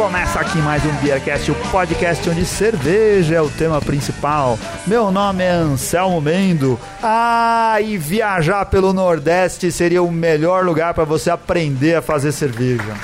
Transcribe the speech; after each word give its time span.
começa 0.00 0.40
aqui 0.40 0.56
mais 0.56 0.82
um 0.86 0.92
Beercast, 1.02 1.50
o 1.50 1.54
podcast 1.70 2.30
onde 2.30 2.46
cerveja 2.46 3.34
é 3.34 3.42
o 3.42 3.50
tema 3.50 3.82
principal. 3.82 4.58
Meu 4.86 5.10
nome 5.10 5.44
é 5.44 5.50
Anselmo 5.50 6.22
Mendo. 6.22 6.80
Ah, 7.02 7.76
e 7.82 7.98
viajar 7.98 8.64
pelo 8.64 8.94
Nordeste 8.94 9.70
seria 9.70 10.02
o 10.02 10.10
melhor 10.10 10.64
lugar 10.64 10.94
para 10.94 11.04
você 11.04 11.28
aprender 11.28 11.96
a 11.96 12.00
fazer 12.00 12.32
cerveja. 12.32 12.94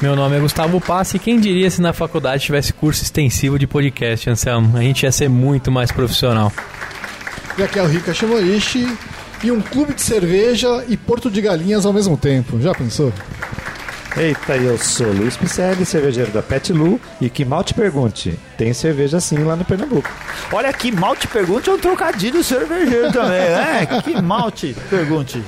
Meu 0.00 0.16
nome 0.16 0.38
é 0.38 0.40
Gustavo 0.40 0.80
Passi 0.80 1.18
e 1.18 1.20
quem 1.20 1.38
diria 1.38 1.70
se 1.70 1.82
na 1.82 1.92
faculdade 1.92 2.44
tivesse 2.44 2.72
curso 2.72 3.02
extensivo 3.02 3.58
de 3.58 3.66
podcast, 3.66 4.30
Anselmo? 4.30 4.78
A 4.78 4.80
gente 4.80 5.02
ia 5.02 5.12
ser 5.12 5.28
muito 5.28 5.70
mais 5.70 5.92
profissional. 5.92 6.50
E 7.58 7.62
aqui 7.62 7.78
é 7.78 7.82
o 7.82 7.86
Rica 7.86 8.14
Shimorishi 8.14 8.96
e 9.44 9.52
um 9.52 9.60
clube 9.60 9.92
de 9.92 10.00
cerveja 10.00 10.86
e 10.88 10.96
porto 10.96 11.30
de 11.30 11.42
galinhas 11.42 11.84
ao 11.84 11.92
mesmo 11.92 12.16
tempo. 12.16 12.58
Já 12.62 12.72
pensou? 12.74 13.12
Eita, 14.18 14.56
eu 14.56 14.78
sou 14.78 15.12
Luiz 15.12 15.36
Picelli, 15.36 15.84
cervejeiro 15.84 16.30
da 16.30 16.42
Pet 16.42 16.72
Lu, 16.72 16.98
e 17.20 17.28
que 17.28 17.44
mal 17.44 17.62
te 17.62 17.74
pergunte, 17.74 18.38
tem 18.56 18.72
cerveja 18.72 19.18
assim 19.18 19.36
lá 19.44 19.54
no 19.54 19.62
Pernambuco. 19.62 20.08
Olha 20.50 20.72
que 20.72 20.90
mal 20.90 21.14
te 21.14 21.28
pergunte 21.28 21.68
é 21.68 21.74
um 21.74 21.78
trocadilho 21.78 22.42
cervejeiro 22.42 23.12
também, 23.12 23.40
né? 23.40 23.86
Que 24.02 24.22
mal 24.22 24.50
te 24.50 24.74
pergunte. 24.88 25.44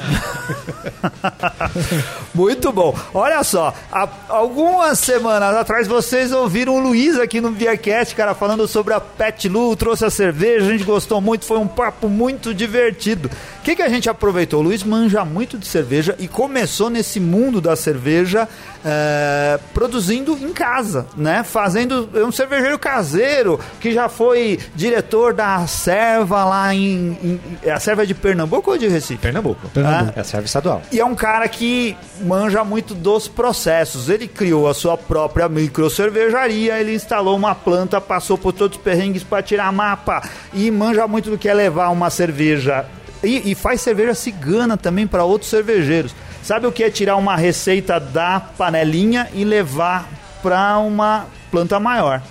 Muito 2.35 2.71
bom. 2.71 2.95
Olha 3.15 3.43
só, 3.43 3.73
há 3.91 4.07
algumas 4.29 4.99
semanas 4.99 5.57
atrás 5.57 5.89
vocês 5.89 6.31
ouviram 6.31 6.77
o 6.77 6.81
Luiz 6.81 7.19
aqui 7.19 7.41
no 7.41 7.51
Beercast, 7.51 8.15
cara, 8.15 8.35
falando 8.35 8.69
sobre 8.69 8.93
a 8.93 9.01
Pet 9.01 9.49
Lu, 9.49 9.75
trouxe 9.77 10.05
a 10.05 10.11
cerveja, 10.11 10.67
a 10.67 10.71
gente 10.73 10.85
gostou 10.85 11.23
muito, 11.23 11.47
foi 11.47 11.57
um 11.59 11.67
papo 11.67 12.07
muito 12.07 12.53
divertido. 12.53 13.31
O 13.61 13.63
que, 13.63 13.77
que 13.77 13.83
a 13.83 13.89
gente 13.89 14.11
aproveitou? 14.11 14.61
O 14.61 14.65
Luiz 14.65 14.83
manja 14.83 15.25
muito 15.25 15.57
de 15.57 15.67
cerveja 15.67 16.15
e 16.19 16.29
começou 16.29 16.91
nesse 16.91 17.19
mundo 17.19 17.63
da 17.63 17.75
cerveja 17.75 18.47
é, 18.85 19.59
produzindo 19.75 20.33
em 20.33 20.53
casa, 20.53 21.07
né? 21.17 21.43
Fazendo 21.43 22.09
um 22.15 22.31
cervejeiro 22.31 22.79
caseiro 22.79 23.59
que 23.81 23.93
já 23.93 24.09
foi 24.09 24.59
diretor 24.75 25.35
da 25.35 25.67
Serva 25.67 26.45
lá 26.45 26.75
em, 26.75 27.19
em 27.23 27.41
é 27.63 27.71
a 27.71 27.81
Serva 27.81 28.07
de 28.07 28.15
Pernambuco 28.15 28.71
ou 28.71 28.79
de 28.79 28.87
Recife? 28.87 29.21
Pernambuco. 29.21 29.69
Pernambuco. 29.69 30.13
É 30.17 30.21
a 30.21 30.25
serva 30.25 30.47
estadual. 30.47 30.83
E 30.93 31.01
é 31.01 31.05
um 31.05 31.15
cara 31.15 31.49
que 31.49 31.97
manja 32.21 32.63
muito 32.65 32.95
dos 32.95 33.27
processos. 33.27 34.09
Ele 34.09 34.29
criou 34.29 34.69
a 34.69 34.75
sua 34.75 34.97
própria 34.97 35.49
micro 35.49 35.91
cervejaria, 35.91 36.79
ele 36.79 36.95
instalou 36.95 37.37
uma 37.37 37.55
planta, 37.55 38.01
passou 38.01 38.39
por 38.39 38.53
todos 38.53 38.79
os 38.79 38.83
perrengues 38.83 39.23
para 39.23 39.43
tirar 39.43 39.73
mapa 39.73 40.23
e 40.55 40.71
manja 40.71 41.07
muito 41.07 41.31
do 41.31 41.39
que 41.39 41.49
é 41.49 41.55
levar 41.55 41.89
uma 41.91 42.11
cerveja 42.11 42.87
e, 43.23 43.51
e, 43.51 43.55
faz 43.55 43.81
cerveja 43.81 44.15
cigana 44.15 44.77
também 44.77 45.07
para 45.07 45.25
outros 45.25 45.51
cervejeiros. 45.51 46.15
Sabe 46.49 46.67
o 46.67 46.73
que 46.73 46.83
é 46.83 46.91
tirar 46.91 47.17
uma 47.17 47.37
receita 47.37 48.01
da 48.01 48.41
panelinha 48.41 49.29
e 49.35 49.45
levar 49.45 50.09
para 50.43 50.79
uma 50.79 51.27
planta 51.51 51.79
maior? 51.79 52.23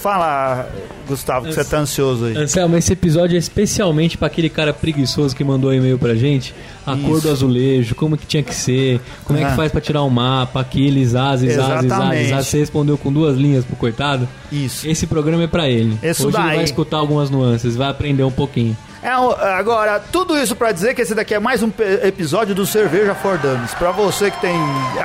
Fala, 0.00 0.70
Gustavo, 1.06 1.44
que 1.44 1.52
você 1.52 1.62
tá 1.62 1.80
ansioso 1.80 2.24
aí. 2.24 2.34
Anselmo, 2.34 2.78
esse 2.78 2.94
episódio 2.94 3.36
é 3.36 3.38
especialmente 3.38 4.16
para 4.16 4.28
aquele 4.28 4.48
cara 4.48 4.72
preguiçoso 4.72 5.36
que 5.36 5.44
mandou 5.44 5.70
e-mail 5.74 5.98
pra 5.98 6.14
gente. 6.14 6.54
A 6.86 6.94
Isso. 6.94 7.04
cor 7.04 7.20
do 7.20 7.30
azulejo, 7.30 7.94
como 7.94 8.16
que 8.16 8.24
tinha 8.24 8.42
que 8.42 8.54
ser, 8.54 8.98
como 9.22 9.38
ah. 9.38 9.42
é 9.42 9.44
que 9.44 9.52
ah. 9.52 9.56
faz 9.56 9.70
para 9.70 9.82
tirar 9.82 10.02
um 10.02 10.08
mapa, 10.08 10.62
aqueles 10.62 11.14
ases, 11.14 11.58
ases, 11.58 11.92
ases, 11.92 12.32
ases. 12.32 12.48
Você 12.48 12.58
respondeu 12.58 12.96
com 12.96 13.12
duas 13.12 13.36
linhas 13.36 13.66
pro 13.66 13.76
coitado? 13.76 14.26
Isso. 14.50 14.88
Esse 14.88 15.06
programa 15.06 15.42
é 15.42 15.46
para 15.46 15.68
ele. 15.68 15.98
Isso 16.02 16.26
Hoje 16.26 16.38
daí. 16.38 16.46
ele 16.46 16.56
vai 16.56 16.64
escutar 16.64 16.96
algumas 16.96 17.28
nuances, 17.28 17.76
vai 17.76 17.90
aprender 17.90 18.24
um 18.24 18.32
pouquinho. 18.32 18.74
É, 19.02 19.08
agora, 19.08 19.98
tudo 19.98 20.38
isso 20.38 20.54
para 20.54 20.70
dizer 20.70 20.94
que 20.94 21.02
esse 21.02 21.12
daqui 21.12 21.34
é 21.34 21.40
mais 21.40 21.60
um 21.60 21.72
episódio 22.04 22.54
do 22.54 22.64
Cerveja 22.64 23.16
for 23.16 23.36
Dummies. 23.36 23.74
Para 23.74 23.90
você 23.90 24.30
que 24.30 24.40
tem 24.40 24.54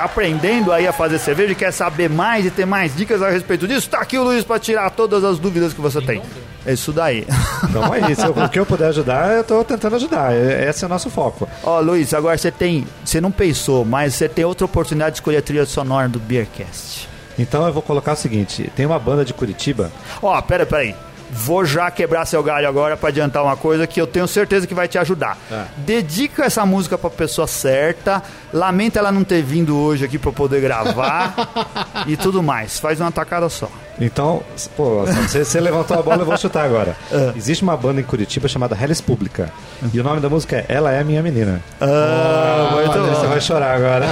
aprendendo 0.00 0.72
aí 0.72 0.86
a 0.86 0.92
fazer 0.92 1.18
cerveja 1.18 1.50
e 1.50 1.56
quer 1.56 1.72
saber 1.72 2.08
mais 2.08 2.46
e 2.46 2.50
ter 2.50 2.64
mais 2.64 2.94
dicas 2.94 3.20
a 3.20 3.28
respeito 3.28 3.66
disso, 3.66 3.90
tá 3.90 3.98
aqui 3.98 4.16
o 4.16 4.22
Luiz 4.22 4.44
para 4.44 4.60
tirar 4.60 4.88
todas 4.90 5.24
as 5.24 5.40
dúvidas 5.40 5.72
que 5.72 5.80
você 5.80 6.00
tem. 6.00 6.22
É 6.64 6.72
isso 6.72 6.92
daí. 6.92 7.26
Então 7.68 7.92
é 7.92 8.12
isso. 8.12 8.24
O 8.30 8.48
que 8.48 8.58
eu 8.58 8.64
puder 8.64 8.86
ajudar, 8.88 9.32
eu 9.32 9.42
tô 9.44 9.64
tentando 9.64 9.96
ajudar. 9.96 10.32
Esse 10.32 10.84
é 10.84 10.86
o 10.86 10.88
nosso 10.88 11.10
foco. 11.10 11.48
Ó, 11.62 11.80
Luiz, 11.80 12.14
agora 12.14 12.38
você 12.38 12.52
tem. 12.52 12.86
Você 13.04 13.20
não 13.20 13.32
pensou, 13.32 13.84
mas 13.84 14.14
você 14.14 14.28
tem 14.28 14.44
outra 14.44 14.64
oportunidade 14.64 15.14
de 15.14 15.16
escolher 15.16 15.38
a 15.38 15.42
trilha 15.42 15.66
sonora 15.66 16.08
do 16.08 16.20
Beercast. 16.20 17.08
Então 17.36 17.66
eu 17.66 17.72
vou 17.72 17.82
colocar 17.82 18.12
o 18.12 18.16
seguinte: 18.16 18.70
tem 18.76 18.86
uma 18.86 18.98
banda 18.98 19.24
de 19.24 19.34
Curitiba. 19.34 19.90
Ó, 20.22 20.40
pera, 20.40 20.64
pera 20.64 20.82
aí. 20.82 20.94
Vou 21.30 21.64
já 21.64 21.90
quebrar 21.90 22.24
seu 22.24 22.42
galho 22.42 22.68
agora 22.68 22.96
para 22.96 23.08
adiantar 23.08 23.42
uma 23.42 23.56
coisa 23.56 23.86
que 23.86 24.00
eu 24.00 24.06
tenho 24.06 24.26
certeza 24.26 24.66
que 24.66 24.74
vai 24.74 24.88
te 24.88 24.98
ajudar. 24.98 25.36
É. 25.50 25.64
Dedica 25.78 26.44
essa 26.44 26.64
música 26.64 26.96
para 26.96 27.10
pessoa 27.10 27.46
certa. 27.46 28.22
Lamenta 28.52 28.98
ela 28.98 29.12
não 29.12 29.24
ter 29.24 29.42
vindo 29.42 29.76
hoje 29.76 30.04
aqui 30.04 30.18
para 30.18 30.32
poder 30.32 30.60
gravar 30.60 31.34
e 32.06 32.16
tudo 32.16 32.42
mais. 32.42 32.78
Faz 32.78 33.00
uma 33.00 33.12
tacada 33.12 33.48
só. 33.48 33.70
Então, 34.00 34.42
pô, 34.76 35.04
você, 35.04 35.44
você 35.44 35.60
levantou 35.60 35.98
a 35.98 36.02
bola, 36.02 36.18
eu 36.22 36.26
vou 36.26 36.36
chutar 36.36 36.64
agora. 36.64 36.96
Uh. 37.10 37.32
Existe 37.36 37.62
uma 37.62 37.76
banda 37.76 38.00
em 38.00 38.04
Curitiba 38.04 38.48
chamada 38.48 38.76
Hellis 38.80 39.00
Pública. 39.00 39.50
Uh. 39.82 39.90
E 39.92 40.00
o 40.00 40.04
nome 40.04 40.20
da 40.20 40.28
música 40.28 40.56
é 40.56 40.66
Ela 40.68 40.92
é 40.92 41.02
Minha 41.02 41.22
Menina. 41.22 41.60
Ah, 41.80 42.70
oh, 42.70 42.74
muito 42.76 42.98
Você 42.98 43.26
vai 43.26 43.40
chorar 43.40 43.74
agora. 43.74 44.06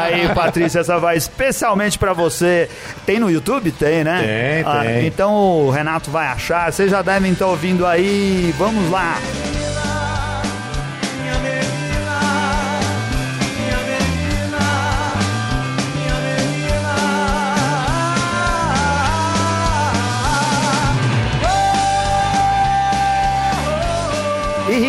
Aí, 0.00 0.28
Patrícia, 0.34 0.80
essa 0.80 0.98
vai 0.98 1.16
especialmente 1.16 1.98
para 1.98 2.12
você. 2.12 2.68
Tem 3.06 3.18
no 3.18 3.30
YouTube? 3.30 3.70
Tem, 3.72 4.02
né? 4.02 4.22
Tem, 4.22 4.64
ah, 4.66 4.82
tem. 4.84 5.06
Então 5.06 5.34
o 5.34 5.70
Renato 5.70 6.10
vai 6.10 6.26
achar. 6.26 6.72
Vocês 6.72 6.90
já 6.90 7.02
devem 7.02 7.32
estar 7.32 7.46
ouvindo 7.46 7.86
aí. 7.86 8.54
Vamos 8.58 8.90
lá. 8.90 9.18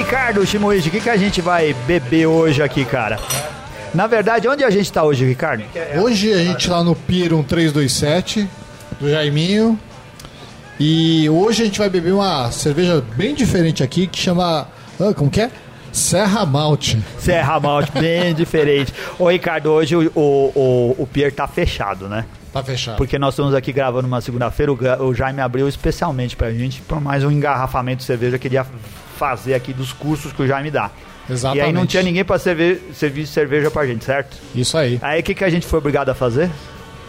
Ricardo 0.09 0.43
Shimoichi, 0.43 0.87
o 0.89 0.91
que, 0.91 1.01
que 1.01 1.09
a 1.11 1.17
gente 1.17 1.39
vai 1.39 1.71
beber 1.85 2.25
hoje 2.25 2.63
aqui, 2.63 2.83
cara? 2.83 3.19
Na 3.93 4.07
verdade, 4.07 4.47
onde 4.47 4.63
a 4.63 4.69
gente 4.71 4.91
tá 4.91 5.03
hoje, 5.03 5.23
Ricardo? 5.23 5.63
Hoje 6.01 6.33
a 6.33 6.43
gente 6.43 6.67
tá 6.67 6.83
no 6.83 6.95
Pier 6.95 7.31
1327 7.31 8.49
do 8.99 9.07
Jaiminho. 9.07 9.79
E 10.79 11.29
hoje 11.29 11.61
a 11.61 11.65
gente 11.65 11.77
vai 11.77 11.91
beber 11.91 12.11
uma 12.11 12.51
cerveja 12.51 13.03
bem 13.15 13.35
diferente 13.35 13.83
aqui 13.83 14.07
que 14.07 14.17
chama. 14.17 14.67
Ah, 14.99 15.13
como 15.13 15.29
que 15.29 15.41
é? 15.41 15.51
Serra 15.91 16.43
Malte. 16.43 16.99
Serra 17.19 17.59
Malte, 17.59 17.91
bem 17.91 18.33
diferente. 18.33 18.91
Ô 19.19 19.29
Ricardo, 19.29 19.69
hoje 19.69 19.95
o, 19.95 20.11
o, 20.15 20.51
o, 20.55 20.95
o 21.03 21.05
Pier 21.05 21.31
tá 21.31 21.47
fechado, 21.47 22.09
né? 22.09 22.25
Tá 22.51 22.63
fechado. 22.63 22.97
Porque 22.97 23.19
nós 23.19 23.35
estamos 23.35 23.53
aqui 23.53 23.71
gravando 23.71 24.07
uma 24.07 24.21
segunda-feira, 24.21 24.71
o, 24.71 25.03
o 25.05 25.13
Jaime 25.13 25.39
abriu 25.39 25.69
especialmente 25.69 26.35
pra 26.35 26.51
gente, 26.51 26.81
por 26.81 26.99
mais 26.99 27.23
um 27.23 27.29
engarrafamento 27.29 27.99
de 27.99 28.05
cerveja, 28.05 28.39
queria 28.39 28.65
fazer 29.19 29.53
aqui 29.53 29.73
dos 29.73 29.91
cursos 29.91 30.31
que 30.31 30.41
o 30.41 30.47
Jaime 30.47 30.71
dá. 30.71 30.89
Exatamente. 31.29 31.63
E 31.63 31.67
aí 31.67 31.73
não 31.73 31.85
tinha 31.85 32.01
ninguém 32.01 32.23
para 32.23 32.39
servir, 32.39 32.81
servir 32.93 33.27
cerveja 33.27 33.69
pra 33.69 33.85
gente, 33.85 34.05
certo? 34.05 34.37
Isso 34.55 34.77
aí. 34.77 34.97
Aí 35.01 35.19
o 35.19 35.23
que, 35.23 35.35
que 35.35 35.43
a 35.43 35.49
gente 35.49 35.67
foi 35.67 35.77
obrigado 35.77 36.09
a 36.09 36.15
fazer? 36.15 36.49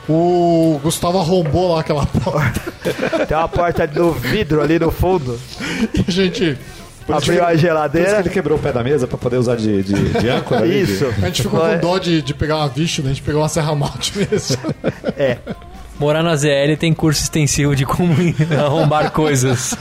O 0.09 0.81
Gustavo 0.83 1.19
arrombou 1.19 1.73
lá 1.73 1.81
aquela 1.81 2.05
porta. 2.05 2.61
Tem 3.27 3.37
uma 3.37 3.49
porta 3.49 3.87
do 3.87 4.13
vidro 4.13 4.61
ali 4.61 4.79
no 4.79 4.91
fundo. 4.91 5.39
E 5.95 6.05
a 6.07 6.11
gente 6.11 6.59
abriu 7.09 7.45
a 7.45 7.55
geladeira. 7.55 8.19
ele 8.19 8.29
quebrou 8.29 8.59
o 8.59 8.61
pé 8.61 8.73
da 8.73 8.83
mesa 8.83 9.07
para 9.07 9.17
poder 9.17 9.37
usar 9.37 9.55
de, 9.55 9.83
de, 9.83 9.95
de 10.19 10.29
âncora. 10.29 10.67
Isso. 10.67 11.07
A 11.23 11.27
gente 11.27 11.43
ficou 11.43 11.61
com 11.61 11.79
dó 11.79 11.99
de, 11.99 12.21
de 12.21 12.35
pegar 12.35 12.57
uma 12.57 12.69
visto, 12.69 13.03
né? 13.03 13.11
A 13.11 13.15
gente 13.15 13.23
pegou 13.23 13.41
uma 13.41 13.49
serra 13.49 13.75
malte 13.75 14.13
mesmo. 14.19 14.59
É. 15.17 15.39
Morar 16.01 16.23
na 16.23 16.35
ZL 16.35 16.79
tem 16.79 16.95
curso 16.95 17.23
extensivo 17.23 17.77
de 17.77 17.85
como 17.85 18.15
arrombar 18.59 19.11
coisas. 19.11 19.77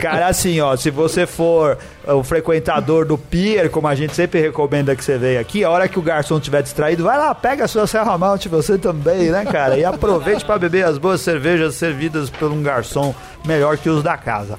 Cara, 0.00 0.28
assim, 0.28 0.60
ó, 0.60 0.76
se 0.76 0.88
você 0.88 1.26
for 1.26 1.76
o 2.06 2.22
frequentador 2.22 3.04
do 3.04 3.18
pier, 3.18 3.68
como 3.68 3.88
a 3.88 3.94
gente 3.96 4.14
sempre 4.14 4.40
recomenda 4.40 4.94
que 4.94 5.02
você 5.02 5.18
venha 5.18 5.40
aqui, 5.40 5.64
a 5.64 5.70
hora 5.70 5.88
que 5.88 5.98
o 5.98 6.02
garçom 6.02 6.36
estiver 6.38 6.62
distraído, 6.62 7.02
vai 7.02 7.18
lá, 7.18 7.34
pega 7.34 7.64
a 7.64 7.68
sua 7.68 7.88
Serra 7.88 8.16
Malte, 8.16 8.48
você 8.48 8.78
também, 8.78 9.32
né, 9.32 9.44
cara? 9.44 9.76
E 9.76 9.84
aproveite 9.84 10.44
para 10.44 10.60
beber 10.60 10.84
as 10.84 10.96
boas 10.96 11.20
cervejas 11.20 11.74
servidas 11.74 12.30
por 12.30 12.52
um 12.52 12.62
garçom 12.62 13.12
melhor 13.44 13.76
que 13.76 13.90
os 13.90 14.00
da 14.00 14.16
casa. 14.16 14.56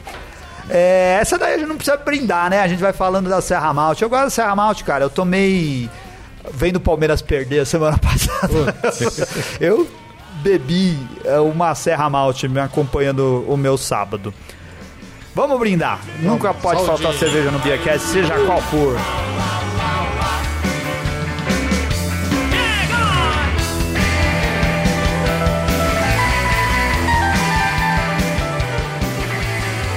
É, 0.69 1.17
essa 1.21 1.37
daí 1.37 1.53
a 1.53 1.57
gente 1.59 1.69
não 1.69 1.77
precisa 1.77 1.95
brindar, 1.95 2.49
né? 2.49 2.59
A 2.59 2.67
gente 2.67 2.81
vai 2.81 2.91
falando 2.91 3.29
da 3.29 3.39
Serra 3.39 3.73
Malte. 3.73 4.03
Eu 4.03 4.09
gosto 4.09 4.25
da 4.25 4.29
Serra 4.29 4.53
Malte, 4.53 4.83
cara. 4.83 5.05
Eu 5.05 5.09
tomei 5.09 5.89
vendo 6.51 6.75
o 6.75 6.81
Palmeiras 6.81 7.21
perder 7.21 7.59
a 7.59 7.65
semana 7.65 7.97
passada. 8.03 8.75
eu 9.61 9.87
bebi 10.43 10.97
é, 11.23 11.39
uma 11.39 11.73
Serra 11.73 12.09
Malte 12.09 12.47
me 12.47 12.59
acompanhando 12.59 13.45
o 13.47 13.55
meu 13.55 13.77
sábado. 13.77 14.33
Vamos 15.33 15.57
brindar. 15.57 15.99
Vamos, 16.17 16.23
Nunca 16.23 16.53
pode 16.53 16.81
saudinho. 16.83 16.97
faltar 16.97 17.13
cerveja 17.19 17.49
no 17.49 17.59
Beercast, 17.59 18.07
seja 18.07 18.35
qual 18.45 18.61
for. 18.61 18.95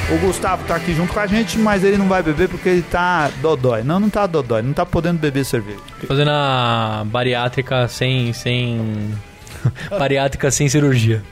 O 0.08 0.18
Gustavo 0.18 0.64
tá 0.64 0.76
aqui 0.76 0.94
junto 0.94 1.12
com 1.12 1.18
a 1.18 1.26
gente, 1.26 1.58
mas 1.58 1.82
ele 1.82 1.98
não 1.98 2.06
vai 2.06 2.22
beber 2.22 2.48
porque 2.48 2.68
ele 2.68 2.82
tá 2.82 3.28
dodói. 3.42 3.82
Não, 3.82 3.98
não 3.98 4.08
tá 4.08 4.24
dodói, 4.24 4.62
não 4.62 4.72
tá 4.72 4.86
podendo 4.86 5.18
beber 5.18 5.44
cerveja. 5.44 5.80
Fazendo 6.06 6.30
a 6.30 7.02
bariátrica 7.04 7.88
sem, 7.88 8.32
sem 8.32 9.12
Bariátrica 9.90 10.50
sem 10.50 10.68
cirurgia. 10.68 11.22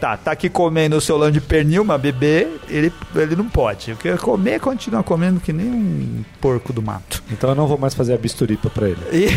Tá, 0.00 0.16
tá 0.16 0.32
aqui 0.32 0.48
comendo 0.48 0.96
o 0.96 1.00
seu 1.00 1.16
lã 1.16 1.30
de 1.30 1.40
pernil, 1.40 1.84
mas 1.84 2.00
beber, 2.00 2.60
ele, 2.68 2.92
ele 3.14 3.36
não 3.36 3.48
pode. 3.48 3.92
Porque 3.92 4.16
comer, 4.16 4.60
continua 4.60 5.02
comendo 5.02 5.40
que 5.40 5.52
nem 5.52 5.66
um 5.66 6.24
porco 6.40 6.72
do 6.72 6.82
mato. 6.82 7.22
Então 7.30 7.50
eu 7.50 7.56
não 7.56 7.66
vou 7.66 7.78
mais 7.78 7.94
fazer 7.94 8.14
a 8.14 8.18
bisturipa 8.18 8.70
pra 8.70 8.88
ele. 8.88 9.00
E... 9.12 9.28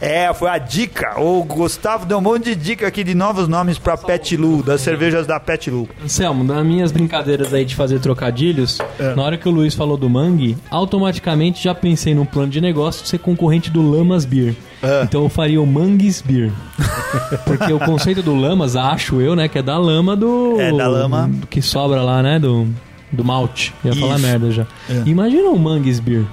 é, 0.00 0.32
foi 0.32 0.48
a 0.48 0.58
dica. 0.58 1.20
O 1.20 1.42
Gustavo 1.44 2.06
deu 2.06 2.18
um 2.18 2.20
monte 2.20 2.44
de 2.44 2.54
dica 2.54 2.86
aqui 2.86 3.02
de 3.02 3.14
novos 3.14 3.48
nomes 3.48 3.78
pra 3.78 3.96
Pet 3.96 4.36
Lu, 4.36 4.62
das 4.62 4.80
cervejas 4.80 5.26
da 5.26 5.40
Pet 5.40 5.70
Lu. 5.70 5.88
Selmo, 6.06 6.44
nas 6.44 6.64
minhas 6.64 6.92
brincadeiras 6.92 7.52
aí 7.52 7.64
de 7.64 7.74
fazer 7.74 7.98
trocadilhos, 7.98 8.78
é. 8.98 9.14
na 9.14 9.22
hora 9.22 9.36
que 9.36 9.48
o 9.48 9.52
Luiz 9.52 9.74
falou 9.74 9.96
do 9.96 10.08
Mangue, 10.08 10.56
automaticamente 10.70 11.64
já 11.64 11.74
pensei 11.74 12.14
num 12.14 12.24
plano 12.24 12.50
de 12.50 12.60
negócio 12.60 13.02
de 13.02 13.08
ser 13.08 13.18
concorrente 13.18 13.70
do 13.70 13.82
Lamas 13.82 14.24
Beer. 14.24 14.54
É. 14.82 15.02
Então 15.02 15.22
eu 15.22 15.28
faria 15.28 15.60
o 15.60 15.66
Mangues 15.66 16.20
Beer. 16.20 16.52
Porque 17.44 17.72
o 17.72 17.78
conceito 17.78 18.22
do 18.22 18.34
Lamas, 18.34 18.76
acho 18.76 19.20
eu, 19.20 19.34
né, 19.34 19.48
que 19.48 19.58
é 19.58 19.62
da 19.62 19.78
lama 19.78 20.14
do. 20.16 20.60
É, 20.60 20.72
da 20.72 20.86
lama. 20.86 21.28
Do 21.28 21.46
que 21.46 21.62
sobra 21.62 22.02
lá, 22.02 22.22
né? 22.22 22.38
Do, 22.38 22.66
do 23.10 23.24
malte. 23.24 23.74
Ia 23.84 23.92
Isso. 23.92 24.00
falar 24.00 24.18
merda 24.18 24.50
já. 24.50 24.66
É. 24.88 25.02
Imagina 25.06 25.48
o 25.50 25.58
Mangues 25.58 26.00
Beer. 26.00 26.24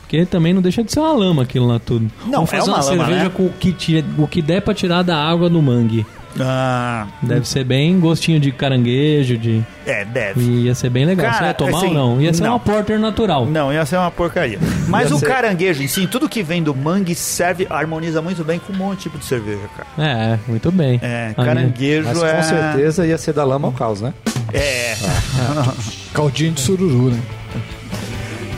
Porque 0.00 0.26
também 0.26 0.52
não 0.52 0.60
deixa 0.60 0.84
de 0.84 0.92
ser 0.92 1.00
uma 1.00 1.12
lama 1.12 1.42
aquilo 1.42 1.66
lá 1.66 1.78
tudo. 1.78 2.10
Não, 2.26 2.44
Vamos 2.44 2.52
é 2.52 2.58
fazer 2.58 2.70
uma, 2.70 2.76
uma 2.76 2.84
lama, 2.84 3.04
cerveja 3.04 3.24
né? 3.24 3.30
com 3.34 3.46
o 3.46 3.50
que, 3.50 3.72
tira, 3.72 4.06
o 4.18 4.26
que 4.26 4.42
der 4.42 4.60
pra 4.60 4.74
tirar 4.74 5.02
da 5.02 5.16
água 5.16 5.48
do 5.48 5.62
mangue. 5.62 6.04
Ah. 6.40 7.06
Deve 7.22 7.46
ser 7.46 7.64
bem 7.64 7.98
gostinho 8.00 8.40
de 8.40 8.50
caranguejo, 8.52 9.36
de. 9.36 9.62
É, 9.84 10.04
deve. 10.04 10.40
E 10.40 10.64
ia 10.64 10.74
ser 10.74 10.90
bem 10.90 11.04
legal. 11.04 11.26
Cara, 11.26 11.38
Você 11.38 11.44
ia 11.44 11.54
tomar 11.54 11.78
assim, 11.78 11.86
ou 11.88 11.94
não? 11.94 12.20
Ia 12.20 12.32
ser 12.32 12.42
não. 12.42 12.50
uma 12.50 12.60
porter 12.60 12.98
natural. 12.98 13.46
Não, 13.46 13.72
ia 13.72 13.84
ser 13.84 13.96
uma 13.96 14.10
porcaria. 14.10 14.58
Mas 14.88 15.10
ia 15.10 15.16
o 15.16 15.18
ser... 15.18 15.26
caranguejo 15.26 15.82
em 15.82 15.88
si, 15.88 16.06
tudo 16.06 16.28
que 16.28 16.42
vem 16.42 16.62
do 16.62 16.74
mangue 16.74 17.14
serve, 17.14 17.66
harmoniza 17.68 18.22
muito 18.22 18.44
bem 18.44 18.58
com 18.58 18.72
um 18.72 18.76
monte 18.76 18.98
de 18.98 19.02
tipo 19.02 19.18
de 19.18 19.24
cerveja, 19.24 19.68
cara. 19.76 19.88
É, 19.98 20.38
muito 20.46 20.70
bem. 20.70 20.98
É, 21.02 21.34
caranguejo 21.34 22.08
Mas, 22.08 22.22
é. 22.22 22.36
Com 22.36 22.42
certeza 22.42 23.06
ia 23.06 23.18
ser 23.18 23.32
da 23.32 23.44
lama 23.44 23.68
ao 23.68 23.72
caos, 23.72 24.00
né? 24.00 24.14
É. 24.52 24.94
Ah. 25.38 25.74
Caldinho 26.14 26.52
de 26.52 26.60
sururu, 26.60 27.10
né? 27.10 27.20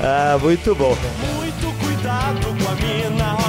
Ah, 0.01 0.39
muito 0.41 0.75
bom. 0.75 0.97
Cuidado 1.81 2.47
com 2.47 2.71
a 2.71 2.75
mina 2.75 3.44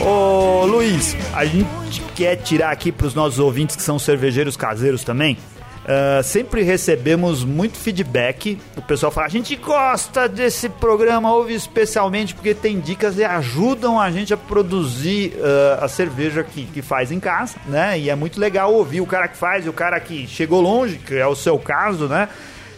Ô 0.00 0.64
Luiz, 0.66 1.16
a 1.34 1.44
gente 1.44 2.00
quer 2.14 2.36
tirar 2.36 2.70
aqui 2.70 2.90
para 2.90 3.06
os 3.06 3.14
nossos 3.14 3.38
ouvintes 3.38 3.76
que 3.76 3.82
são 3.82 3.98
cervejeiros 3.98 4.56
caseiros 4.56 5.04
também 5.04 5.36
Uh, 5.90 6.22
sempre 6.22 6.62
recebemos 6.62 7.42
muito 7.42 7.76
feedback. 7.76 8.58
O 8.76 8.82
pessoal 8.82 9.10
fala: 9.10 9.26
a 9.26 9.30
gente 9.30 9.56
gosta 9.56 10.28
desse 10.28 10.68
programa, 10.68 11.32
ouve 11.32 11.54
especialmente 11.54 12.34
porque 12.34 12.54
tem 12.54 12.78
dicas 12.78 13.16
e 13.18 13.24
ajudam 13.24 13.98
a 13.98 14.10
gente 14.10 14.32
a 14.32 14.36
produzir 14.36 15.32
uh, 15.36 15.82
a 15.82 15.88
cerveja 15.88 16.44
que, 16.44 16.66
que 16.66 16.82
faz 16.82 17.10
em 17.10 17.18
casa, 17.18 17.56
né? 17.66 17.98
E 17.98 18.10
é 18.10 18.14
muito 18.14 18.38
legal 18.38 18.72
ouvir 18.74 19.00
o 19.00 19.06
cara 19.06 19.26
que 19.26 19.36
faz 19.36 19.64
e 19.64 19.68
o 19.68 19.72
cara 19.72 19.98
que 19.98 20.26
chegou 20.26 20.60
longe, 20.60 20.96
que 20.98 21.14
é 21.16 21.26
o 21.26 21.34
seu 21.34 21.58
caso, 21.58 22.06
né? 22.06 22.28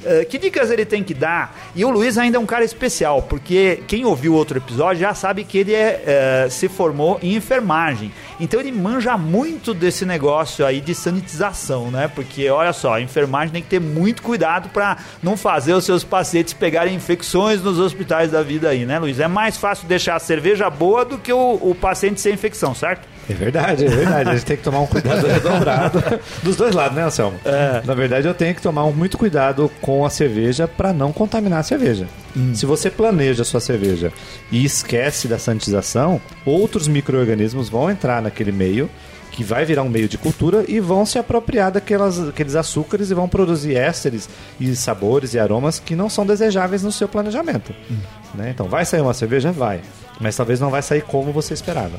Uh, 0.05 0.27
que 0.27 0.39
dicas 0.39 0.71
ele 0.71 0.85
tem 0.85 1.03
que 1.03 1.15
dar? 1.15 1.57
E 1.75 1.85
o 1.85 1.91
Luiz 1.91 2.19
ainda 2.19 2.37
é 2.37 2.41
um 2.41 2.47
cara 2.47 2.65
especial, 2.65 3.23
porque 3.23 3.83
quem 3.87 4.05
ouviu 4.05 4.35
outro 4.35 4.59
episódio 4.59 5.01
já 5.01 5.15
sabe 5.15 5.45
que 5.45 5.59
ele 5.59 5.75
é, 5.75 6.47
uh, 6.47 6.51
se 6.51 6.69
formou 6.69 7.19
em 7.23 7.35
enfermagem. 7.35 8.13
Então 8.41 8.59
ele 8.59 8.73
manja 8.73 9.17
muito 9.17 9.73
desse 9.73 10.05
negócio 10.05 10.67
aí 10.67 10.81
de 10.81 10.95
sanitização, 10.95 11.91
né? 11.91 12.09
Porque 12.09 12.49
olha 12.51 12.73
só, 12.73 12.95
a 12.95 13.01
enfermagem 13.01 13.53
tem 13.53 13.63
que 13.63 13.69
ter 13.69 13.81
muito 13.81 14.23
cuidado 14.23 14.69
para 14.71 14.97
não 15.23 15.37
fazer 15.37 15.75
os 15.75 15.85
seus 15.85 16.03
pacientes 16.03 16.53
pegarem 16.53 16.95
infecções 16.95 17.63
nos 17.63 17.79
hospitais 17.79 18.31
da 18.31 18.43
vida 18.43 18.69
aí, 18.69 18.85
né, 18.85 18.99
Luiz? 18.99 19.21
É 19.21 19.29
mais 19.29 19.57
fácil 19.57 19.87
deixar 19.87 20.17
a 20.17 20.19
cerveja 20.19 20.69
boa 20.69 21.05
do 21.05 21.19
que 21.19 21.33
o, 21.33 21.59
o 21.61 21.75
paciente 21.75 22.21
sem 22.21 22.35
infecção, 22.35 22.75
certo? 22.75 23.12
É 23.33 23.35
verdade, 23.35 23.87
é 23.87 23.89
verdade. 23.89 24.31
A 24.31 24.35
gente 24.35 24.45
tem 24.45 24.57
que 24.57 24.63
tomar 24.63 24.81
um 24.81 24.87
cuidado 24.87 25.27
redobrado 25.27 26.03
dos 26.43 26.55
dois 26.57 26.75
lados, 26.75 26.97
né, 26.97 27.05
Anselmo? 27.05 27.39
É. 27.45 27.83
Na 27.85 27.95
verdade, 27.95 28.29
eu 28.29 28.35
tenho 28.35 28.55
que 28.55 28.61
tomar 28.61 28.85
muito 28.93 29.17
cuidado 29.17 29.71
com 29.81 30.05
a 30.05 30.11
cerveja 30.11 30.69
para 30.69 30.93
não 30.93 31.13
contaminar 31.13 31.61
a 31.61 31.63
cerveja. 31.63 32.07
Hum. 32.37 32.55
Se 32.55 32.67
você 32.67 32.91
planeja 32.91 33.43
a 33.43 33.45
sua 33.45 33.61
cerveja 33.61 34.13
e 34.51 34.65
esquece 34.65 35.27
da 35.27 35.39
sanitização, 35.39 36.21
outros 36.45 36.87
micro-organismos 36.87 37.69
vão 37.69 37.91
entrar 37.91 38.21
naquele 38.21 38.53
meio 38.53 38.89
que 39.31 39.43
vai 39.43 39.65
virar 39.65 39.83
um 39.83 39.89
meio 39.89 40.07
de 40.09 40.19
cultura 40.19 40.63
e 40.69 40.79
vão 40.79 41.07
se 41.07 41.19
apropriar 41.19 41.73
daquelas, 41.73 42.19
daqueles 42.19 42.55
açúcares 42.55 43.11
e 43.11 43.15
vão 43.15 43.27
produzir 43.27 43.75
ésteres 43.75 44.29
e 44.61 44.77
sabores 44.77 45.33
e 45.33 45.39
aromas 45.39 45.81
que 45.81 45.97
não 45.97 46.11
são 46.11 46.27
desejáveis 46.27 46.83
no 46.83 46.93
seu 46.93 47.09
planejamento. 47.09 47.75
Hum. 47.91 47.97
Né? 48.35 48.51
Então, 48.51 48.69
vai 48.69 48.85
sair 48.85 49.01
uma 49.01 49.15
cerveja? 49.15 49.51
Vai. 49.51 49.81
Mas 50.21 50.37
talvez 50.37 50.61
não 50.61 50.71
vai 50.71 50.83
sair 50.83 51.01
como 51.01 51.33
você 51.33 51.55
esperava. 51.55 51.99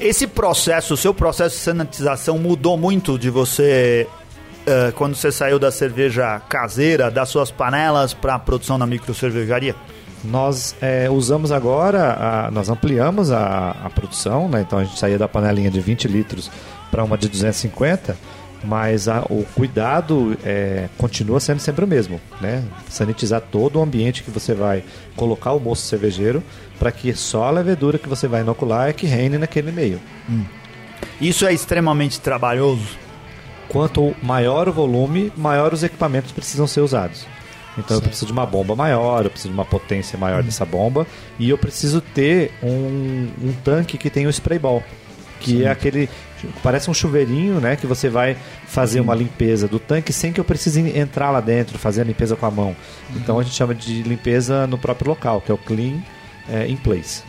Esse 0.00 0.26
processo, 0.26 0.94
o 0.94 0.96
seu 0.96 1.14
processo 1.14 1.56
de 1.56 1.62
sanitização 1.62 2.38
mudou 2.38 2.76
muito 2.76 3.18
de 3.18 3.30
você 3.30 4.06
uh, 4.66 4.92
quando 4.92 5.14
você 5.14 5.30
saiu 5.30 5.58
da 5.58 5.70
cerveja 5.70 6.40
caseira, 6.48 7.10
das 7.10 7.28
suas 7.28 7.50
panelas 7.50 8.14
para 8.14 8.34
a 8.34 8.38
produção 8.38 8.78
na 8.78 8.86
micro 8.86 9.14
cervejaria? 9.14 9.74
Nós 10.24 10.76
é, 10.80 11.10
usamos 11.10 11.50
agora, 11.50 12.46
a, 12.46 12.50
nós 12.50 12.68
ampliamos 12.68 13.32
a, 13.32 13.76
a 13.84 13.90
produção, 13.90 14.48
né? 14.48 14.60
então 14.60 14.78
a 14.78 14.84
gente 14.84 14.98
saía 14.98 15.18
da 15.18 15.26
panelinha 15.26 15.70
de 15.70 15.80
20 15.80 16.06
litros 16.06 16.50
para 16.90 17.02
uma 17.02 17.18
de 17.18 17.28
250 17.28 18.16
mas 18.64 19.08
a, 19.08 19.22
o 19.28 19.44
cuidado 19.54 20.36
é, 20.44 20.88
continua 20.96 21.40
sendo 21.40 21.60
sempre 21.60 21.84
o 21.84 21.88
mesmo, 21.88 22.20
né? 22.40 22.64
Sanitizar 22.88 23.40
todo 23.40 23.78
o 23.78 23.82
ambiente 23.82 24.22
que 24.22 24.30
você 24.30 24.54
vai 24.54 24.84
colocar 25.16 25.52
o 25.52 25.60
moço 25.60 25.82
cervejeiro 25.82 26.42
para 26.82 26.90
que 26.90 27.14
só 27.14 27.44
a 27.44 27.50
levedura 27.52 27.96
que 27.96 28.08
você 28.08 28.26
vai 28.26 28.40
inocular 28.40 28.88
é 28.88 28.92
que 28.92 29.06
reine 29.06 29.38
naquele 29.38 29.70
meio. 29.70 30.00
Hum. 30.28 30.44
Isso 31.20 31.46
é 31.46 31.54
extremamente 31.54 32.20
trabalhoso. 32.20 32.98
Quanto 33.68 34.16
maior 34.20 34.68
o 34.68 34.72
volume, 34.72 35.32
maior 35.36 35.72
os 35.72 35.84
equipamentos 35.84 36.32
precisam 36.32 36.66
ser 36.66 36.80
usados. 36.80 37.24
Então 37.74 37.90
certo. 37.90 38.02
eu 38.02 38.08
preciso 38.08 38.26
de 38.26 38.32
uma 38.32 38.44
bomba 38.44 38.74
maior, 38.74 39.24
eu 39.24 39.30
preciso 39.30 39.50
de 39.50 39.54
uma 39.54 39.64
potência 39.64 40.18
maior 40.18 40.42
hum. 40.42 40.44
dessa 40.44 40.64
bomba 40.64 41.06
e 41.38 41.50
eu 41.50 41.56
preciso 41.56 42.00
ter 42.00 42.50
um, 42.60 43.28
um 43.40 43.52
tanque 43.62 43.96
que 43.96 44.10
tem 44.10 44.26
o 44.26 44.30
spray 44.30 44.58
ball 44.58 44.82
que 45.38 45.58
Sim. 45.58 45.62
é 45.62 45.70
aquele 45.70 46.08
parece 46.64 46.90
um 46.90 46.94
chuveirinho, 46.94 47.60
né, 47.60 47.76
que 47.76 47.86
você 47.86 48.08
vai 48.08 48.36
fazer 48.66 48.94
Sim. 48.94 49.00
uma 49.00 49.14
limpeza 49.14 49.68
do 49.68 49.78
tanque 49.78 50.12
sem 50.12 50.32
que 50.32 50.40
eu 50.40 50.44
precise 50.44 50.80
entrar 50.98 51.30
lá 51.30 51.40
dentro, 51.40 51.78
fazer 51.78 52.00
a 52.00 52.04
limpeza 52.04 52.34
com 52.34 52.46
a 52.46 52.50
mão. 52.50 52.68
Uhum. 52.68 53.16
Então 53.16 53.38
a 53.38 53.42
gente 53.44 53.54
chama 53.54 53.72
de 53.72 54.02
limpeza 54.02 54.66
no 54.66 54.76
próprio 54.76 55.08
local, 55.10 55.40
que 55.40 55.50
é 55.50 55.54
o 55.54 55.58
clean 55.58 56.02
é, 56.48 56.66
in 56.68 56.76
place. 56.76 57.22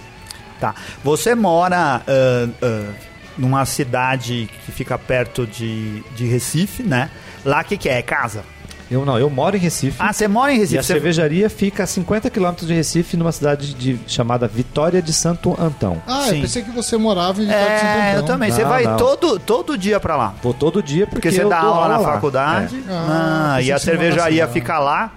Tá. 0.60 0.74
Você 1.04 1.36
mora 1.36 2.02
uh, 2.08 2.50
uh, 2.50 2.94
numa 3.38 3.66
cidade 3.66 4.50
que 4.66 4.72
fica 4.72 4.98
perto 4.98 5.46
de, 5.46 6.02
de 6.16 6.26
Recife, 6.26 6.84
né? 6.84 7.10
Lá 7.44 7.64
que 7.64 7.78
que 7.78 7.90
é? 7.90 8.00
É 8.00 8.02
casa? 8.02 8.44
Eu 8.90 9.06
não, 9.06 9.18
eu 9.18 9.30
moro 9.30 9.56
em 9.56 9.60
Recife. 9.60 9.96
Ah, 9.98 10.14
você 10.14 10.28
mora 10.28 10.54
em 10.54 10.58
Recife? 10.58 10.76
E 10.76 10.78
a 10.78 10.84
você... 10.84 10.94
cervejaria 10.94 11.50
fica 11.50 11.84
a 11.84 11.88
50 11.88 12.30
quilômetros 12.30 12.68
de 12.68 12.74
Recife, 12.74 13.18
numa 13.18 13.32
cidade 13.32 13.74
de, 13.74 14.00
chamada 14.06 14.48
Vitória 14.48 15.02
de 15.02 15.12
Santo 15.12 15.60
Antão. 15.60 16.02
Ah, 16.06 16.26
Sim. 16.30 16.36
eu 16.36 16.42
pensei 16.42 16.64
que 16.64 16.72
você 16.72 16.96
morava 16.96 17.42
em 17.42 17.46
Vitória 17.46 17.66
é, 17.66 17.76
de 17.76 17.82
Santo 17.82 17.98
Antão. 17.98 18.16
eu 18.16 18.24
também. 18.24 18.50
Não, 18.50 18.56
você 18.56 18.64
vai 18.64 18.98
todo, 18.98 19.40
todo 19.40 19.78
dia 19.78 20.00
pra 20.00 20.16
lá? 20.16 20.36
Vou 20.44 20.54
todo 20.54 20.84
dia 20.84 21.08
porque, 21.08 21.30
porque 21.30 21.32
você 21.32 21.50
dá 21.50 21.60
aula, 21.60 21.76
aula 21.76 21.88
na 21.90 21.98
lá. 21.98 22.14
faculdade. 22.14 22.76
É. 22.88 22.92
Ah, 22.92 23.54
ah 23.56 23.62
e 23.62 23.72
a 23.72 23.80
cervejaria 23.80 24.48
fica 24.48 24.78
lá. 24.80 25.12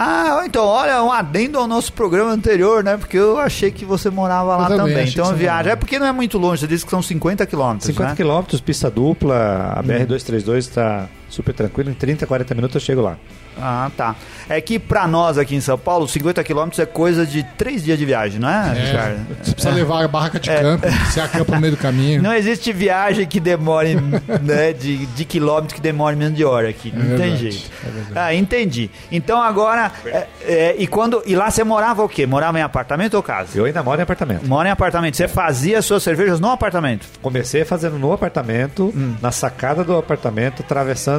Ah, 0.00 0.44
então, 0.46 0.64
olha, 0.64 1.02
um 1.02 1.10
adendo 1.10 1.58
ao 1.58 1.66
nosso 1.66 1.92
programa 1.92 2.30
anterior, 2.30 2.84
né? 2.84 2.96
Porque 2.96 3.16
eu 3.16 3.36
achei 3.36 3.72
que 3.72 3.84
você 3.84 4.08
morava 4.08 4.56
lá 4.56 4.68
também. 4.68 4.94
também. 4.94 5.08
Então, 5.08 5.34
viagem. 5.34 5.72
É 5.72 5.76
porque 5.76 5.98
não 5.98 6.06
é 6.06 6.12
muito 6.12 6.38
longe, 6.38 6.60
você 6.60 6.68
disse 6.68 6.84
que 6.84 6.90
são 6.90 7.02
50 7.02 7.44
quilômetros. 7.46 7.86
50 7.86 8.10
né? 8.10 8.16
quilômetros, 8.16 8.60
pista 8.60 8.88
dupla, 8.88 9.72
a 9.74 9.82
BR-232 9.82 10.58
está 10.58 11.08
super 11.28 11.54
tranquilo, 11.54 11.90
em 11.90 11.94
30, 11.94 12.26
40 12.26 12.54
minutos 12.54 12.74
eu 12.74 12.80
chego 12.80 13.02
lá. 13.02 13.16
Ah, 13.60 13.90
tá. 13.96 14.14
É 14.48 14.60
que 14.60 14.78
pra 14.78 15.06
nós 15.06 15.36
aqui 15.36 15.54
em 15.54 15.60
São 15.60 15.76
Paulo, 15.76 16.06
50 16.06 16.42
quilômetros 16.44 16.78
é 16.78 16.86
coisa 16.86 17.26
de 17.26 17.42
três 17.56 17.84
dias 17.84 17.98
de 17.98 18.04
viagem, 18.04 18.40
não 18.40 18.48
é, 18.48 18.70
é 18.70 18.86
Ricardo? 18.86 19.26
Você 19.42 19.52
precisa 19.52 19.74
é. 19.74 19.76
levar 19.76 20.04
a 20.04 20.08
barraca 20.08 20.38
de 20.38 20.48
é. 20.48 20.60
campo, 20.60 20.86
você 20.88 21.20
acampa 21.20 21.54
no 21.54 21.60
meio 21.60 21.72
do 21.74 21.78
caminho. 21.78 22.22
Não 22.22 22.32
existe 22.32 22.72
viagem 22.72 23.26
que 23.26 23.40
demore, 23.40 23.96
né, 24.42 24.72
de, 24.72 25.06
de 25.06 25.24
quilômetro 25.24 25.74
que 25.74 25.80
demore 25.80 26.16
menos 26.16 26.36
de 26.36 26.44
hora 26.44 26.68
aqui. 26.68 26.92
É 26.94 26.98
não 26.98 27.06
verdade, 27.06 27.30
tem 27.30 27.36
jeito. 27.36 27.70
É 28.14 28.18
ah, 28.20 28.34
entendi. 28.34 28.90
Então 29.10 29.42
agora, 29.42 29.90
é, 30.06 30.26
é, 30.42 30.76
e 30.78 30.86
quando 30.86 31.22
e 31.26 31.34
lá 31.34 31.50
você 31.50 31.64
morava 31.64 32.02
o 32.04 32.08
quê? 32.08 32.26
Morava 32.26 32.58
em 32.58 32.62
apartamento 32.62 33.14
ou 33.14 33.22
casa? 33.22 33.58
Eu 33.58 33.64
ainda 33.64 33.82
moro 33.82 34.00
em 34.00 34.02
apartamento. 34.02 34.46
Mora 34.46 34.68
em 34.68 34.72
apartamento. 34.72 35.16
Você 35.16 35.26
fazia 35.26 35.82
suas 35.82 36.02
cervejas 36.02 36.38
no 36.40 36.48
apartamento? 36.50 37.06
Comecei 37.20 37.64
fazendo 37.64 37.98
no 37.98 38.12
apartamento, 38.12 38.92
hum. 38.96 39.14
na 39.20 39.32
sacada 39.32 39.82
do 39.82 39.96
apartamento, 39.96 40.62
atravessando 40.62 41.17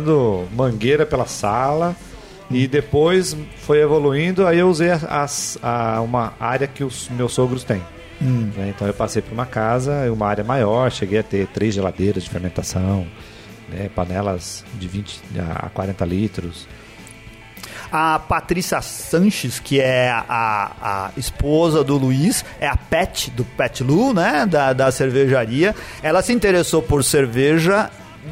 mangueira 0.51 1.05
pela 1.05 1.25
sala. 1.25 1.95
E 2.51 2.67
depois 2.67 3.37
foi 3.57 3.79
evoluindo, 3.79 4.47
aí 4.47 4.57
eu 4.57 4.69
usei 4.69 4.89
as, 4.89 5.57
a, 5.61 6.01
uma 6.01 6.33
área 6.39 6.65
que 6.65 6.83
os 6.83 7.07
meus 7.09 7.33
sogros 7.33 7.63
têm. 7.63 7.83
Hum. 8.19 8.49
Né? 8.57 8.73
Então 8.75 8.87
eu 8.87 8.93
passei 8.93 9.21
para 9.21 9.33
uma 9.33 9.45
casa, 9.45 10.11
uma 10.11 10.27
área 10.27 10.43
maior, 10.43 10.91
cheguei 10.91 11.19
a 11.19 11.23
ter 11.23 11.45
três 11.47 11.75
geladeiras 11.75 12.23
de 12.23 12.29
fermentação, 12.29 13.05
né? 13.69 13.89
panelas 13.95 14.65
de 14.79 14.87
20 14.87 15.21
a 15.55 15.69
40 15.69 16.05
litros. 16.05 16.67
A 17.91 18.19
Patrícia 18.19 18.81
Sanches, 18.81 19.59
que 19.59 19.79
é 19.79 20.09
a, 20.11 20.71
a 20.81 21.11
esposa 21.17 21.83
do 21.83 21.97
Luiz, 21.97 22.45
é 22.59 22.67
a 22.67 22.75
Pet, 22.75 23.31
do 23.31 23.43
Pet 23.43 23.83
Lu, 23.83 24.13
né? 24.13 24.45
Da, 24.45 24.73
da 24.73 24.91
cervejaria. 24.91 25.75
Ela 26.03 26.21
se 26.21 26.31
interessou 26.31 26.83
por 26.83 27.03
cerveja 27.03 27.89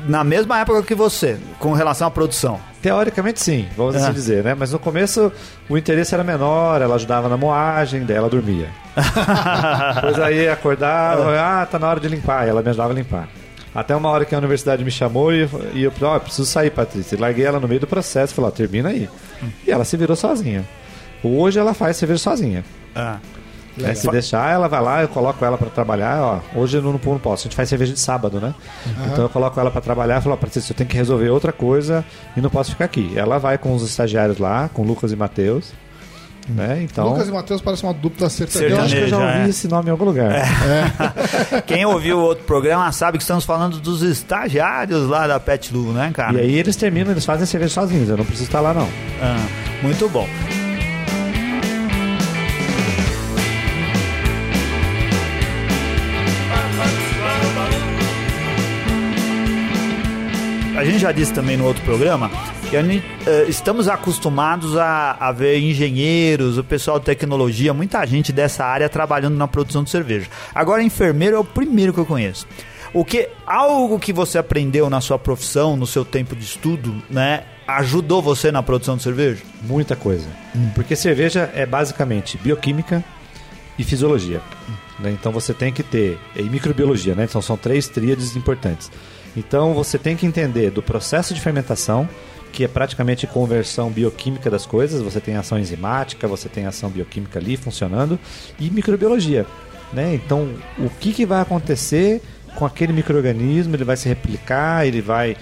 na 0.07 0.23
mesma 0.23 0.59
época 0.59 0.83
que 0.83 0.95
você, 0.95 1.37
com 1.59 1.73
relação 1.73 2.07
à 2.07 2.11
produção. 2.11 2.59
Teoricamente 2.81 3.41
sim, 3.41 3.67
vamos 3.75 3.95
assim 3.95 4.13
dizer, 4.13 4.43
né? 4.43 4.55
Mas 4.55 4.71
no 4.71 4.79
começo 4.79 5.31
o 5.67 5.77
interesse 5.77 6.13
era 6.13 6.23
menor, 6.23 6.81
ela 6.81 6.95
ajudava 6.95 7.27
na 7.27 7.37
moagem, 7.37 8.05
daí 8.05 8.17
ela 8.17 8.29
dormia. 8.29 8.69
Depois 9.95 10.19
aí 10.19 10.47
acordava, 10.47 11.39
ah, 11.39 11.65
tá 11.65 11.79
na 11.79 11.89
hora 11.89 11.99
de 11.99 12.07
limpar, 12.07 12.47
ela 12.47 12.61
me 12.61 12.69
ajudava 12.69 12.93
a 12.93 12.95
limpar. 12.95 13.27
Até 13.73 13.95
uma 13.95 14.09
hora 14.09 14.25
que 14.25 14.33
a 14.33 14.37
universidade 14.37 14.83
me 14.83 14.89
chamou 14.89 15.31
e, 15.31 15.47
e 15.73 15.83
eu 15.83 15.91
falei, 15.91 16.15
ó, 16.15 16.19
preciso 16.19 16.45
sair, 16.45 16.71
Patrícia. 16.71 17.15
E 17.15 17.19
larguei 17.19 17.45
ela 17.45 17.59
no 17.59 17.67
meio 17.67 17.79
do 17.79 17.87
processo, 17.87 18.33
falei, 18.33 18.49
ó, 18.49 18.51
termina 18.51 18.89
aí. 18.89 19.09
E 19.65 19.71
ela 19.71 19.85
se 19.85 19.95
virou 19.95 20.15
sozinha. 20.15 20.65
Hoje 21.23 21.59
ela 21.59 21.73
faz 21.73 21.97
cerveja 21.97 22.19
sozinha. 22.19 22.65
Ah. 22.95 23.17
Né? 23.77 23.93
Se 23.93 24.09
deixar, 24.09 24.51
ela 24.51 24.67
vai 24.67 24.81
lá, 24.81 25.01
eu 25.01 25.07
coloco 25.07 25.43
ela 25.45 25.57
pra 25.57 25.69
trabalhar. 25.69 26.41
Ó, 26.55 26.59
hoje 26.59 26.77
eu 26.77 26.81
não, 26.81 26.93
não 26.93 27.19
posso, 27.19 27.43
a 27.43 27.45
gente 27.45 27.55
faz 27.55 27.69
cerveja 27.69 27.93
de 27.93 27.99
sábado, 27.99 28.39
né? 28.39 28.53
Então 29.05 29.23
eu 29.23 29.29
coloco 29.29 29.59
ela 29.59 29.69
pra 29.69 29.81
trabalhar 29.81 30.19
e 30.19 30.21
falo, 30.21 30.35
ó, 30.35 30.37
Patrícia, 30.37 30.71
eu 30.71 30.75
tenho 30.75 30.89
que 30.89 30.97
resolver 30.97 31.29
outra 31.29 31.51
coisa 31.51 32.03
e 32.35 32.41
não 32.41 32.49
posso 32.49 32.71
ficar 32.71 32.85
aqui. 32.85 33.13
Ela 33.15 33.37
vai 33.37 33.57
com 33.57 33.73
os 33.75 33.83
estagiários 33.83 34.39
lá, 34.39 34.69
com 34.73 34.81
o 34.81 34.85
Lucas 34.85 35.11
e 35.11 35.15
Matheus. 35.15 35.73
Né? 36.49 36.87
Então, 36.89 37.09
Lucas 37.09 37.27
e 37.27 37.31
Matheus 37.31 37.61
parecem 37.61 37.89
uma 37.89 37.93
dupla 37.93 38.29
sertaneja. 38.29 38.75
eu 38.75 38.81
acho 38.81 38.95
que 38.95 39.01
eu 39.01 39.07
já 39.09 39.17
ouvi 39.17 39.39
é. 39.39 39.49
esse 39.49 39.67
nome 39.67 39.89
em 39.89 39.91
algum 39.91 40.05
lugar. 40.05 40.31
Quem 41.67 41.85
ouviu 41.85 42.17
o 42.17 42.21
outro 42.21 42.45
programa 42.45 42.89
sabe 42.93 43.17
que 43.17 43.23
estamos 43.23 43.43
falando 43.43 43.79
dos 43.79 44.01
estagiários 44.01 45.09
lá 45.09 45.27
da 45.27 45.39
Pet 45.41 45.73
Lu, 45.73 45.91
né, 45.91 46.09
cara? 46.13 46.37
E 46.37 46.41
aí 46.41 46.55
eles 46.55 46.77
terminam, 46.77 47.11
eles 47.11 47.25
fazem 47.25 47.43
a 47.43 47.47
cerveja 47.47 47.73
sozinhos, 47.73 48.07
eu 48.07 48.15
não 48.15 48.25
preciso 48.25 48.47
estar 48.47 48.61
lá 48.61 48.73
não. 48.73 48.87
Ah, 49.21 49.45
muito 49.83 50.07
bom. 50.07 50.27
A 60.77 60.85
gente 60.85 60.99
já 60.99 61.11
disse 61.11 61.33
também 61.33 61.57
no 61.57 61.65
outro 61.65 61.83
programa 61.83 62.29
que 62.69 62.79
gente, 62.79 63.03
eh, 63.25 63.45
estamos 63.49 63.87
acostumados 63.87 64.77
a, 64.77 65.17
a 65.19 65.31
ver 65.31 65.59
engenheiros, 65.59 66.59
o 66.59 66.63
pessoal 66.63 66.99
de 66.99 67.05
tecnologia, 67.05 67.73
muita 67.73 68.05
gente 68.05 68.31
dessa 68.31 68.63
área 68.63 68.87
trabalhando 68.87 69.35
na 69.35 69.47
produção 69.47 69.83
de 69.83 69.89
cerveja. 69.89 70.27
Agora, 70.53 70.83
enfermeiro 70.83 71.35
é 71.35 71.39
o 71.39 71.43
primeiro 71.43 71.91
que 71.91 71.99
eu 71.99 72.05
conheço. 72.05 72.45
O 72.93 73.03
que 73.03 73.27
algo 73.43 73.97
que 73.97 74.13
você 74.13 74.37
aprendeu 74.37 74.87
na 74.87 75.01
sua 75.01 75.17
profissão, 75.17 75.75
no 75.75 75.87
seu 75.87 76.05
tempo 76.05 76.35
de 76.35 76.43
estudo, 76.43 77.01
né, 77.09 77.45
ajudou 77.67 78.21
você 78.21 78.51
na 78.51 78.61
produção 78.61 78.97
de 78.97 79.01
cerveja? 79.01 79.41
Muita 79.63 79.95
coisa. 79.95 80.27
Porque 80.75 80.95
cerveja 80.95 81.49
é 81.55 81.65
basicamente 81.65 82.37
bioquímica 82.37 83.03
e 83.79 83.83
fisiologia. 83.83 84.41
né? 84.99 85.09
Então 85.09 85.31
você 85.31 85.55
tem 85.55 85.73
que 85.73 85.81
ter. 85.81 86.19
E 86.35 86.43
microbiologia, 86.43 87.15
né? 87.15 87.23
Então 87.23 87.41
são 87.41 87.57
três 87.57 87.87
tríades 87.87 88.35
importantes. 88.35 88.91
Então 89.37 89.75
você 89.75 89.99
tem 89.99 90.17
que 90.17 90.25
entender 90.25 90.71
do 90.71 90.81
processo 90.81 91.31
de 91.31 91.39
fermentação, 91.39 92.09
que 92.51 92.63
é 92.63 92.67
praticamente 92.67 93.27
conversão 93.27 93.91
bioquímica 93.91 94.49
das 94.49 94.65
coisas. 94.65 94.99
Você 95.03 95.21
tem 95.21 95.35
ação 95.35 95.59
enzimática, 95.59 96.27
você 96.27 96.49
tem 96.49 96.65
ação 96.65 96.89
bioquímica 96.89 97.37
ali 97.37 97.55
funcionando, 97.55 98.19
e 98.59 98.67
microbiologia. 98.71 99.45
Né? 99.93 100.15
Então, 100.15 100.49
o 100.79 100.89
que, 100.89 101.13
que 101.13 101.23
vai 101.23 101.39
acontecer 101.39 102.19
com 102.55 102.65
aquele 102.65 102.91
microorganismo? 102.91 103.75
Ele 103.75 103.83
vai 103.83 103.95
se 103.95 104.09
replicar, 104.09 104.87
ele 104.87 105.01
vai 105.01 105.37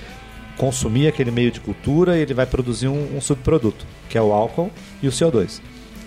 consumir 0.57 1.07
aquele 1.07 1.31
meio 1.31 1.51
de 1.51 1.61
cultura 1.61 2.17
e 2.17 2.21
ele 2.21 2.33
vai 2.33 2.45
produzir 2.45 2.89
um, 2.89 3.15
um 3.15 3.21
subproduto, 3.21 3.85
que 4.09 4.17
é 4.17 4.21
o 4.21 4.33
álcool 4.33 4.69
e 5.01 5.07
o 5.07 5.11
CO2. 5.11 5.61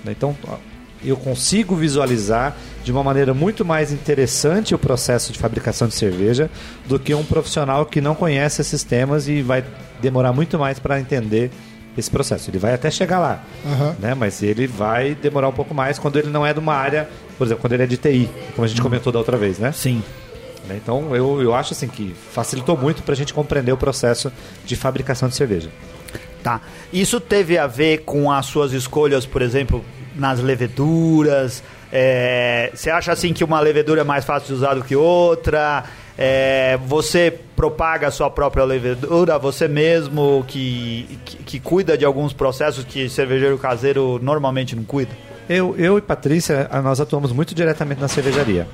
né? 0.05 0.13
Então, 0.13 0.37
eu 1.05 1.17
consigo 1.17 1.75
visualizar 1.75 2.57
de 2.85 2.91
uma 2.91 3.03
maneira 3.03 3.35
muito 3.35 3.65
mais 3.65 3.93
interessante 3.93 4.75
o 4.75 4.79
processo 4.79 5.33
de 5.33 5.39
fabricação 5.39 5.89
de 5.89 5.95
cerveja 5.95 6.51
do 6.87 6.99
que 6.99 7.15
um 7.15 7.25
profissional 7.25 7.87
que 7.87 8.01
não 8.01 8.15
conhece 8.15 8.61
esses 8.61 8.83
temas 8.83 9.29
e 9.29 9.43
vai 9.43 9.65
demorar 10.01 10.33
muito 10.33 10.59
mais 10.59 10.79
para 10.79 10.99
entender 10.99 11.51
esse 11.97 12.11
processo. 12.11 12.51
Ele 12.51 12.59
vai 12.59 12.75
até 12.75 12.91
chegar 12.91 13.19
lá, 13.19 13.43
Aham. 13.67 13.97
né? 13.99 14.15
mas 14.15 14.43
ele 14.43 14.67
vai 14.67 15.15
demorar 15.15 15.49
um 15.49 15.53
pouco 15.53 15.75
mais 15.75 15.99
quando 15.99 16.19
ele 16.19 16.29
não 16.29 16.47
é 16.47 16.53
de 16.53 16.61
uma 16.61 16.75
área, 16.75 17.09
por 17.37 17.47
exemplo, 17.47 17.61
quando 17.61 17.73
ele 17.73 17.83
é 17.83 17.87
de 17.87 17.97
TI, 17.97 18.29
como 18.55 18.65
a 18.65 18.69
gente 18.69 18.81
comentou 18.81 19.13
da 19.13 19.19
outra 19.19 19.37
vez, 19.37 19.59
né? 19.59 19.73
Sim. 19.73 20.03
Né? 20.69 20.79
Então 20.83 21.15
eu, 21.15 21.43
eu 21.43 21.55
acho 21.55 21.73
assim 21.73 21.89
que 21.89 22.15
facilitou 22.33 22.77
muito 22.77 23.03
para 23.03 23.15
a 23.15 23.17
gente 23.17 23.35
compreender 23.35 23.73
o 23.73 23.77
processo 23.77 24.33
de 24.65 24.77
fabricação 24.77 25.29
de 25.29 25.35
cerveja. 25.35 25.71
Tá. 26.43 26.61
Isso 26.93 27.21
teve 27.21 27.59
a 27.59 27.67
ver 27.67 27.99
com 28.05 28.31
as 28.31 28.47
suas 28.47 28.73
escolhas, 28.73 29.27
por 29.27 29.43
exemplo, 29.43 29.85
nas 30.19 30.41
leveduras? 30.41 31.63
É, 31.93 32.71
Você 32.75 32.91
acha 32.91 33.13
assim 33.13 33.33
que 33.33 33.43
uma 33.45 33.61
levedura 33.61 34.03
é 34.03 34.05
mais 34.05 34.25
fácil 34.25 34.49
de 34.49 34.55
usar 34.55 34.75
do 34.75 34.83
que 34.85 34.95
outra? 34.97 35.85
É, 36.21 36.77
você 36.87 37.33
propaga 37.55 38.09
a 38.09 38.11
sua 38.11 38.29
própria 38.29 38.65
levedura, 38.65 39.39
você 39.39 39.69
mesmo 39.69 40.45
que, 40.49 41.19
que, 41.25 41.37
que 41.45 41.61
cuida 41.61 41.97
de 41.97 42.05
alguns 42.05 42.33
processos 42.33 42.85
que 42.85 43.09
cervejeiro 43.09 43.57
caseiro 43.57 44.19
normalmente 44.21 44.75
não 44.75 44.83
cuida? 44.83 45.13
Eu, 45.49 45.75
eu 45.79 45.97
e 45.97 46.03
Patrícia, 46.03 46.69
nós 46.83 47.01
atuamos 47.01 47.33
muito 47.33 47.55
diretamente 47.55 48.01
na 48.03 48.09
cervejaria. 48.09 48.67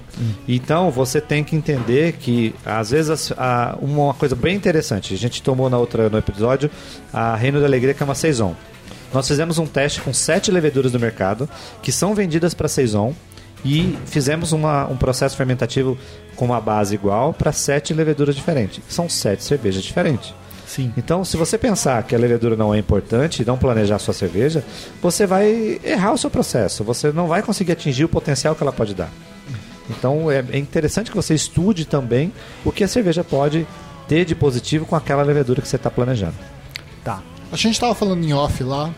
Então, 0.49 0.91
você 0.91 1.21
tem 1.21 1.45
que 1.45 1.55
entender 1.55 2.15
que, 2.15 2.53
às 2.67 2.91
vezes, 2.91 3.31
a- 3.39 3.77
uma 3.81 4.13
coisa 4.15 4.35
bem 4.35 4.57
interessante, 4.57 5.15
a 5.15 5.17
gente 5.17 5.41
tomou 5.41 5.71
na 5.71 5.79
outra, 5.79 6.09
no 6.09 6.19
episódio 6.19 6.69
a 7.13 7.37
Reino 7.37 7.61
da 7.61 7.67
Alegria, 7.67 7.95
que 7.95 8.03
é 8.03 8.07
uma 8.07 8.15
Saison. 8.17 8.57
Nós 9.15 9.27
fizemos 9.29 9.59
um 9.59 9.67
teste 9.67 10.01
com 10.01 10.13
sete 10.13 10.51
leveduras 10.51 10.91
do 10.93 10.99
mercado, 11.01 11.49
que 11.81 11.93
são 11.93 12.15
vendidas 12.15 12.53
para 12.53 12.67
Saison, 12.69 13.15
e 13.65 13.97
fizemos 14.07 14.53
uma- 14.53 14.87
um 14.89 14.97
processo 14.97 15.37
fermentativo 15.37 15.97
com 16.37 16.45
uma 16.45 16.61
base 16.61 16.95
igual 16.97 17.33
para 17.33 17.53
sete 17.53 17.95
leveduras 17.95 18.35
diferentes. 18.35 18.83
São 18.89 19.09
sete 19.09 19.45
cervejas 19.45 19.83
diferentes. 19.83 20.35
Sim. 20.67 20.93
Então, 20.97 21.25
se 21.25 21.37
você 21.37 21.57
pensar 21.57 22.03
que 22.03 22.15
a 22.15 22.19
levedura 22.19 22.57
não 22.57 22.75
é 22.75 22.79
importante 22.79 23.43
e 23.43 23.45
não 23.45 23.57
planejar 23.57 23.97
a 23.97 23.99
sua 23.99 24.13
cerveja, 24.13 24.65
você 25.01 25.27
vai 25.27 25.81
errar 25.85 26.13
o 26.13 26.19
seu 26.19 26.29
processo. 26.29 26.83
Você 26.83 27.13
não 27.13 27.29
vai 27.29 27.43
conseguir 27.43 27.73
atingir 27.73 28.05
o 28.05 28.09
potencial 28.09 28.55
que 28.57 28.63
ela 28.63 28.73
pode 28.73 28.95
dar. 28.95 29.11
Então, 29.89 30.31
é, 30.31 30.45
é 30.51 30.59
interessante 30.59 31.11
que 31.11 31.17
você 31.17 31.35
estude 31.35 31.85
também 31.85 32.33
o 32.65 32.73
que 32.73 32.83
a 32.83 32.89
cerveja 32.89 33.23
pode 33.23 33.67
ter 34.09 34.25
de 34.25 34.35
positivo 34.35 34.85
com 34.85 34.97
aquela 34.97 35.23
levedura 35.23 35.63
que 35.63 35.69
você 35.69 35.77
está 35.77 35.91
planejando. 35.91 36.35
Tá. 37.05 37.23
A 37.53 37.57
gente 37.57 37.75
estava 37.75 37.95
falando 37.95 38.25
em 38.25 38.33
off 38.33 38.63
lá, 38.65 38.93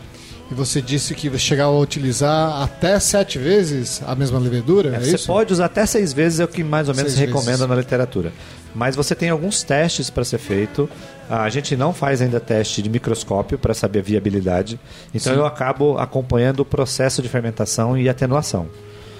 e 0.49 0.53
você 0.53 0.81
disse 0.81 1.13
que 1.13 1.29
você 1.29 1.39
chegava 1.39 1.71
a 1.71 1.79
utilizar 1.79 2.61
até 2.61 2.99
sete 2.99 3.37
vezes 3.37 4.01
a 4.05 4.15
mesma 4.15 4.39
levedura, 4.39 4.95
é, 4.95 4.99
você 4.99 5.15
isso? 5.15 5.27
pode 5.27 5.51
usar 5.53 5.65
até 5.65 5.85
seis 5.85 6.13
vezes, 6.13 6.39
é 6.39 6.45
o 6.45 6.47
que 6.47 6.63
mais 6.63 6.87
ou 6.87 6.95
menos 6.95 7.13
se 7.13 7.19
recomenda 7.19 7.51
vezes. 7.51 7.67
na 7.67 7.75
literatura. 7.75 8.31
Mas 8.73 8.95
você 8.95 9.15
tem 9.15 9.29
alguns 9.29 9.63
testes 9.63 10.09
para 10.09 10.23
ser 10.23 10.37
feito. 10.37 10.89
Ah, 11.29 11.43
A 11.43 11.49
gente 11.49 11.75
não 11.75 11.91
faz 11.93 12.21
ainda 12.21 12.39
teste 12.39 12.81
de 12.81 12.89
microscópio 12.89 13.57
para 13.57 13.73
saber 13.73 13.99
a 13.99 14.03
viabilidade. 14.03 14.79
Então 15.13 15.33
eu 15.33 15.45
acabo 15.45 15.97
acompanhando 15.97 16.59
o 16.59 16.65
processo 16.65 17.21
de 17.21 17.27
fermentação 17.27 17.97
e 17.97 18.07
atenuação. 18.07 18.67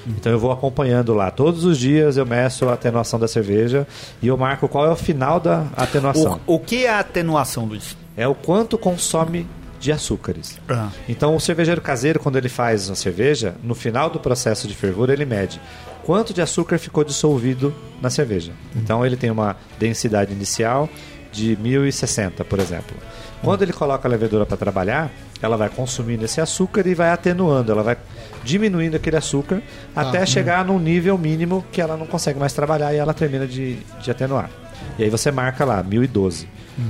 Então 0.05 0.31
eu 0.31 0.39
vou 0.39 0.51
acompanhando 0.51 1.13
lá. 1.13 1.29
Todos 1.31 1.65
os 1.65 1.77
dias 1.77 2.15
eu 2.17 2.25
meço 2.25 2.69
a 2.69 2.73
atenuação 2.73 3.19
da 3.19 3.27
cerveja 3.27 3.85
e 4.21 4.27
eu 4.27 4.37
marco 4.37 4.67
qual 4.69 4.85
é 4.85 4.91
o 4.91 4.95
final 4.95 5.39
da 5.39 5.65
atenuação. 5.75 6.39
O, 6.47 6.55
o 6.55 6.59
que 6.59 6.85
é 6.85 6.93
atenuação, 6.93 7.65
Luiz? 7.65 7.97
É 8.15 8.27
o 8.27 8.33
quanto 8.35 8.77
consome 8.77 9.45
de 9.79 9.91
açúcares. 9.91 10.59
Ah. 10.67 10.89
Então, 11.07 11.35
o 11.35 11.39
cervejeiro 11.39 11.81
caseiro, 11.81 12.19
quando 12.19 12.37
ele 12.37 12.49
faz 12.49 12.89
a 12.89 12.95
cerveja, 12.95 13.55
no 13.63 13.75
final 13.75 14.09
do 14.09 14.19
processo 14.19 14.67
de 14.67 14.75
fervura, 14.75 15.13
ele 15.13 15.25
mede 15.25 15.61
quanto 16.03 16.33
de 16.33 16.41
açúcar 16.41 16.77
ficou 16.77 17.03
dissolvido 17.03 17.73
na 18.01 18.09
cerveja. 18.09 18.53
Então, 18.75 19.05
ele 19.05 19.17
tem 19.17 19.29
uma 19.29 19.57
densidade 19.77 20.31
inicial 20.31 20.89
de 21.31 21.57
1060, 21.57 22.43
por 22.45 22.59
exemplo. 22.59 22.95
Quando 23.41 23.61
ele 23.61 23.73
coloca 23.73 24.07
a 24.07 24.09
levedura 24.09 24.45
para 24.45 24.57
trabalhar, 24.57 25.11
ela 25.41 25.55
vai 25.55 25.69
consumindo 25.69 26.25
esse 26.25 26.41
açúcar 26.41 26.87
e 26.87 26.95
vai 26.95 27.11
atenuando, 27.11 27.71
ela 27.71 27.83
vai 27.83 27.97
diminuindo 28.43 28.95
aquele 28.95 29.17
açúcar 29.17 29.61
até 29.95 30.25
chegar 30.25 30.65
num 30.65 30.79
nível 30.79 31.17
mínimo 31.17 31.63
que 31.71 31.79
ela 31.79 31.95
não 31.95 32.07
consegue 32.07 32.39
mais 32.39 32.53
trabalhar 32.53 32.93
e 32.93 32.97
ela 32.97 33.13
termina 33.13 33.45
de, 33.45 33.77
de 34.01 34.09
atenuar. 34.09 34.49
E 34.97 35.03
aí 35.03 35.09
você 35.09 35.31
marca 35.31 35.63
lá 35.65 35.83
1012 35.83 36.47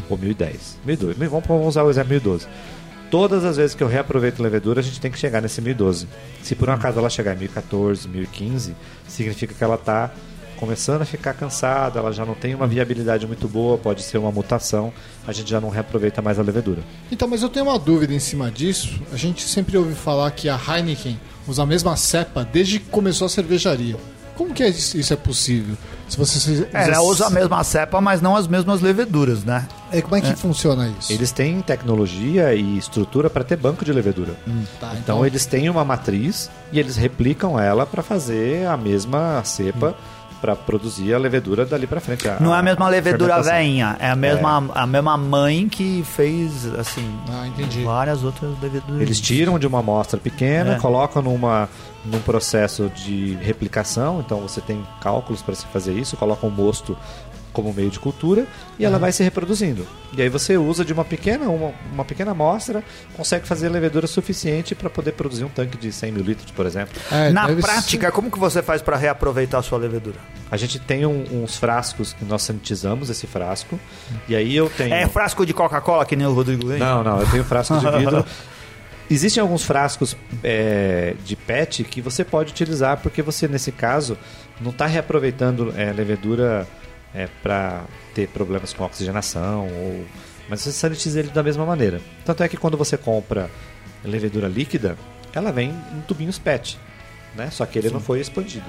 ou 0.10 0.18
1010. 0.18 0.80
1012. 0.86 1.20
Vamos 1.28 1.48
vamos 1.48 1.68
usar 1.68 1.84
o 1.84 1.90
exemplo 1.90 2.12
1012. 2.12 2.48
Todas 3.10 3.46
as 3.46 3.56
vezes 3.56 3.74
que 3.74 3.82
eu 3.82 3.88
reaproveito 3.88 4.44
levedura, 4.44 4.82
a 4.82 4.84
gente 4.84 5.00
tem 5.00 5.10
que 5.10 5.18
chegar 5.18 5.42
nesse 5.42 5.62
1012. 5.62 6.08
Se 6.44 6.56
por 6.56 6.70
um 6.70 6.74
acaso 6.74 7.00
ela 7.00 7.10
chegar 7.10 7.34
em 7.36 7.40
1014, 7.40 8.08
1015, 8.08 8.76
significa 9.08 9.54
que 9.54 9.64
ela 9.64 9.76
está 9.76 10.12
começando 10.58 11.04
a 11.04 11.06
ficar 11.06 11.34
cansada, 11.34 12.00
ela 12.00 12.12
já 12.12 12.26
não 12.26 12.34
tem 12.34 12.54
uma 12.54 12.68
viabilidade 12.68 13.26
muito 13.26 13.48
boa, 13.48 13.78
pode 13.78 14.02
ser 14.02 14.18
uma 14.18 14.32
mutação, 14.32 14.92
a 15.26 15.32
gente 15.32 15.50
já 15.50 15.62
não 15.62 15.70
reaproveita 15.70 16.22
mais 16.22 16.40
a 16.40 16.42
levedura. 16.42 16.82
Então, 17.12 17.28
mas 17.28 17.44
eu 17.44 17.50
tenho 17.50 17.68
uma 17.68 17.80
dúvida 17.80 18.14
em 18.14 18.20
cima 18.20 18.52
disso. 18.52 19.00
A 19.14 19.16
gente 19.16 19.48
sempre 19.48 19.78
ouve 19.78 19.94
falar 19.94 20.32
que 20.32 20.50
a 20.50 20.60
Heineken 20.60 21.20
usa 21.48 21.64
a 21.64 21.66
mesma 21.66 21.96
cepa 21.96 22.44
desde 22.44 22.80
que 22.80 22.90
começou 22.90 23.28
a 23.28 23.30
cervejaria. 23.30 23.96
Como 24.38 24.54
que 24.54 24.64
é 24.64 24.70
isso 24.70 25.12
é 25.14 25.16
possível? 25.18 25.76
Se 26.08 26.16
você 26.18 26.68
É, 26.74 26.84
ela 26.86 27.02
usa 27.02 27.26
a 27.28 27.30
mesma 27.30 27.64
cepa, 27.64 28.00
mas 28.00 28.22
não 28.22 28.36
as 28.36 28.48
mesmas 28.48 28.80
leveduras, 28.82 29.44
né? 29.44 29.68
E 29.92 30.02
como 30.02 30.16
é 30.16 30.22
que 30.22 30.36
funciona 30.36 30.88
isso? 31.00 31.12
Eles 31.12 31.32
têm 31.32 31.60
tecnologia 31.62 32.54
e 32.54 32.78
estrutura 32.78 33.30
para 33.30 33.44
ter 33.44 33.58
banco 33.58 33.84
de 33.84 33.92
levedura. 33.92 34.34
Tá, 34.80 34.94
Então 34.98 35.26
eles 35.26 35.46
têm 35.46 35.70
uma 35.70 35.84
matriz 35.84 36.50
e 36.72 36.80
eles 36.80 36.96
replicam 36.96 37.60
ela 37.60 37.86
para 37.86 38.02
fazer 38.04 38.68
a 38.68 38.78
mesma 38.78 39.42
cepa 39.44 39.96
para 40.40 40.56
produzir 40.56 41.16
a 41.16 41.18
levedura 41.18 41.66
dali 41.66 41.88
para 41.88 42.00
frente. 42.00 42.24
Não 42.40 42.54
é 42.54 42.60
a 42.60 42.62
mesma 42.62 42.88
levedura 42.88 43.34
fermentação. 43.44 43.60
veinha, 43.60 43.98
é 44.00 44.12
a 44.12 44.16
mesma, 44.16 44.70
a 44.76 44.86
mesma 44.86 45.18
mãe 45.18 45.68
que 45.68 46.04
fez, 46.16 46.64
assim, 46.76 47.12
Ah, 47.28 47.48
entendi. 47.48 47.82
várias 47.84 48.24
outras 48.24 48.52
leveduras. 48.62 49.02
Eles 49.02 49.20
tiram 49.20 49.58
de 49.58 49.66
uma 49.66 49.80
amostra 49.80 50.20
pequena, 50.20 50.76
É. 50.76 50.80
colocam 50.80 51.24
numa, 51.24 51.68
num 52.06 52.20
processo 52.22 52.90
de 52.96 53.36
replicação, 53.42 54.22
então 54.26 54.40
você 54.42 54.62
tem 54.62 54.86
cálculos 55.02 55.42
para 55.42 55.56
se 55.56 55.66
fazer 55.68 55.94
isso, 55.94 56.16
colocam 56.18 56.50
o 56.50 56.52
mosto 56.52 56.98
como 57.54 57.74
meio 57.74 57.90
de 57.90 58.00
cultura 58.00 58.46
e 58.78 58.86
ela 58.86 59.00
vai 59.00 59.12
se 59.12 59.24
reproduzindo. 59.24 59.88
E 60.16 60.22
aí 60.22 60.30
você 60.30 60.56
usa 60.58 60.86
de 60.86 60.94
uma 60.94 61.04
pequena, 61.04 61.50
uma, 61.50 61.74
uma 61.92 62.06
pequena 62.06 62.30
amostra, 62.32 62.84
consegue 63.16 63.48
fazer 63.48 63.68
levedura 63.70 64.06
suficiente 64.06 64.76
para 64.76 64.92
poder 64.92 65.14
produzir 65.14 65.44
um 65.44 65.50
tanque 65.50 65.76
de 65.76 65.92
100 65.92 66.12
mil 66.12 66.24
litros, 66.24 66.52
por 66.52 66.68
exemplo. 66.68 66.94
É, 67.12 67.32
Na 67.32 67.48
prática, 67.48 68.12
como 68.12 68.30
que 68.30 68.38
você 68.38 68.62
faz 68.62 68.84
para 68.84 68.96
reaproveitar 68.96 69.58
a 69.58 69.64
sua 69.64 69.80
levedura? 69.80 70.18
A 70.52 70.56
gente 70.56 70.78
tem 70.78 71.04
um- 71.08 71.44
uns 71.44 71.58
frascos 71.58 72.14
que 72.14 72.24
nós 72.26 72.44
sanitizamos 72.44 73.10
esse 73.10 73.26
frasco, 73.26 73.80
e 74.30 74.36
aí 74.36 74.56
eu 74.56 74.70
tenho... 74.70 74.94
É 74.94 75.08
frasco 75.08 75.44
de 75.44 75.52
Coca-Cola, 75.54 76.06
que 76.06 76.16
nem 76.16 76.28
o 76.28 76.34
Rodrigo 76.34 76.68
vem? 76.68 76.78
Não, 76.78 77.04
não, 77.04 77.20
eu 77.20 77.28
tenho 77.32 77.44
frascos 77.44 77.80
de 77.82 77.90
vidro. 77.90 78.24
Existem 79.10 79.42
alguns 79.42 79.64
frascos 79.64 80.18
é, 80.44 81.16
de 81.24 81.36
PET 81.36 81.84
que 81.86 82.02
você 82.02 82.26
pode 82.26 82.52
utilizar 82.52 82.98
porque 82.98 83.22
você, 83.22 83.48
nesse 83.48 83.72
caso, 83.72 84.18
não 84.60 84.72
está 84.72 84.86
reaproveitando 84.86 85.74
é, 85.78 85.92
levedura 85.94 86.68
para 87.42 87.84
ter 88.14 88.28
problemas 88.28 88.74
com 88.74 88.84
oxigenação, 88.84 89.68
ou... 89.68 90.06
mas 90.48 90.62
você 90.62 90.72
sanitiza 90.72 91.20
ele 91.20 91.30
da 91.30 91.42
mesma 91.42 91.66
maneira. 91.66 92.00
Tanto 92.24 92.44
é 92.44 92.48
que 92.48 92.58
quando 92.58 92.78
você 92.78 92.96
compra 92.96 93.50
levedura 94.04 94.48
líquida, 94.48 94.96
ela 95.34 95.52
vem 95.52 95.70
em 95.70 96.02
tubinhos 96.02 96.38
PET, 96.38 96.78
né? 97.36 97.50
só 97.50 97.66
que 97.66 97.80
ele 97.80 97.90
não 97.90 98.00
foi 98.00 98.20
expandido. 98.20 98.68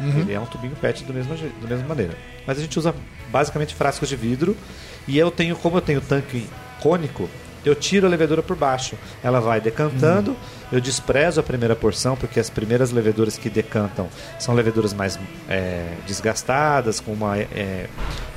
Ele 0.00 0.32
é 0.32 0.40
um 0.40 0.46
tubinho 0.46 0.74
PET 0.76 1.04
do 1.04 1.12
mesmo, 1.12 1.36
da 1.36 1.68
mesma 1.68 1.86
maneira. 1.86 2.16
Mas 2.46 2.58
a 2.58 2.62
gente 2.62 2.78
usa 2.78 2.94
basicamente 3.30 3.74
frascos 3.74 4.08
de 4.08 4.16
vidro 4.16 4.56
e 5.06 5.18
eu 5.18 5.30
tenho, 5.30 5.54
como 5.56 5.76
eu 5.76 5.82
tenho 5.82 6.00
tanque 6.00 6.48
cônico, 6.80 7.28
eu 7.64 7.74
tiro 7.74 8.06
a 8.06 8.10
levedura 8.10 8.42
por 8.42 8.56
baixo. 8.56 8.96
Ela 9.22 9.40
vai 9.40 9.60
decantando, 9.60 10.36
eu 10.72 10.80
desprezo 10.80 11.40
a 11.40 11.42
primeira 11.42 11.76
porção, 11.76 12.16
porque 12.16 12.40
as 12.40 12.48
primeiras 12.48 12.90
leveduras 12.90 13.36
que 13.36 13.50
decantam 13.50 14.08
são 14.38 14.54
leveduras 14.54 14.92
mais 14.92 15.18
é, 15.48 15.94
desgastadas, 16.06 17.00
com 17.00 17.12
uma 17.12 17.38
é, 17.38 17.86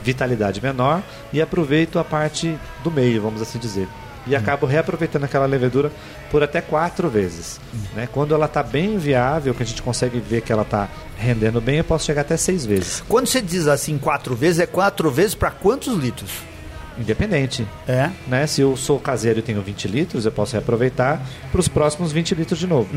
vitalidade 0.03 0.61
menor, 0.61 1.01
e 1.31 1.41
aproveito 1.41 1.99
a 1.99 2.03
parte 2.03 2.57
do 2.83 2.91
meio, 2.91 3.21
vamos 3.21 3.41
assim 3.41 3.59
dizer. 3.59 3.87
E 4.25 4.35
acabo 4.35 4.65
reaproveitando 4.65 5.25
aquela 5.25 5.45
levedura 5.45 5.91
por 6.31 6.41
até 6.41 6.61
quatro 6.61 7.09
vezes. 7.09 7.59
Né? 7.93 8.07
Quando 8.09 8.33
ela 8.33 8.45
está 8.45 8.63
bem 8.63 8.97
viável, 8.97 9.53
que 9.53 9.63
a 9.63 9.65
gente 9.65 9.81
consegue 9.81 10.19
ver 10.19 10.41
que 10.41 10.51
ela 10.51 10.61
está 10.61 10.87
rendendo 11.17 11.59
bem, 11.59 11.79
eu 11.79 11.83
posso 11.83 12.05
chegar 12.05 12.21
até 12.21 12.37
seis 12.37 12.65
vezes. 12.65 13.03
Quando 13.09 13.27
você 13.27 13.41
diz 13.41 13.67
assim 13.67 13.97
quatro 13.97 14.33
vezes, 14.33 14.61
é 14.61 14.65
quatro 14.65 15.11
vezes 15.11 15.35
para 15.35 15.51
quantos 15.51 15.93
litros? 15.93 16.31
Independente. 16.97 17.67
É. 17.87 18.09
Né? 18.27 18.45
Se 18.47 18.61
eu 18.61 18.75
sou 18.77 18.99
caseiro 18.99 19.39
e 19.39 19.41
tenho 19.41 19.61
20 19.61 19.87
litros, 19.87 20.25
eu 20.25 20.31
posso 20.31 20.53
reaproveitar 20.53 21.21
para 21.51 21.59
os 21.59 21.67
próximos 21.67 22.11
20 22.11 22.35
litros 22.35 22.59
de 22.59 22.67
novo. 22.67 22.89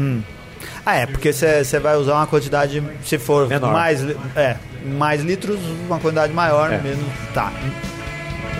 Ah, 0.85 0.97
é, 0.97 1.07
porque 1.07 1.33
você 1.33 1.79
vai 1.81 1.97
usar 1.97 2.14
uma 2.14 2.27
quantidade, 2.27 2.83
se 3.05 3.18
for 3.18 3.49
Menor. 3.49 3.73
mais, 3.73 4.03
é, 4.35 4.57
mais 4.85 5.23
litros, 5.23 5.59
uma 5.87 5.99
quantidade 5.99 6.33
maior, 6.33 6.73
É. 6.73 6.79
menos. 6.79 7.05
Tá. 7.35 7.53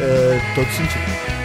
É, 0.01 0.41
todo 0.55 0.67
sentido. 0.73 1.36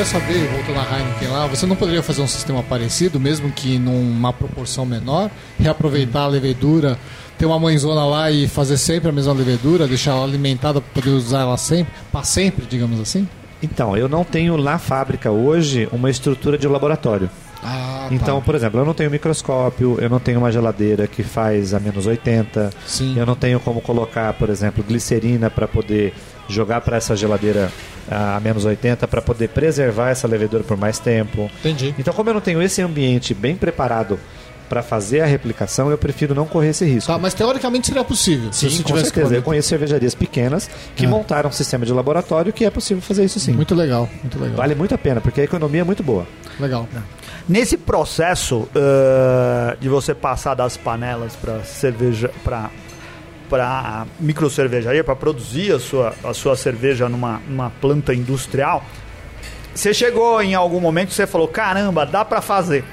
Queria 0.00 0.18
saber, 0.18 0.48
voltando 0.48 0.78
à 0.78 0.98
Heineken 0.98 1.28
lá, 1.28 1.46
você 1.46 1.66
não 1.66 1.76
poderia 1.76 2.02
fazer 2.02 2.22
um 2.22 2.26
sistema 2.26 2.62
parecido, 2.62 3.20
mesmo 3.20 3.52
que 3.52 3.78
numa 3.78 4.32
proporção 4.32 4.86
menor, 4.86 5.30
reaproveitar 5.58 6.22
a 6.22 6.26
levedura, 6.26 6.98
ter 7.36 7.44
uma 7.44 7.58
mãezona 7.58 8.06
lá 8.06 8.30
e 8.30 8.48
fazer 8.48 8.78
sempre 8.78 9.10
a 9.10 9.12
mesma 9.12 9.34
levedura, 9.34 9.86
deixar 9.86 10.12
ela 10.12 10.24
alimentada 10.24 10.80
para 10.80 10.90
poder 10.94 11.10
usar 11.10 11.40
ela 11.40 11.58
sempre, 11.58 11.92
para 12.10 12.22
sempre, 12.22 12.64
digamos 12.64 12.98
assim? 12.98 13.28
Então, 13.62 13.94
eu 13.94 14.08
não 14.08 14.24
tenho 14.24 14.56
na 14.56 14.78
fábrica 14.78 15.30
hoje 15.30 15.86
uma 15.92 16.08
estrutura 16.08 16.56
de 16.56 16.66
laboratório. 16.66 17.28
Ah, 17.62 18.08
Então, 18.10 18.40
por 18.40 18.54
exemplo, 18.54 18.80
eu 18.80 18.84
não 18.84 18.94
tenho 18.94 19.10
microscópio, 19.10 19.96
eu 20.00 20.08
não 20.08 20.18
tenho 20.18 20.38
uma 20.38 20.50
geladeira 20.50 21.06
que 21.06 21.22
faz 21.22 21.74
a 21.74 21.80
menos 21.80 22.06
80, 22.06 22.70
Sim. 22.86 23.18
eu 23.18 23.26
não 23.26 23.34
tenho 23.36 23.60
como 23.60 23.80
colocar, 23.80 24.32
por 24.34 24.48
exemplo, 24.50 24.82
glicerina 24.82 25.50
para 25.50 25.68
poder 25.68 26.14
jogar 26.48 26.80
para 26.80 26.96
essa 26.96 27.14
geladeira 27.14 27.70
ah, 28.10 28.36
a 28.36 28.40
menos 28.40 28.64
80 28.64 29.06
para 29.06 29.22
poder 29.22 29.48
preservar 29.48 30.10
essa 30.10 30.26
levedura 30.26 30.64
por 30.64 30.76
mais 30.76 30.98
tempo. 30.98 31.50
Entendi. 31.60 31.94
Então, 31.98 32.12
como 32.12 32.30
eu 32.30 32.34
não 32.34 32.40
tenho 32.40 32.60
esse 32.62 32.82
ambiente 32.82 33.34
bem 33.34 33.54
preparado 33.56 34.18
para 34.70 34.82
fazer 34.82 35.20
a 35.20 35.26
replicação, 35.26 35.90
eu 35.90 35.98
prefiro 35.98 36.34
não 36.34 36.46
correr 36.46 36.68
esse 36.68 36.84
risco. 36.86 37.12
Tá, 37.12 37.18
mas 37.18 37.34
teoricamente 37.34 37.88
seria 37.88 38.04
possível. 38.04 38.50
Sim, 38.52 38.70
se 38.70 38.76
você 38.76 38.82
com 38.82 38.86
tivesse 38.86 39.04
certeza. 39.06 39.20
Eu 39.20 39.26
equipamento. 39.26 39.44
conheço 39.44 39.68
cervejarias 39.68 40.14
pequenas 40.14 40.70
que 40.96 41.04
Ah. 41.04 41.08
montaram 41.08 41.50
um 41.50 41.52
sistema 41.52 41.84
de 41.84 41.92
laboratório 41.92 42.52
que 42.52 42.64
é 42.64 42.70
possível 42.70 43.02
fazer 43.02 43.24
isso 43.24 43.38
sim. 43.40 43.52
Muito 43.52 43.74
legal, 43.74 44.08
muito 44.22 44.38
legal. 44.38 44.56
Vale 44.56 44.74
muito 44.74 44.94
a 44.94 44.98
pena, 44.98 45.20
porque 45.20 45.40
a 45.40 45.44
economia 45.44 45.80
é 45.82 45.84
muito 45.84 46.02
boa. 46.02 46.24
Legal. 46.58 46.88
Nesse 47.48 47.76
processo 47.76 48.68
eh, 48.74 49.76
de 49.80 49.88
você 49.88 50.14
passar 50.14 50.54
das 50.54 50.76
panelas 50.76 51.34
para 51.36 51.62
cerveja, 51.64 52.30
para 52.44 52.70
para 53.48 54.06
micro 54.20 54.48
cervejaria, 54.48 55.02
para 55.02 55.16
produzir 55.16 55.72
a 55.74 55.80
sua, 55.80 56.14
a 56.22 56.32
sua 56.32 56.54
cerveja 56.56 57.08
numa, 57.08 57.42
numa 57.48 57.68
planta 57.80 58.14
industrial, 58.14 58.84
você 59.74 59.92
chegou 59.92 60.40
em 60.40 60.54
algum 60.54 60.78
momento 60.78 61.08
que 61.08 61.14
você 61.14 61.26
falou: 61.26 61.48
caramba, 61.48 62.06
dá 62.06 62.24
para 62.24 62.40
fazer. 62.40 62.84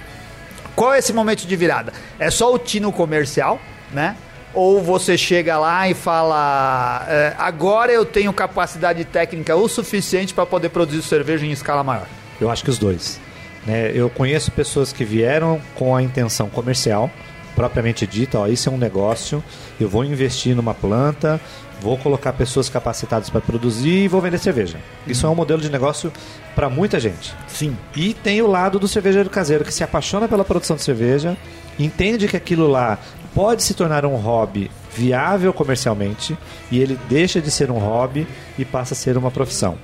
Qual 0.78 0.94
é 0.94 1.00
esse 1.00 1.12
momento 1.12 1.48
de 1.48 1.56
virada? 1.56 1.92
É 2.20 2.30
só 2.30 2.54
o 2.54 2.60
tino 2.60 2.92
comercial, 2.92 3.60
né? 3.92 4.16
Ou 4.54 4.80
você 4.80 5.18
chega 5.18 5.58
lá 5.58 5.90
e 5.90 5.96
fala: 5.96 7.04
eh, 7.10 7.34
agora 7.36 7.92
eu 7.92 8.06
tenho 8.06 8.32
capacidade 8.32 9.04
técnica 9.04 9.56
o 9.56 9.68
suficiente 9.68 10.36
para 10.36 10.46
poder 10.46 10.70
produzir 10.70 11.02
cerveja 11.02 11.48
em 11.48 11.52
escala 11.52 11.84
maior? 11.84 12.06
Eu 12.40 12.52
acho 12.52 12.64
que 12.64 12.70
os 12.70 12.78
dois. 12.78 13.20
Né? 13.66 13.92
Eu 13.92 14.08
conheço 14.08 14.52
pessoas 14.52 14.94
que 14.94 15.04
vieram 15.04 15.60
com 15.74 15.96
a 15.96 16.04
intenção 16.04 16.48
comercial, 16.48 17.10
propriamente 17.56 18.06
dita, 18.06 18.38
ó, 18.38 18.46
isso 18.46 18.70
é 18.70 18.72
um 18.72 18.78
negócio, 18.78 19.44
eu 19.82 19.90
vou 19.90 20.06
investir 20.06 20.56
numa 20.56 20.76
planta, 20.76 21.42
vou 21.82 21.98
colocar 21.98 22.34
pessoas 22.34 22.70
capacitadas 22.70 23.30
para 23.30 23.42
produzir 23.42 24.04
e 24.04 24.08
vou 24.08 24.22
vender 24.22 24.38
cerveja. 24.38 24.80
Isso 25.06 25.26
é 25.26 25.30
um 25.30 25.36
modelo 25.36 25.62
de 25.62 25.70
negócio 25.70 26.12
para 26.56 26.70
muita 26.70 27.00
gente. 27.00 27.34
Sim. 27.48 27.78
E 27.96 28.14
tem 28.14 28.42
o 28.42 28.48
lado 28.48 28.80
do 28.80 28.88
cervejeiro 28.88 29.30
caseiro 29.30 29.64
que 29.64 29.74
se 29.74 29.84
apaixona 29.84 30.28
pela 30.28 30.44
produção 30.44 30.76
de 30.76 30.84
cerveja, 30.84 31.38
entende 31.78 32.28
que 32.28 32.38
aquilo 32.38 32.68
lá 32.68 32.98
pode 33.34 33.64
se 33.64 33.74
tornar 33.74 34.06
um 34.06 34.16
hobby 34.16 34.72
viável 34.98 35.54
comercialmente 35.54 36.36
e 36.72 36.80
ele 36.80 36.98
deixa 37.08 37.40
de 37.40 37.52
ser 37.52 37.70
um 37.70 37.78
hobby 37.78 38.28
e 38.58 38.66
passa 38.66 38.94
a 38.94 38.98
ser 38.98 39.16
uma 39.18 39.30
profissão. 39.30 39.78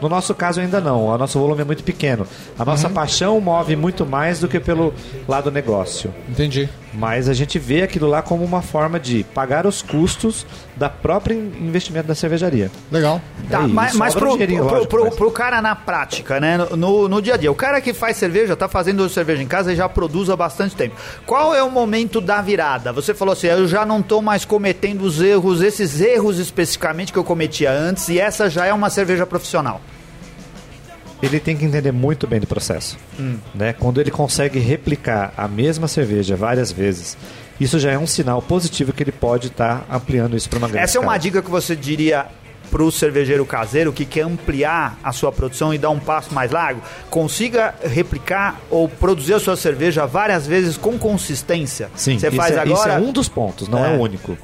No 0.00 0.08
nosso 0.08 0.34
caso 0.34 0.60
ainda 0.60 0.80
não, 0.80 1.06
o 1.06 1.18
nosso 1.18 1.38
volume 1.38 1.62
é 1.62 1.64
muito 1.64 1.82
pequeno. 1.84 2.26
A 2.58 2.64
nossa 2.64 2.88
paixão 2.88 3.38
move 3.40 3.76
muito 3.76 4.06
mais 4.06 4.40
do 4.40 4.48
que 4.48 4.58
pelo 4.58 4.94
lado 5.28 5.50
negócio. 5.50 6.12
Entendi. 6.28 6.68
Mas 6.94 7.28
a 7.28 7.34
gente 7.34 7.58
vê 7.58 7.82
aquilo 7.82 8.06
lá 8.08 8.22
como 8.22 8.42
uma 8.44 8.62
forma 8.62 8.98
de 9.00 9.24
pagar 9.34 9.66
os 9.66 9.82
custos 9.82 10.46
da 10.76 10.88
própria 10.88 11.34
in- 11.34 11.52
investimento 11.60 12.06
da 12.08 12.14
cervejaria. 12.14 12.70
Legal. 12.90 13.20
Tá, 13.50 13.64
É, 13.64 13.66
mas, 13.66 13.94
mas 13.94 14.14
pro, 14.14 14.32
um 14.34 14.38
pro, 14.38 14.64
lógico, 14.64 14.86
pro- 14.86 15.04
mas- 15.06 15.14
pro 15.16 15.30
cara 15.30 15.60
na 15.60 15.74
prática, 15.74 16.38
né? 16.40 16.56
No, 16.76 17.08
no 17.08 17.20
dia 17.20 17.34
a 17.34 17.36
dia. 17.36 17.50
O 17.50 17.54
cara 17.54 17.80
que 17.80 17.92
faz 17.92 18.16
cerveja, 18.16 18.54
tá 18.56 18.68
fazendo 18.68 19.06
cerveja 19.10 19.42
em 19.42 19.46
casa 19.46 19.72
e 19.72 19.76
já 19.76 19.88
produz 19.88 20.30
há 20.30 20.36
bastante 20.36 20.74
tempo. 20.76 20.94
Qual 21.26 21.54
é 21.54 21.62
o 21.62 21.70
momento 21.70 22.20
da 22.20 22.40
virada? 22.40 22.92
Você 22.92 23.12
falou 23.12 23.32
assim, 23.32 23.48
eu 23.48 23.66
já 23.68 23.84
não 23.84 24.00
tô 24.00 24.22
mais 24.22 24.33
cometendo 24.42 25.02
os 25.02 25.20
erros, 25.20 25.60
esses 25.60 26.00
erros 26.00 26.38
especificamente 26.38 27.12
que 27.12 27.18
eu 27.18 27.24
cometia 27.24 27.70
antes, 27.70 28.08
e 28.08 28.18
essa 28.18 28.48
já 28.48 28.64
é 28.64 28.72
uma 28.72 28.88
cerveja 28.88 29.26
profissional. 29.26 29.82
ele 31.22 31.38
tem 31.38 31.56
que 31.56 31.64
entender 31.64 31.92
muito 31.92 32.26
bem 32.26 32.40
do 32.40 32.46
processo. 32.46 32.96
Né? 33.54 33.72
Quando 33.74 34.00
ele 34.00 34.10
consegue 34.10 34.58
replicar 34.58 35.32
a 35.36 35.46
mesma 35.46 35.86
cerveja 35.88 36.36
várias 36.36 36.72
vezes, 36.72 37.16
isso 37.60 37.78
já 37.78 37.90
é 37.92 37.98
um 37.98 38.06
sinal 38.06 38.42
positivo 38.42 38.92
que 38.92 39.02
ele 39.02 39.12
pode 39.12 39.46
estar 39.48 39.86
ampliando 39.90 40.36
isso 40.36 40.48
para 40.48 40.58
uma 40.58 40.68
grande 40.68 40.82
Essa 40.84 40.98
é 40.98 41.00
uma 41.00 41.16
escala. 41.16 41.18
dica 41.18 41.42
que 41.42 41.50
você 41.50 41.76
diria 41.76 42.26
pro 42.74 42.90
cervejeiro 42.90 43.46
caseiro 43.46 43.92
que 43.92 44.04
quer 44.04 44.22
ampliar 44.22 44.98
a 45.00 45.12
sua 45.12 45.30
produção 45.30 45.72
e 45.72 45.78
dar 45.78 45.90
um 45.90 46.00
passo 46.00 46.34
mais 46.34 46.50
largo, 46.50 46.82
consiga 47.08 47.72
replicar 47.84 48.60
ou 48.68 48.88
produzir 48.88 49.34
a 49.34 49.38
sua 49.38 49.56
cerveja 49.56 50.04
várias 50.06 50.44
vezes 50.44 50.76
com 50.76 50.98
consistência. 50.98 51.88
Sim, 51.94 52.18
você 52.18 52.32
faz 52.32 52.56
é, 52.56 52.58
agora. 52.58 52.76
isso 52.76 52.88
é 52.88 52.98
um 52.98 53.12
dos 53.12 53.28
pontos, 53.28 53.68
não 53.68 53.84
é, 53.84 53.94
É. 53.94 53.96
o 53.96 54.00
único, 54.00 54.36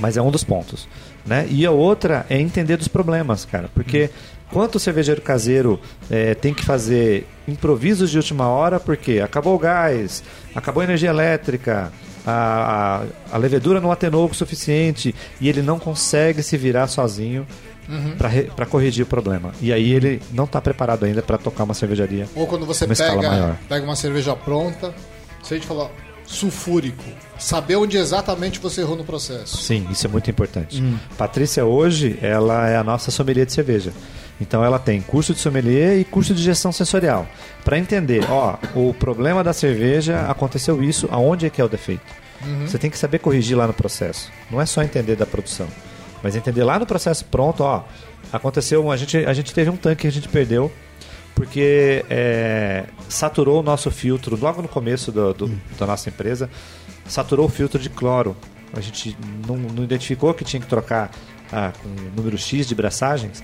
mas 0.00 0.16
é 0.16 0.22
um 0.22 0.30
dos 0.30 0.42
pontos. 0.42 0.88
Né? 1.26 1.46
E 1.50 1.66
a 1.66 1.70
outra 1.70 2.24
é 2.30 2.40
entender 2.40 2.78
dos 2.78 2.88
problemas, 2.88 3.44
cara. 3.44 3.68
Porque 3.74 4.08
quanto 4.50 4.76
o 4.76 4.80
cervejeiro 4.80 5.20
caseiro 5.20 5.78
é, 6.10 6.34
tem 6.34 6.54
que 6.54 6.64
fazer 6.64 7.26
improvisos 7.46 8.10
de 8.10 8.16
última 8.16 8.48
hora, 8.48 8.80
porque 8.80 9.20
acabou 9.20 9.54
o 9.56 9.58
gás, 9.58 10.24
acabou 10.54 10.80
a 10.80 10.84
energia 10.84 11.10
elétrica, 11.10 11.92
a, 12.26 13.02
a, 13.30 13.34
a 13.36 13.38
levedura 13.38 13.80
não 13.80 13.92
atenuou 13.92 14.30
o 14.30 14.34
suficiente 14.34 15.14
e 15.38 15.48
ele 15.48 15.60
não 15.60 15.78
consegue 15.78 16.42
se 16.42 16.56
virar 16.56 16.86
sozinho 16.86 17.46
Uhum. 17.88 18.16
para 18.56 18.66
corrigir 18.66 19.04
o 19.04 19.06
problema. 19.06 19.52
E 19.60 19.72
aí 19.72 19.92
ele 19.92 20.20
não 20.32 20.44
está 20.44 20.60
preparado 20.60 21.04
ainda 21.04 21.22
para 21.22 21.36
tocar 21.36 21.64
uma 21.64 21.74
cervejaria. 21.74 22.26
Ou 22.34 22.46
quando 22.46 22.64
você 22.64 22.86
pega, 22.86 23.58
pega 23.68 23.84
uma 23.84 23.96
cerveja 23.96 24.34
pronta, 24.34 24.94
se 25.42 25.52
a 25.52 25.56
gente 25.56 25.66
falar 25.66 25.90
sulfúrico, 26.26 27.04
saber 27.38 27.76
onde 27.76 27.96
exatamente 27.96 28.58
você 28.58 28.80
errou 28.80 28.96
no 28.96 29.04
processo. 29.04 29.58
Sim, 29.58 29.86
isso 29.90 30.06
é 30.06 30.10
muito 30.10 30.30
importante. 30.30 30.82
Patrícia 31.18 31.64
hoje, 31.64 32.18
ela 32.22 32.68
é 32.68 32.76
a 32.76 32.84
nossa 32.84 33.10
sommelier 33.10 33.44
de 33.46 33.52
cerveja. 33.52 33.92
Então 34.40 34.64
ela 34.64 34.78
tem 34.78 35.00
curso 35.00 35.32
de 35.32 35.40
sommelier 35.40 35.98
e 35.98 36.04
curso 36.04 36.34
de 36.34 36.42
gestão 36.42 36.72
sensorial. 36.72 37.26
Para 37.64 37.78
entender, 37.78 38.24
ó, 38.30 38.56
o 38.74 38.92
problema 38.92 39.44
da 39.44 39.52
cerveja 39.52 40.22
aconteceu 40.28 40.82
isso, 40.82 41.08
aonde 41.10 41.46
é 41.46 41.50
que 41.50 41.60
é 41.60 41.64
o 41.64 41.68
defeito? 41.68 42.02
Você 42.66 42.78
tem 42.78 42.90
que 42.90 42.98
saber 42.98 43.20
corrigir 43.20 43.56
lá 43.56 43.66
no 43.66 43.72
processo. 43.72 44.30
Não 44.50 44.60
é 44.60 44.66
só 44.66 44.82
entender 44.82 45.16
da 45.16 45.24
produção, 45.24 45.66
mas 46.24 46.34
entender 46.34 46.64
lá 46.64 46.76
no 46.80 46.86
processo 46.86 47.24
pronto, 47.26 47.62
ó, 47.62 47.84
aconteceu, 48.32 48.90
a 48.90 48.96
gente, 48.96 49.18
a 49.18 49.32
gente 49.32 49.54
teve 49.54 49.70
um 49.70 49.76
tanque 49.76 50.02
que 50.02 50.06
a 50.08 50.12
gente 50.12 50.28
perdeu 50.28 50.72
porque 51.34 52.04
é, 52.08 52.84
saturou 53.08 53.60
o 53.60 53.62
nosso 53.62 53.90
filtro 53.90 54.38
logo 54.40 54.62
no 54.62 54.68
começo 54.68 55.10
do, 55.12 55.34
do- 55.34 55.60
da 55.78 55.86
nossa 55.86 56.08
empresa, 56.08 56.48
saturou 57.06 57.46
o 57.46 57.48
filtro 57.48 57.78
de 57.80 57.90
cloro. 57.90 58.36
A 58.72 58.80
gente 58.80 59.16
não, 59.46 59.56
não 59.56 59.84
identificou 59.84 60.32
que 60.34 60.44
tinha 60.44 60.60
que 60.60 60.66
trocar 60.66 61.10
ah, 61.52 61.72
com 61.82 61.88
número 62.16 62.38
X 62.38 62.66
de 62.66 62.74
braçagens 62.74 63.42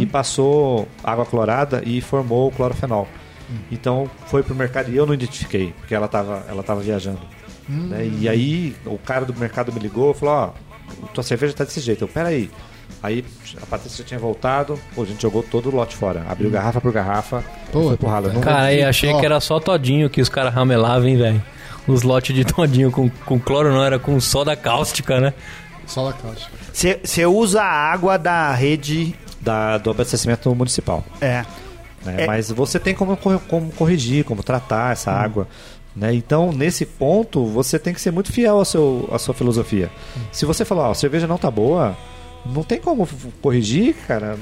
e 0.00 0.06
passou 0.06 0.86
água 1.02 1.24
clorada 1.24 1.82
e 1.86 2.00
formou 2.00 2.48
o 2.48 2.52
clorofenol. 2.52 3.08
Então 3.72 4.10
foi 4.26 4.42
pro 4.42 4.54
mercado 4.54 4.90
e 4.90 4.96
eu 4.96 5.06
não 5.06 5.14
identifiquei, 5.14 5.72
porque 5.78 5.94
ela 5.94 6.06
estava 6.06 6.44
ela 6.48 6.62
tava 6.62 6.80
viajando. 6.80 7.20
né? 7.68 8.10
E 8.20 8.28
aí 8.28 8.76
o 8.84 8.98
cara 8.98 9.24
do 9.24 9.34
mercado 9.34 9.72
me 9.72 9.78
ligou 9.80 10.10
e 10.10 10.14
falou, 10.14 10.34
ó, 10.34 10.50
tua 11.12 11.22
cerveja 11.22 11.52
tá 11.54 11.64
desse 11.64 11.80
jeito. 11.80 12.04
Eu, 12.04 12.08
peraí. 12.08 12.50
Aí 13.02 13.24
a 13.62 13.66
Patrícia 13.66 14.04
tinha 14.04 14.18
voltado, 14.18 14.78
pô, 14.94 15.02
a 15.02 15.06
gente 15.06 15.22
jogou 15.22 15.42
todo 15.42 15.68
o 15.68 15.74
lote 15.74 15.94
fora. 15.94 16.24
Abriu 16.28 16.50
garrafa 16.50 16.80
por 16.80 16.92
garrafa, 16.92 17.44
Pô, 17.70 17.88
foi 17.88 17.96
pro 17.96 18.08
ralo. 18.08 18.40
Cara, 18.40 18.62
aí 18.62 18.82
achei 18.82 19.12
Ó. 19.12 19.20
que 19.20 19.26
era 19.26 19.38
só 19.40 19.60
todinho 19.60 20.10
que 20.10 20.20
os 20.20 20.28
caras 20.28 20.52
ramelavam, 20.52 21.06
hein, 21.06 21.16
velho. 21.16 21.42
Os 21.86 22.02
lotes 22.02 22.34
de 22.34 22.44
todinho 22.44 22.90
com, 22.90 23.08
com 23.08 23.38
cloro 23.38 23.72
não, 23.72 23.84
era 23.84 23.98
com 23.98 24.18
soda 24.20 24.56
cáustica, 24.56 25.20
né? 25.20 25.32
Na 25.96 26.12
caixa. 26.12 26.50
Você 27.02 27.24
usa 27.24 27.62
a 27.62 27.92
água 27.92 28.18
da 28.18 28.52
rede. 28.52 29.14
da, 29.40 29.78
do 29.78 29.90
abastecimento 29.90 30.54
municipal. 30.54 31.04
É. 31.20 31.44
né? 32.04 32.24
É. 32.24 32.26
Mas 32.26 32.50
você 32.50 32.78
tem 32.78 32.94
como, 32.94 33.16
como 33.16 33.70
corrigir, 33.72 34.24
como 34.24 34.42
tratar 34.42 34.92
essa 34.92 35.10
água. 35.10 35.48
Né? 35.98 36.14
Então, 36.14 36.52
nesse 36.52 36.86
ponto, 36.86 37.44
você 37.46 37.78
tem 37.78 37.92
que 37.92 38.00
ser 38.00 38.12
muito 38.12 38.32
fiel 38.32 38.58
ao 38.58 38.64
seu, 38.64 39.08
à 39.12 39.18
sua 39.18 39.34
filosofia. 39.34 39.90
Se 40.30 40.46
você 40.46 40.64
falar, 40.64 40.88
ó, 40.88 40.90
a 40.92 40.94
cerveja 40.94 41.26
não 41.26 41.36
tá 41.36 41.50
boa, 41.50 41.96
não 42.46 42.62
tem 42.62 42.78
como 42.78 43.06
corrigir, 43.42 43.96
cara. 44.06 44.38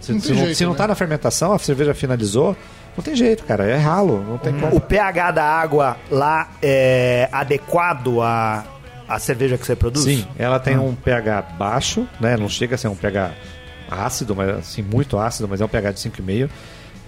Se 0.00 0.12
Não 0.12 0.20
se 0.20 0.32
não, 0.32 0.38
jeito, 0.38 0.54
se 0.56 0.64
não 0.64 0.72
né? 0.72 0.78
tá 0.78 0.88
na 0.88 0.94
fermentação, 0.96 1.52
a 1.52 1.58
cerveja 1.58 1.94
finalizou, 1.94 2.56
não 2.96 3.04
tem 3.04 3.14
jeito, 3.14 3.44
cara. 3.44 3.64
É 3.66 3.76
ralo, 3.76 4.24
não 4.28 4.36
tem 4.38 4.52
como. 4.58 4.76
O 4.76 4.80
pH 4.80 5.30
da 5.30 5.44
água 5.44 5.96
lá 6.10 6.50
é 6.60 7.28
adequado 7.30 8.20
à, 8.20 8.64
à 9.08 9.18
cerveja 9.20 9.56
que 9.56 9.64
você 9.64 9.76
produz? 9.76 10.04
Sim, 10.04 10.26
ela 10.36 10.58
tem 10.58 10.76
um 10.76 10.94
pH 10.94 11.42
baixo, 11.56 12.06
né? 12.20 12.36
Não 12.36 12.48
chega 12.48 12.74
a 12.74 12.78
ser 12.78 12.88
um 12.88 12.96
pH 12.96 13.32
ácido, 13.88 14.34
mas 14.34 14.48
assim, 14.50 14.82
muito 14.82 15.16
ácido, 15.18 15.46
mas 15.48 15.60
é 15.60 15.64
um 15.64 15.68
pH 15.68 15.92
de 15.92 16.00
5,5. 16.00 16.48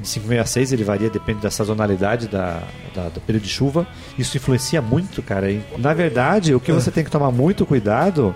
De 0.01 0.07
5,5 0.09 0.41
a 0.41 0.45
6 0.45 0.73
ele 0.73 0.85
varia, 0.85 1.11
depende 1.11 1.41
da 1.41 1.51
sazonalidade 1.51 2.29
da, 2.29 2.63
da- 2.95 3.09
do 3.09 3.21
período 3.21 3.43
de 3.45 3.49
chuva. 3.51 3.87
Isso 4.19 4.37
influencia 4.37 4.81
muito, 4.81 5.23
cara. 5.23 5.51
E, 5.51 5.61
na 5.79 5.93
verdade, 5.93 6.55
o 6.55 6.61
que 6.61 6.71
você 6.73 6.91
tem 6.91 7.03
que 7.05 7.11
tomar 7.11 7.31
muito 7.33 7.67
cuidado 7.67 8.35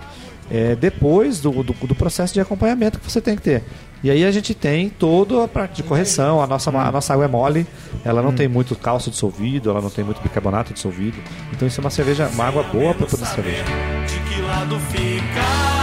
é 0.51 0.75
depois 0.75 1.39
do, 1.39 1.51
do, 1.63 1.73
do 1.73 1.95
processo 1.95 2.33
de 2.33 2.41
acompanhamento 2.41 2.99
que 2.99 3.09
você 3.09 3.21
tem 3.21 3.35
que 3.35 3.41
ter. 3.41 3.63
E 4.03 4.11
aí 4.11 4.25
a 4.25 4.31
gente 4.31 4.53
tem 4.53 4.89
toda 4.89 5.45
a 5.45 5.47
parte 5.47 5.77
de 5.77 5.83
correção, 5.83 6.41
a 6.41 6.45
nossa, 6.47 6.69
a 6.69 6.91
nossa 6.91 7.13
água 7.13 7.23
é 7.23 7.27
mole, 7.29 7.65
ela 8.03 8.21
não 8.21 8.33
tem 8.33 8.49
muito 8.49 8.75
cálcio 8.75 9.09
dissolvido, 9.09 9.69
ela 9.69 9.79
não 9.79 9.89
tem 9.89 10.03
muito 10.03 10.21
bicarbonato 10.21 10.73
dissolvido. 10.73 11.17
Então 11.53 11.65
isso 11.65 11.79
é 11.79 11.81
uma 11.81 11.89
cerveja, 11.89 12.27
uma 12.33 12.43
água 12.43 12.63
boa 12.63 12.93
para 12.93 13.07
toda 13.07 13.25
cerveja. 13.25 13.63
De 14.05 14.19
que 14.35 14.41
lado 14.41 14.77
ficar? 14.91 15.82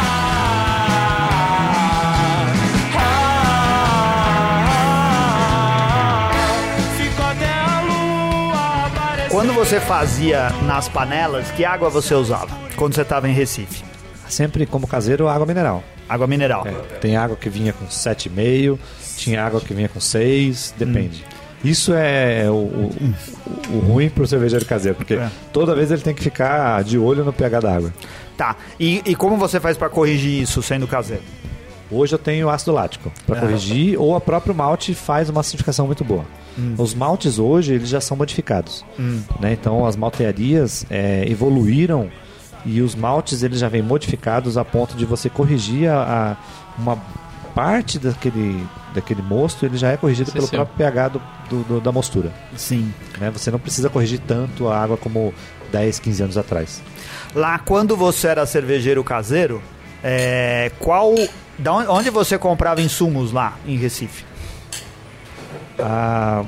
Quando 9.30 9.52
você 9.52 9.78
fazia 9.80 10.50
nas 10.64 10.88
panelas, 10.88 11.50
que 11.52 11.64
água 11.64 11.88
você 11.88 12.14
usava? 12.14 12.48
Quando 12.76 12.94
você 12.94 13.02
estava 13.02 13.28
em 13.28 13.32
Recife? 13.32 13.84
Sempre 14.28 14.66
como 14.66 14.86
caseiro, 14.86 15.28
água 15.28 15.46
mineral. 15.46 15.82
Água 16.08 16.26
mineral. 16.26 16.66
É, 16.66 16.72
tem 16.98 17.16
água 17.16 17.36
que 17.36 17.48
vinha 17.48 17.72
com 17.72 17.86
7,5, 17.86 18.78
tinha 19.16 19.44
água 19.44 19.60
que 19.60 19.72
vinha 19.72 19.88
com 19.88 20.00
6, 20.00 20.74
depende. 20.76 21.24
Isso 21.62 21.92
é 21.94 22.46
o, 22.48 22.54
o, 22.54 22.92
o- 23.72 23.76
o 23.76 23.78
ruim 23.80 24.08
pro 24.08 24.26
cervejeiro 24.26 24.64
caseiro, 24.64 24.96
porque 24.96 25.14
É. 25.14 25.28
toda 25.52 25.74
vez 25.74 25.90
ele 25.90 26.00
tem 26.02 26.14
que 26.14 26.22
ficar 26.22 26.82
de 26.82 26.98
olho 26.98 27.24
no 27.24 27.32
pH 27.32 27.60
da 27.60 27.76
água. 27.76 27.92
Tá. 28.36 28.56
E, 28.78 29.02
e 29.04 29.14
como 29.14 29.36
você 29.36 29.60
faz 29.60 29.76
para 29.76 29.88
corrigir 29.90 30.42
isso 30.42 30.62
sendo 30.62 30.88
caseiro? 30.88 31.22
Hoje 31.90 32.14
eu 32.14 32.18
tenho 32.18 32.48
ácido 32.48 32.72
lático 32.72 33.10
para 33.26 33.38
Ah. 33.38 33.40
corrigir, 33.42 34.00
ou 34.00 34.14
a 34.14 34.20
próprio 34.20 34.54
malte 34.54 34.94
faz 34.94 35.28
uma 35.28 35.40
acidificação 35.40 35.86
muito 35.86 36.04
boa. 36.04 36.24
Os 36.76 36.94
maltes 36.94 37.38
hoje 37.38 37.72
eles 37.74 37.88
já 37.88 38.00
são 38.00 38.16
modificados, 38.16 38.84
né? 39.40 39.52
Então 39.52 39.86
as 39.86 39.96
maltearias 39.96 40.84
é, 40.90 41.24
evoluíram 41.28 42.10
e 42.66 42.82
os 42.82 42.94
maltes 42.94 43.42
eles 43.42 43.58
já 43.58 43.68
vêm 43.68 43.80
modificados 43.82 44.58
a 44.58 44.64
ponto 44.64 44.94
de 44.94 45.06
você 45.06 45.30
corrigir 45.30 45.88
a, 45.88 46.02
a- 46.02 46.36
uma 46.78 46.98
parte 47.54 47.98
daquele 47.98 48.62
daquele 48.94 49.22
mosto 49.22 49.64
ele 49.64 49.76
já 49.76 49.90
é 49.92 49.96
corrigido 49.96 50.30
pelo 50.32 50.44
Sim, 50.44 50.50
sim. 50.50 50.56
próprio 50.56 50.76
pH 50.76 51.08
do, 51.08 51.22
do- 51.48 51.62
do- 51.64 51.80
da 51.80 51.92
mostura. 51.92 52.30
Sim. 52.56 52.92
Né? 53.20 53.30
Você 53.30 53.50
não 53.50 53.58
precisa 53.58 53.88
corrigir 53.88 54.18
tanto 54.26 54.68
a 54.68 54.76
água 54.78 54.96
como 54.96 55.32
10, 55.72 55.98
15 56.00 56.22
anos 56.24 56.36
atrás. 56.36 56.82
Lá, 57.34 57.58
quando 57.58 57.96
você 57.96 58.26
era 58.28 58.44
cervejeiro 58.44 59.02
caseiro, 59.04 59.62
é, 60.02 60.70
qual. 60.78 61.14
Da 61.58 61.74
onde, 61.74 61.88
onde 61.88 62.10
você 62.10 62.38
comprava 62.38 62.80
insumos 62.80 63.32
lá 63.32 63.58
em 63.66 63.76
Recife? 63.76 64.24
Há, 65.78 66.44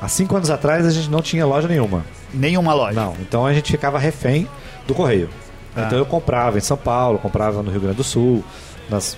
há 0.00 0.08
cinco 0.08 0.36
anos 0.36 0.50
atrás 0.50 0.86
a 0.86 0.90
gente 0.90 1.10
não 1.10 1.20
tinha 1.20 1.44
loja 1.44 1.66
nenhuma. 1.66 2.04
Nenhuma 2.32 2.72
loja. 2.72 2.94
Não, 2.98 3.16
então 3.20 3.44
a 3.44 3.52
gente 3.52 3.70
ficava 3.70 3.98
refém 3.98 4.48
do 4.86 4.94
correio. 4.94 5.28
Ah. 5.76 5.84
Então 5.86 5.98
eu 5.98 6.06
comprava 6.06 6.58
em 6.58 6.60
São 6.60 6.76
Paulo, 6.76 7.18
comprava 7.18 7.62
no 7.62 7.70
Rio 7.70 7.80
Grande 7.80 7.96
do 7.96 8.04
Sul, 8.04 8.44
nas 8.88 9.16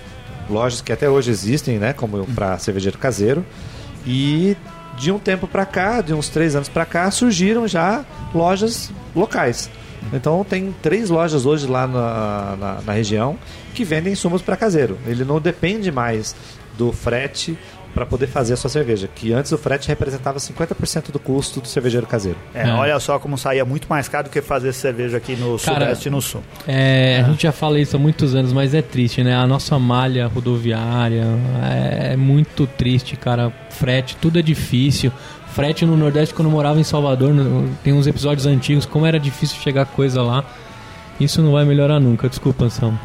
lojas 0.49 0.81
que 0.81 0.91
até 0.91 1.09
hoje 1.09 1.31
existem, 1.31 1.77
né, 1.77 1.93
como 1.93 2.25
para 2.27 2.57
cervejeiro 2.57 2.97
caseiro. 2.97 3.45
E 4.05 4.55
de 4.97 5.11
um 5.11 5.19
tempo 5.19 5.47
para 5.47 5.65
cá, 5.65 6.01
de 6.01 6.13
uns 6.13 6.29
três 6.29 6.55
anos 6.55 6.69
para 6.69 6.85
cá, 6.85 7.09
surgiram 7.11 7.67
já 7.67 8.05
lojas 8.33 8.91
locais. 9.15 9.69
Então 10.13 10.43
tem 10.43 10.73
três 10.81 11.09
lojas 11.09 11.45
hoje 11.45 11.67
lá 11.67 11.87
na, 11.87 12.55
na, 12.57 12.81
na 12.81 12.93
região 12.93 13.37
que 13.73 13.83
vendem 13.83 14.13
insumos 14.13 14.41
para 14.41 14.55
caseiro. 14.55 14.97
Ele 15.05 15.25
não 15.25 15.39
depende 15.39 15.91
mais 15.91 16.35
do 16.77 16.91
frete 16.91 17.57
para 17.95 18.05
poder 18.05 18.27
fazer 18.27 18.53
a 18.53 18.57
sua 18.57 18.69
cerveja, 18.69 19.07
que 19.15 19.31
antes 19.31 19.53
o 19.53 19.57
frete 19.57 19.87
representava 19.87 20.37
50% 20.37 21.11
do 21.11 21.19
custo 21.19 21.61
do 21.61 21.67
cervejeiro 21.67 22.05
caseiro. 22.05 22.37
É, 22.53 22.67
É. 22.67 22.73
Olha 22.73 22.99
só 22.99 23.17
como 23.17 23.37
saía 23.37 23.63
muito 23.63 23.87
mais 23.87 24.09
caro 24.09 24.25
do 24.25 24.29
que 24.29 24.41
fazer 24.41 24.73
cerveja 24.73 25.15
aqui 25.15 25.33
no 25.37 25.57
Cara, 25.57 25.85
Sudeste 25.85 26.09
e 26.09 26.11
no 26.11 26.21
Sul. 26.21 26.43
É, 26.67 27.23
a 27.25 27.29
gente 27.29 27.43
já 27.43 27.53
fala 27.53 27.79
isso 27.79 27.95
há 27.95 27.99
muitos 27.99 28.35
anos, 28.35 28.51
mas 28.51 28.73
é 28.73 28.81
triste, 28.81 29.23
né? 29.23 29.33
A 29.33 29.47
nossa 29.47 29.79
malha 29.79 30.27
rodoviária 30.27 31.23
é 31.63 32.17
muito 32.17 32.67
triste, 32.67 33.15
cara. 33.15 33.51
Frete, 33.69 34.17
tudo 34.17 34.39
é 34.39 34.41
difícil. 34.41 35.09
Frete 35.55 35.85
no 35.85 35.95
Nordeste, 35.95 36.35
quando 36.35 36.49
eu 36.49 36.51
morava 36.51 36.77
em 36.79 36.83
Salvador, 36.83 37.33
no- 37.33 37.69
tem 37.81 37.93
uns 37.93 38.05
episódios 38.07 38.45
antigos, 38.45 38.85
como 38.85 39.05
era 39.05 39.17
difícil 39.17 39.57
chegar 39.61 39.85
coisa 39.85 40.21
lá. 40.21 40.43
Isso 41.17 41.41
não 41.41 41.53
vai 41.53 41.63
melhorar 41.63 41.97
nunca, 41.97 42.27
desculpa, 42.27 42.65
Anselmo. 42.65 42.99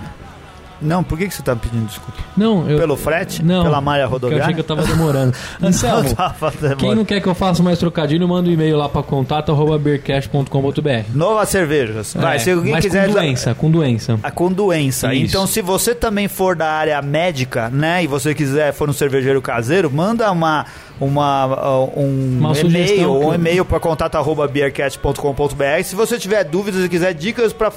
Não, 0.82 1.04
por 1.04 1.18
que, 1.18 1.28
que 1.28 1.34
você 1.34 1.42
tá 1.42 1.54
pedindo 1.54 1.86
desculpa? 1.86 2.18
Não, 2.36 2.68
eu. 2.68 2.78
Pelo 2.78 2.96
frete? 2.96 3.44
Não, 3.44 3.62
Pela 3.64 3.80
malha 3.80 4.08
porque 4.08 4.24
Eu 4.24 4.30
rodoviária? 4.30 4.42
achei 4.44 4.54
que 4.54 4.60
eu 4.60 4.64
tava 4.64 4.82
demorando. 4.86 5.34
Anselmo, 5.62 6.04
Não 6.08 6.14
tava 6.14 6.50
demorando. 6.52 6.76
quem 6.76 6.94
não 6.94 7.04
quer 7.04 7.20
que 7.20 7.26
eu 7.28 7.34
faça 7.34 7.62
mais 7.62 7.78
trocadilho, 7.78 8.26
manda 8.28 8.48
um 8.48 8.52
e-mail 8.52 8.76
lá 8.76 8.88
pra 8.88 9.02
contato.beercast.com.br. 9.02 11.14
Novas 11.14 11.48
cervejas. 11.48 12.14
Vai, 12.14 12.36
É, 12.36 12.38
se 12.38 12.50
alguém 12.50 12.72
mas 12.72 12.84
quiser. 12.84 13.06
com 13.08 13.12
doença, 13.12 13.54
com 13.54 13.70
doença. 13.70 14.18
Ah, 14.22 14.30
com 14.30 14.52
doença. 14.52 15.12
Isso. 15.14 15.26
Então, 15.26 15.46
se 15.46 15.60
você 15.62 15.94
também 15.94 16.28
for 16.28 16.54
da 16.56 16.68
área 16.70 17.00
médica, 17.02 17.68
né, 17.70 18.02
e 18.02 18.06
você 18.06 18.34
quiser 18.34 18.72
for 18.72 18.88
um 18.88 18.92
cervejeiro 18.92 19.40
caseiro, 19.42 19.90
manda 19.90 20.30
uma 20.30 20.66
uma 21.00 21.46
uh, 21.46 21.98
um 21.98 22.38
Uma 22.38 22.56
e-mail, 22.58 23.12
um 23.12 23.34
e-mail 23.34 23.64
para 23.64 23.80
contato@beercast.com.br. 23.80 25.82
Se 25.84 25.96
você 25.96 26.18
tiver 26.18 26.44
dúvidas 26.44 26.84
e 26.84 26.88
quiser 26.88 27.14
dicas 27.14 27.52
para 27.52 27.72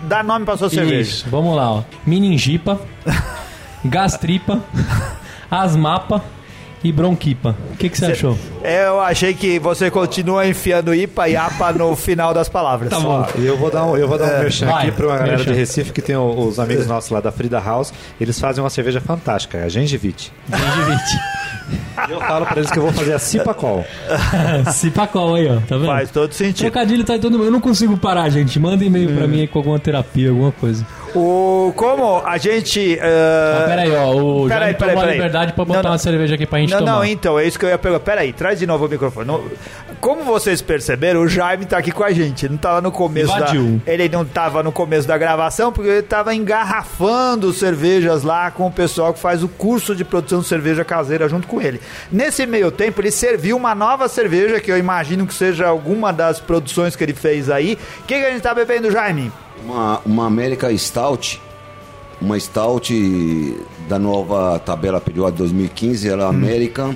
dá 0.00 0.22
nome 0.22 0.44
pra 0.44 0.56
sua 0.56 0.70
cerveja. 0.70 1.10
Isso, 1.10 1.26
vamos 1.30 1.56
lá, 1.56 1.70
ó. 1.72 1.82
Meningipa, 2.06 2.80
gastripa, 3.84 4.60
asmapa 5.50 6.22
e 6.84 6.92
bronquipa. 6.92 7.56
O 7.72 7.76
que, 7.76 7.88
que 7.88 7.98
você 7.98 8.06
achou? 8.06 8.38
Eu 8.62 9.00
achei 9.00 9.34
que 9.34 9.58
você 9.58 9.90
continua 9.90 10.46
enfiando 10.46 10.94
IPA 10.94 11.28
e 11.28 11.36
APA 11.36 11.72
no 11.72 11.96
final 11.96 12.32
das 12.32 12.48
palavras. 12.48 12.90
Tá 12.90 13.00
bom. 13.00 13.26
E 13.38 13.46
eu 13.46 13.56
vou 13.56 13.70
dar 13.70 13.84
um, 13.86 13.96
eu 13.96 14.06
vou 14.06 14.18
dar 14.18 14.24
um 14.26 14.38
merchan 14.40 14.66
Vai, 14.66 14.88
aqui 14.88 14.96
pra 14.96 15.06
uma 15.06 15.16
galera 15.16 15.36
merchan. 15.38 15.52
de 15.52 15.58
Recife 15.58 15.92
que 15.92 16.02
tem 16.02 16.16
os 16.16 16.58
amigos 16.60 16.86
nossos 16.86 17.10
lá 17.10 17.20
da 17.20 17.32
Frida 17.32 17.58
House. 17.58 17.92
Eles 18.20 18.38
fazem 18.38 18.62
uma 18.62 18.70
cerveja 18.70 19.00
fantástica, 19.00 19.58
é 19.58 19.64
a 19.64 19.68
Gengivite. 19.68 20.32
Gengivite. 20.48 21.18
Eu 22.08 22.20
falo 22.20 22.46
pra 22.46 22.56
eles 22.58 22.70
que 22.70 22.78
eu 22.78 22.82
vou 22.82 22.92
fazer 22.92 23.14
a 23.14 23.18
Cipacol. 23.18 23.84
Cipacol 24.72 25.34
aí, 25.34 25.48
ó. 25.48 25.56
Tá 25.66 25.76
vendo? 25.76 25.86
Faz 25.86 26.10
todo 26.10 26.32
sentido. 26.32 26.70
Trocadilho 26.70 27.04
tá 27.04 27.16
em 27.16 27.20
todo 27.20 27.32
mundo. 27.32 27.46
Eu 27.46 27.50
não 27.52 27.60
consigo 27.60 27.96
parar, 27.96 28.28
gente. 28.28 28.58
Manda 28.60 28.84
e-mail 28.84 29.10
Hum. 29.10 29.16
pra 29.16 29.26
mim 29.26 29.40
aí 29.40 29.46
com 29.48 29.58
alguma 29.58 29.78
terapia, 29.78 30.30
alguma 30.30 30.52
coisa. 30.52 30.86
O, 31.14 31.72
como 31.76 32.22
a 32.24 32.36
gente. 32.38 32.98
Ah, 33.00 33.06
Uh, 33.06 33.68
pera 33.68 33.82
aí, 33.82 33.90
ó. 33.96 34.14
O 34.14 34.48
peraí, 34.48 34.60
Jaime 34.60 34.74
tomou 34.74 34.76
peraí, 34.76 34.90
a 34.96 35.00
peraí. 35.00 35.14
liberdade 35.14 35.52
pra 35.54 35.64
botar 35.64 35.78
Não, 35.78 35.82
não. 35.84 35.90
uma 35.92 35.98
cerveja 35.98 36.34
aqui 36.34 36.46
pra 36.46 36.58
gente 36.58 36.70
não, 36.70 36.78
tomar. 36.80 36.92
não, 36.92 37.04
então, 37.04 37.38
é 37.38 37.44
isso 37.46 37.58
que 37.58 37.64
eu 37.64 37.68
ia 37.70 37.78
perguntar. 37.78 38.04
Peraí, 38.04 38.32
traz 38.32 38.58
de 38.58 38.66
novo 38.66 38.84
o 38.86 38.88
microfone. 38.88 39.26
Não- 39.26 39.42
como 40.00 40.24
vocês 40.24 40.60
perceberam, 40.60 41.22
o 41.22 41.28
Jaime 41.28 41.64
tá 41.64 41.78
aqui 41.78 41.90
com 41.90 42.04
a 42.04 42.12
gente. 42.12 42.44
Ele 42.44 42.52
não 42.52 42.58
tava 42.58 42.80
no 42.82 42.92
começo 42.92 43.34
Invadiu. 43.34 43.80
da. 43.84 43.92
Ele 43.92 44.08
não 44.10 44.24
tava 44.24 44.62
no 44.62 44.70
começo 44.70 45.08
da 45.08 45.16
gravação, 45.16 45.72
porque 45.72 45.88
ele 45.88 46.02
tava 46.02 46.34
engarrafando 46.34 47.50
cervejas 47.52 48.22
lá 48.22 48.50
com 48.50 48.66
o 48.66 48.70
pessoal 48.70 49.14
que 49.14 49.18
faz 49.18 49.42
o 49.42 49.48
curso 49.48 49.94
de 49.96 50.04
produção 50.04 50.40
de 50.40 50.46
cerveja 50.46 50.84
caseira 50.84 51.28
junto 51.28 51.46
com 51.48 51.55
ele. 51.60 51.80
Nesse 52.10 52.46
meio 52.46 52.70
tempo, 52.70 53.00
ele 53.00 53.10
serviu 53.10 53.56
uma 53.56 53.74
nova 53.74 54.08
cerveja, 54.08 54.60
que 54.60 54.70
eu 54.70 54.78
imagino 54.78 55.26
que 55.26 55.34
seja 55.34 55.66
alguma 55.66 56.12
das 56.12 56.40
produções 56.40 56.96
que 56.96 57.04
ele 57.04 57.14
fez 57.14 57.50
aí. 57.50 57.78
O 58.00 58.04
que, 58.04 58.18
que 58.18 58.24
a 58.24 58.30
gente 58.30 58.42
tá 58.42 58.54
bebendo, 58.54 58.90
Jaime? 58.90 59.32
Uma, 59.64 60.00
uma 60.04 60.26
América 60.26 60.76
Stout, 60.76 61.40
uma 62.20 62.38
Stout 62.38 62.92
da 63.88 63.98
nova 63.98 64.58
tabela 64.58 65.00
periódica 65.00 65.38
2015, 65.38 66.08
ela 66.08 66.24
é 66.24 66.28
American 66.28 66.94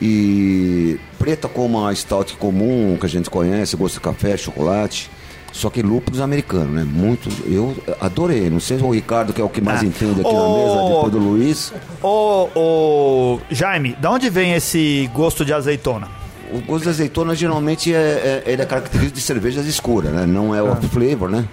e 0.00 0.98
preta 1.18 1.48
como 1.48 1.86
a 1.86 1.94
Stout 1.94 2.36
comum 2.36 2.96
que 2.98 3.06
a 3.06 3.08
gente 3.08 3.28
conhece, 3.28 3.76
gosto 3.76 3.94
de 3.94 4.00
café, 4.00 4.36
chocolate. 4.36 5.10
Só 5.52 5.68
que 5.68 5.82
lúpulos 5.82 6.20
americanos, 6.20 6.70
né? 6.70 6.84
Muito. 6.84 7.28
Eu 7.46 7.76
adorei. 8.00 8.48
Não 8.48 8.60
sei 8.60 8.78
se 8.78 8.84
o 8.84 8.90
Ricardo, 8.90 9.32
que 9.32 9.40
é 9.40 9.44
o 9.44 9.48
que 9.48 9.60
mais 9.60 9.82
Ah. 9.82 9.84
entende 9.86 10.20
aqui 10.20 10.32
na 10.32 10.40
Ô. 10.40 10.56
mesa, 10.56 10.94
depois 10.94 11.12
do 11.12 11.18
Luiz. 11.18 11.72
Ô, 12.02 12.48
ô, 12.54 13.40
Jaime, 13.50 13.96
da 14.00 14.10
onde 14.10 14.30
vem 14.30 14.52
esse 14.54 15.10
gosto 15.12 15.44
de 15.44 15.52
azeitona? 15.52 16.08
O 16.52 16.60
gosto 16.60 16.84
de 16.84 16.88
azeitona 16.90 17.34
geralmente 17.34 17.92
é, 17.94 18.42
é, 18.46 18.52
ele 18.52 18.62
é 18.62 18.64
característico 18.64 19.16
de 19.16 19.22
cervejas 19.22 19.66
escuras, 19.66 20.12
né? 20.12 20.24
Não 20.26 20.54
é 20.54 20.62
o 20.62 20.74
flavor, 20.76 21.28
né? 21.28 21.44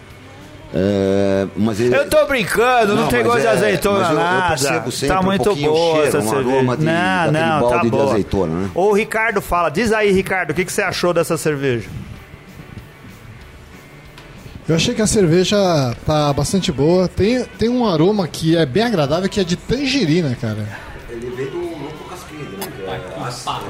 É, 0.73 1.47
mas 1.55 1.79
ele, 1.79 1.95
Eu 1.95 2.09
tô 2.09 2.25
brincando, 2.25 2.93
não, 2.93 3.03
Não, 3.03 3.07
tem 3.09 3.23
gosto 3.23 3.39
de 3.41 3.47
é- 3.47 3.51
azeitona 3.51 3.99
mas 3.99 4.09
eu- 4.11 4.17
eu 4.17 4.23
nada. 4.23 4.57
sempre 4.57 5.07
tá 5.07 5.19
um 5.21 5.23
muito 5.23 5.49
o 5.51 5.55
boa 5.55 5.91
cheiro, 5.93 6.07
essa 6.07 6.17
um 6.19 6.29
cerveja. 6.29 6.75
de- 6.75 6.85
não, 6.85 7.31
não, 7.61 7.69
tá 7.69 7.77
de 7.77 7.89
boa. 7.89 8.03
azeitona, 8.11 8.53
né? 8.53 8.69
O 8.75 8.91
Ricardo 8.93 9.41
fala, 9.41 9.69
diz 9.69 9.93
aí, 9.93 10.11
Ricardo, 10.11 10.51
o 10.51 10.53
que, 10.53 10.65
que 10.65 10.71
você 10.73 10.81
achou 10.81 11.13
dessa 11.13 11.37
cerveja? 11.37 11.87
Eu 14.67 14.75
achei 14.75 14.93
que 14.93 15.01
a 15.01 15.07
cerveja 15.07 15.55
tá 16.05 16.33
bastante 16.33 16.73
boa. 16.73 17.07
Tem, 17.07 17.45
tem 17.57 17.69
um 17.69 17.87
aroma 17.87 18.27
que 18.27 18.57
é 18.57 18.65
bem 18.65 18.83
agradável, 18.83 19.29
que 19.29 19.39
é 19.39 19.43
de 19.43 19.55
tangerina, 19.55 20.35
cara. 20.35 20.67
ele 21.09 21.29
veio 21.29 21.51
do 21.51 21.59
lúpulo 21.59 22.09
casquilho, 22.09 22.57
né? 22.57 22.67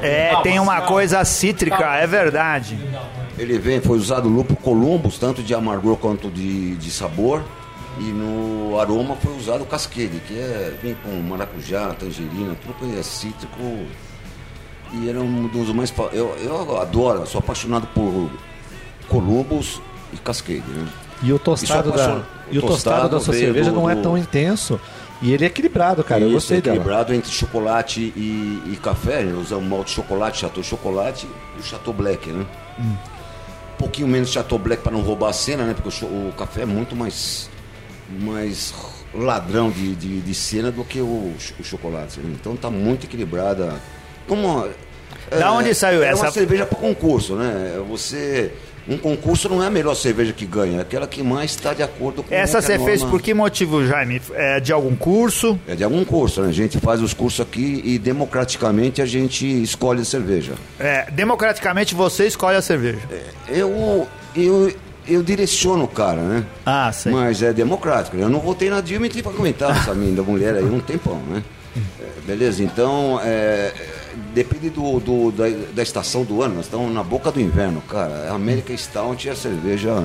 É, 0.02 0.34
tem 0.42 0.58
uma 0.58 0.80
coisa 0.80 1.24
cítrica, 1.24 1.94
é 1.94 2.04
verdade. 2.04 2.76
Ele 3.38 3.58
vem, 3.60 3.80
foi 3.80 3.96
usado 3.96 4.28
lúpulo 4.28 4.58
Columbus, 4.58 5.18
tanto 5.18 5.40
de 5.40 5.54
amargor 5.54 5.96
quanto 5.98 6.28
de, 6.28 6.74
de 6.74 6.90
sabor. 6.90 7.44
E 8.00 8.02
no 8.02 8.78
aroma 8.80 9.14
foi 9.16 9.36
usado 9.36 9.62
o 9.62 9.66
casquede, 9.66 10.20
que 10.26 10.36
é 10.36 10.76
vem 10.82 10.94
com 10.94 11.10
maracujá, 11.28 11.94
tangerina, 11.94 12.56
tudo 12.60 12.74
que 12.74 12.98
é 12.98 13.02
cítrico. 13.04 13.86
E 14.94 15.08
era 15.08 15.20
um 15.20 15.46
dos 15.46 15.72
mais. 15.72 15.92
Eu, 16.12 16.34
eu 16.42 16.80
adoro, 16.80 17.24
sou 17.24 17.38
apaixonado 17.38 17.86
por 17.94 18.30
Columbus 19.08 19.80
e 20.12 20.16
casquede, 20.16 20.64
né? 20.68 20.86
E 21.22 21.32
o 21.32 21.38
tostado, 21.38 21.90
é 21.92 21.96
da, 21.96 22.22
e 22.50 22.58
o 22.58 22.62
tostado 22.62 23.08
da 23.08 23.20
sua 23.20 23.34
cerveja 23.34 23.70
do- 23.70 23.76
não 23.76 23.90
é 23.90 23.96
tão 23.96 24.16
intenso. 24.16 24.80
E 25.20 25.32
ele 25.32 25.42
é 25.44 25.48
equilibrado, 25.48 26.04
cara. 26.04 26.20
eu 26.20 26.28
Isso, 26.28 26.34
gostei 26.34 26.60
dela. 26.60 26.76
equilibrado 26.76 27.12
entre 27.12 27.30
chocolate 27.32 28.00
e, 28.16 28.62
e 28.72 28.76
café. 28.80 29.24
Né? 29.24 29.32
Usamos 29.36 29.68
malte 29.68 29.90
chocolate, 29.90 30.38
Chateau 30.38 30.62
Chocolate 30.62 31.26
e 31.56 31.60
o 31.60 31.62
Chateau 31.64 31.92
Black, 31.92 32.28
né? 32.30 32.46
Um 32.78 33.76
pouquinho 33.78 34.06
menos 34.06 34.30
Chateau 34.30 34.58
Black 34.60 34.80
para 34.82 34.92
não 34.92 35.00
roubar 35.00 35.30
a 35.30 35.32
cena, 35.32 35.64
né? 35.64 35.74
Porque 35.74 36.04
o, 36.04 36.08
o 36.28 36.32
café 36.38 36.62
é 36.62 36.66
muito 36.66 36.94
mais, 36.94 37.50
mais 38.08 38.72
ladrão 39.12 39.70
de, 39.70 39.96
de, 39.96 40.20
de 40.20 40.34
cena 40.34 40.70
do 40.70 40.84
que 40.84 41.00
o, 41.00 41.34
o 41.58 41.64
chocolate. 41.64 42.20
né? 42.20 42.36
Então 42.40 42.54
tá 42.54 42.70
muito 42.70 43.06
equilibrada. 43.06 43.74
Como, 44.28 44.68
Da 45.36 45.50
onde 45.50 45.74
saiu 45.74 46.02
é 46.04 46.10
essa? 46.10 46.26
uma 46.26 46.30
cerveja 46.30 46.64
para 46.64 46.78
concurso, 46.78 47.34
né? 47.34 47.82
Você... 47.88 48.52
Um 48.88 48.96
concurso 48.96 49.48
não 49.48 49.62
é 49.62 49.66
a 49.66 49.70
melhor 49.70 49.94
cerveja 49.94 50.32
que 50.32 50.46
ganha, 50.46 50.78
é 50.78 50.80
aquela 50.80 51.06
que 51.06 51.22
mais 51.22 51.50
está 51.50 51.74
de 51.74 51.82
acordo 51.82 52.22
com 52.22 52.34
Essa 52.34 52.62
você 52.62 52.78
fez 52.78 53.04
por 53.04 53.20
que 53.20 53.34
motivo, 53.34 53.86
Jaime? 53.86 54.20
É 54.32 54.60
de 54.60 54.72
algum 54.72 54.96
curso? 54.96 55.58
é 55.68 55.74
de 55.74 55.84
algum 55.84 56.04
curso, 56.04 56.40
né? 56.40 56.48
A 56.48 56.52
gente 56.52 56.78
faz 56.78 57.02
os 57.02 57.12
cursos 57.12 57.40
aqui 57.40 57.82
e 57.84 57.98
democraticamente 57.98 59.02
a 59.02 59.06
gente 59.06 59.46
escolhe 59.62 60.00
a 60.00 60.04
cerveja. 60.04 60.54
É, 60.80 61.10
democraticamente 61.10 61.94
você 61.94 62.26
escolhe 62.26 62.56
a 62.56 62.62
cerveja. 62.62 63.00
Eu, 63.48 64.06
eu, 64.34 64.72
eu 65.06 65.22
direciono 65.22 65.84
o 65.84 65.88
cara, 65.88 66.22
né? 66.22 66.44
Ah, 66.64 66.90
sei. 66.92 67.12
Mas 67.12 67.42
é 67.42 67.52
democrático. 67.52 68.16
né? 68.16 68.24
Eu 68.24 68.30
não 68.30 68.40
votei 68.40 68.70
na 68.70 68.80
Dilma 68.80 69.06
e 69.06 69.10
tive 69.10 69.22
pra 69.22 69.32
aguentar 69.32 69.76
essa 69.76 69.94
minha 69.94 70.14
da 70.14 70.22
mulher 70.22 70.54
aí 70.54 70.64
um 70.64 70.80
tempão, 70.80 71.20
né? 71.28 71.42
É, 72.00 72.20
Beleza? 72.26 72.62
Então, 72.62 73.20
é, 73.22 73.72
depende 74.34 74.70
do, 74.70 75.00
do- 75.00 75.32
da, 75.32 75.44
da 75.74 75.82
estação 75.82 76.24
do 76.24 76.42
ano. 76.42 76.56
Nós 76.56 76.66
estamos 76.66 76.92
na 76.92 77.02
boca 77.02 77.30
do 77.30 77.40
inverno, 77.40 77.80
cara. 77.82 78.28
A 78.30 78.34
América 78.34 78.76
Stout 78.76 79.28
é 79.28 79.32
a 79.32 79.36
cerveja. 79.36 80.04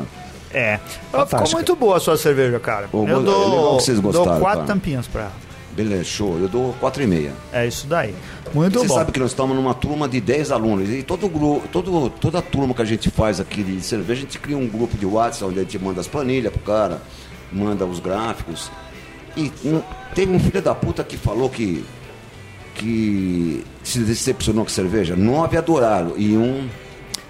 É. 0.53 0.77
Ficou 0.77 1.19
Fantástica. 1.25 1.57
muito 1.57 1.75
boa 1.75 1.97
a 1.97 1.99
sua 1.99 2.15
cerveja, 2.17 2.59
cara. 2.59 2.87
Ô, 2.93 3.07
Eu 3.07 3.19
é 3.19 3.23
dou, 3.23 3.77
que 3.77 3.83
vocês 3.83 3.99
dou 3.99 4.11
gostaram, 4.11 4.39
quatro 4.39 4.59
cara. 4.61 4.67
tampinhas 4.73 5.07
pra 5.07 5.21
ela. 5.23 5.31
Beleza, 5.75 6.03
show. 6.03 6.37
Eu 6.39 6.47
dou 6.47 6.75
4,5. 6.79 7.31
É 7.51 7.65
isso 7.65 7.87
daí. 7.87 8.13
Muito 8.53 8.77
Você 8.79 8.87
bom. 8.87 8.93
sabe 8.93 9.11
que 9.11 9.19
nós 9.19 9.31
estamos 9.31 9.55
numa 9.55 9.73
turma 9.73 10.07
de 10.07 10.21
10 10.21 10.51
alunos 10.51 10.87
e 10.87 11.01
todo 11.01 11.27
grupo, 11.27 11.67
todo, 11.69 12.11
toda 12.11 12.39
turma 12.43 12.75
que 12.75 12.81
a 12.83 12.85
gente 12.85 13.09
faz 13.09 13.39
aqui 13.39 13.63
de 13.63 13.81
cerveja, 13.81 14.19
a 14.21 14.23
gente 14.25 14.37
cria 14.37 14.55
um 14.55 14.67
grupo 14.67 14.95
de 14.95 15.07
WhatsApp 15.07 15.45
onde 15.45 15.59
a 15.59 15.63
gente 15.63 15.79
manda 15.79 15.99
as 15.99 16.07
planilhas 16.07 16.53
pro 16.53 16.61
cara, 16.61 17.01
manda 17.51 17.83
os 17.87 17.99
gráficos. 17.99 18.69
E 19.35 19.51
um- 19.65 19.81
teve 20.13 20.31
um 20.31 20.39
filho 20.39 20.61
da 20.61 20.75
puta 20.75 21.03
que 21.03 21.17
falou 21.17 21.49
que 21.49 21.83
que 22.75 23.63
se 23.83 23.99
decepcionou 23.99 24.65
com 24.65 24.69
cerveja. 24.71 25.15
Nove 25.15 25.57
adoraram 25.57 26.13
e 26.17 26.35
um, 26.35 26.67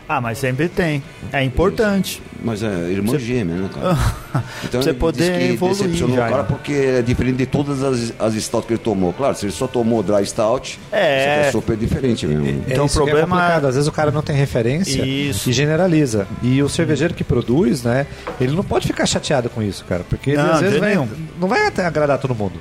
Ah, 0.07 0.19
mas 0.19 0.37
sempre 0.37 0.67
tem. 0.67 1.01
É 1.31 1.41
importante. 1.43 2.21
mas 2.43 2.61
é 2.61 2.67
irmão 2.91 3.17
gêmea, 3.17 3.55
né, 3.55 3.69
cara? 3.73 3.97
Então 4.65 4.81
Você 4.81 4.89
ele 4.89 4.97
poder 4.99 5.17
disse 5.31 5.47
que 5.47 5.53
evoluir, 5.53 5.77
decepcionou 5.77 6.15
já, 6.17 6.25
o 6.25 6.29
cara 6.29 6.41
né? 6.41 6.47
porque 6.49 6.73
é 6.73 7.01
diferente 7.01 7.37
de 7.37 7.45
todas 7.45 7.83
as, 7.83 8.13
as 8.19 8.33
stouts 8.35 8.67
que 8.67 8.73
ele 8.73 8.79
tomou. 8.81 9.13
Claro, 9.13 9.35
se 9.35 9.45
ele 9.45 9.53
só 9.53 9.67
tomou 9.67 10.01
dry 10.03 10.25
stout, 10.25 10.79
É. 10.91 11.47
é 11.47 11.51
super 11.51 11.77
diferente 11.77 12.25
mesmo. 12.27 12.63
Então, 12.67 12.85
o 12.85 12.87
que 12.89 12.93
problema 12.95 13.53
é. 13.53 13.55
Às 13.57 13.75
vezes 13.75 13.87
o 13.87 13.91
cara 13.91 14.09
não 14.11 14.21
tem 14.23 14.35
referência 14.35 15.05
Isso. 15.05 15.49
e 15.49 15.53
generaliza. 15.53 16.27
E 16.41 16.61
o 16.63 16.67
cervejeiro 16.67 17.13
que 17.13 17.23
produz, 17.23 17.83
né? 17.83 18.07
Ele 18.41 18.53
não 18.55 18.63
pode 18.63 18.87
ficar 18.87 19.05
chateado 19.05 19.49
com 19.49 19.61
isso, 19.61 19.85
cara. 19.85 20.03
Porque 20.09 20.31
ele, 20.31 20.37
Não, 20.41 20.51
às 20.51 20.61
vezes 20.61 20.79
vai- 20.79 20.95
não 21.39 21.47
vai 21.47 21.67
até 21.67 21.85
agradar 21.85 22.17
todo 22.17 22.33
mundo. 22.35 22.59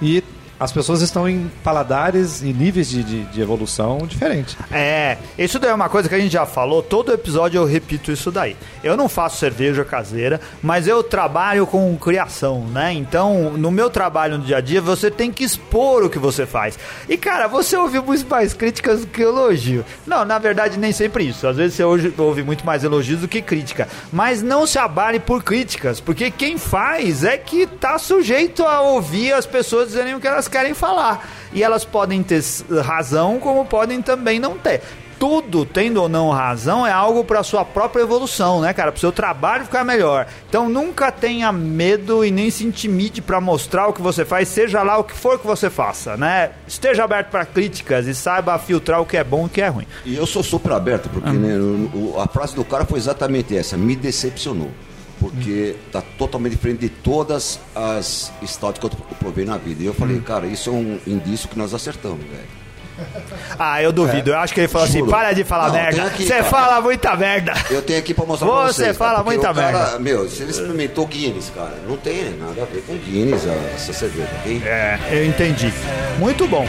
E 0.00 0.22
as 0.58 0.72
pessoas 0.72 1.02
estão 1.02 1.28
em 1.28 1.50
paladares 1.62 2.42
e 2.42 2.52
níveis 2.52 2.88
de, 2.88 3.02
de, 3.02 3.24
de 3.24 3.40
evolução 3.40 3.98
diferentes. 4.06 4.56
É, 4.72 5.16
isso 5.38 5.58
daí 5.58 5.70
é 5.70 5.74
uma 5.74 5.88
coisa 5.88 6.08
que 6.08 6.14
a 6.14 6.18
gente 6.18 6.32
já 6.32 6.46
falou, 6.46 6.82
todo 6.82 7.12
episódio 7.12 7.58
eu 7.58 7.64
repito 7.64 8.10
isso 8.10 8.30
daí. 8.30 8.56
Eu 8.82 8.96
não 8.96 9.08
faço 9.08 9.36
cerveja 9.36 9.84
caseira, 9.84 10.40
mas 10.62 10.86
eu 10.86 11.02
trabalho 11.02 11.66
com 11.66 11.96
criação, 11.96 12.66
né? 12.66 12.92
Então, 12.92 13.52
no 13.52 13.70
meu 13.70 13.88
trabalho 13.88 14.38
no 14.38 14.44
dia 14.44 14.58
a 14.58 14.60
dia, 14.60 14.80
você 14.80 15.10
tem 15.10 15.30
que 15.30 15.44
expor 15.44 16.04
o 16.04 16.10
que 16.10 16.18
você 16.18 16.46
faz. 16.46 16.78
E, 17.08 17.16
cara, 17.16 17.46
você 17.46 17.76
ouve 17.76 18.00
muito 18.00 18.28
mais 18.28 18.52
críticas 18.52 19.00
do 19.00 19.06
que 19.06 19.22
elogio. 19.22 19.84
Não, 20.06 20.24
na 20.24 20.38
verdade, 20.38 20.78
nem 20.78 20.92
sempre 20.92 21.24
isso. 21.24 21.46
Às 21.46 21.56
vezes 21.56 21.76
você 21.76 21.84
ouve 21.84 22.42
muito 22.42 22.64
mais 22.66 22.84
elogios 22.84 23.20
do 23.20 23.28
que 23.28 23.40
crítica. 23.40 23.88
Mas 24.12 24.42
não 24.42 24.66
se 24.66 24.78
abale 24.78 25.20
por 25.20 25.42
críticas, 25.42 26.00
porque 26.00 26.30
quem 26.30 26.58
faz 26.58 27.24
é 27.24 27.36
que 27.36 27.66
tá 27.66 27.98
sujeito 27.98 28.64
a 28.64 28.80
ouvir 28.80 29.32
as 29.32 29.46
pessoas 29.46 29.88
dizerem 29.88 30.14
o 30.14 30.20
que 30.20 30.26
elas 30.48 30.62
querem 30.62 30.74
falar. 30.74 31.28
E 31.52 31.62
elas 31.62 31.84
podem 31.84 32.22
ter 32.22 32.42
razão, 32.82 33.38
como 33.38 33.64
podem 33.64 34.00
também 34.02 34.38
não 34.40 34.56
ter. 34.58 34.80
Tudo, 35.18 35.64
tendo 35.66 36.00
ou 36.00 36.08
não 36.08 36.30
razão, 36.30 36.86
é 36.86 36.92
algo 36.92 37.24
para 37.24 37.42
sua 37.42 37.64
própria 37.64 38.02
evolução, 38.02 38.60
né, 38.60 38.72
cara? 38.72 38.92
Para 38.92 39.00
seu 39.00 39.10
trabalho 39.10 39.64
ficar 39.64 39.82
melhor. 39.82 40.28
Então 40.48 40.68
nunca 40.68 41.10
tenha 41.10 41.50
medo 41.50 42.24
e 42.24 42.30
nem 42.30 42.50
se 42.52 42.64
intimide 42.64 43.20
para 43.20 43.40
mostrar 43.40 43.88
o 43.88 43.92
que 43.92 44.00
você 44.00 44.24
faz, 44.24 44.46
seja 44.46 44.80
lá 44.84 44.96
o 44.96 45.02
que 45.02 45.12
for 45.14 45.36
que 45.40 45.44
você 45.44 45.68
faça, 45.68 46.16
né? 46.16 46.50
Esteja 46.68 47.02
aberto 47.02 47.30
para 47.30 47.44
críticas 47.44 48.06
e 48.06 48.14
saiba 48.14 48.56
filtrar 48.60 49.00
o 49.00 49.06
que 49.06 49.16
é 49.16 49.24
bom 49.24 49.42
e 49.42 49.46
o 49.46 49.48
que 49.48 49.60
é 49.60 49.66
ruim. 49.66 49.86
E 50.04 50.14
eu 50.16 50.24
sou 50.24 50.42
super 50.44 50.70
aberto, 50.70 51.08
porque 51.08 51.30
né, 51.30 51.56
o- 51.58 52.14
o- 52.14 52.20
a 52.20 52.28
frase 52.28 52.54
do 52.54 52.64
cara 52.64 52.84
foi 52.84 52.98
exatamente 53.00 53.56
essa, 53.56 53.76
me 53.76 53.96
decepcionou. 53.96 54.70
Porque 55.18 55.76
tá 55.92 56.02
totalmente 56.16 56.52
diferente 56.52 56.80
de 56.80 56.88
todas 56.88 57.60
as 57.74 58.32
stout 58.46 58.80
que 58.80 58.86
eu 58.86 58.90
provei 59.18 59.44
na 59.44 59.56
vida. 59.56 59.82
E 59.82 59.86
eu 59.86 59.94
falei, 59.94 60.20
cara, 60.20 60.46
isso 60.46 60.70
é 60.70 60.72
um 60.72 60.98
indício 61.06 61.48
que 61.48 61.58
nós 61.58 61.74
acertamos, 61.74 62.24
velho. 62.24 62.58
Ah, 63.58 63.82
eu 63.82 63.92
duvido. 63.92 64.30
Eu 64.30 64.38
acho 64.38 64.52
que 64.52 64.60
ele 64.60 64.68
falou 64.68 64.86
assim: 64.86 65.04
para 65.06 65.32
de 65.32 65.44
falar 65.44 65.68
Não, 65.68 65.74
merda. 65.74 66.10
Você 66.10 66.42
fala 66.42 66.80
muita 66.80 67.16
merda. 67.16 67.52
Eu 67.70 67.80
tenho 67.82 67.98
aqui 67.98 68.12
pra 68.12 68.24
mostrar 68.24 68.48
pra 68.48 68.66
Você 68.66 68.84
vocês. 68.84 68.96
fala 68.96 69.12
cara, 69.14 69.24
muita 69.24 69.50
o 69.50 69.54
cara, 69.54 69.72
merda. 69.72 69.98
Meu, 69.98 70.28
se 70.28 70.42
ele 70.42 70.50
experimentou 70.50 71.06
Guinness, 71.06 71.50
cara, 71.54 71.74
não 71.86 71.96
tem 71.96 72.30
nada 72.36 72.62
a 72.62 72.64
ver 72.64 72.82
com 72.82 72.96
Guinness 72.96 73.46
essa 73.74 73.92
cerveja, 73.92 74.28
ok? 74.40 74.62
É, 74.64 74.98
eu 75.10 75.24
entendi. 75.24 75.72
Muito 76.18 76.46
bom. 76.46 76.66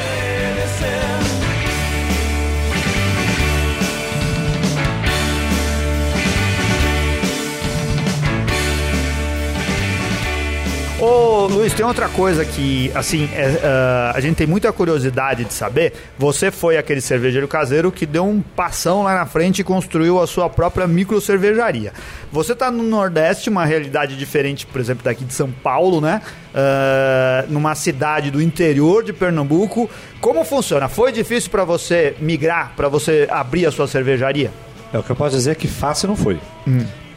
Ô 11.01 11.47
Luiz, 11.47 11.73
tem 11.73 11.85
outra 11.85 12.09
coisa 12.09 12.43
que, 12.43 12.91
assim, 12.93 13.29
é, 13.33 13.61
ah, 13.63 14.11
a 14.13 14.19
gente 14.19 14.35
tem 14.35 14.45
muita 14.45 14.69
curiosidade 14.73 15.45
de 15.45 15.53
saber. 15.53 15.93
Você 16.17 16.51
foi 16.51 16.77
aquele 16.77 16.99
cervejeiro 16.99 17.47
caseiro 17.47 17.89
que 17.89 18.05
deu 18.05 18.25
um 18.25 18.41
passão 18.41 19.03
lá 19.03 19.15
na 19.15 19.25
frente 19.25 19.59
e 19.59 19.63
construiu 19.63 20.21
a 20.21 20.27
sua 20.27 20.49
própria 20.49 20.85
micro 20.85 21.21
cervejaria. 21.21 21.93
Você 22.33 22.53
tá 22.53 22.69
no 22.69 22.83
Nordeste, 22.83 23.49
uma 23.49 23.63
realidade 23.63 24.17
diferente, 24.17 24.65
por 24.65 24.81
exemplo, 24.81 25.01
daqui 25.05 25.23
de 25.23 25.33
São 25.33 25.49
Paulo, 25.49 26.01
né? 26.01 26.21
Ah, 26.53 27.45
numa 27.47 27.75
cidade 27.75 28.29
do 28.29 28.41
interior 28.41 29.01
de 29.01 29.13
Pernambuco. 29.13 29.89
Como 30.19 30.43
funciona? 30.43 30.89
Foi 30.89 31.13
difícil 31.13 31.49
para 31.49 31.63
você 31.63 32.13
migrar, 32.19 32.73
para 32.75 32.89
você 32.89 33.25
abrir 33.31 33.65
a 33.65 33.71
sua 33.71 33.87
cervejaria? 33.87 34.51
É, 34.91 34.97
o 34.97 35.03
que 35.03 35.09
eu 35.09 35.15
posso 35.15 35.37
dizer 35.37 35.51
é 35.51 35.55
que 35.55 35.67
fácil 35.67 36.09
não 36.09 36.17
foi. 36.17 36.37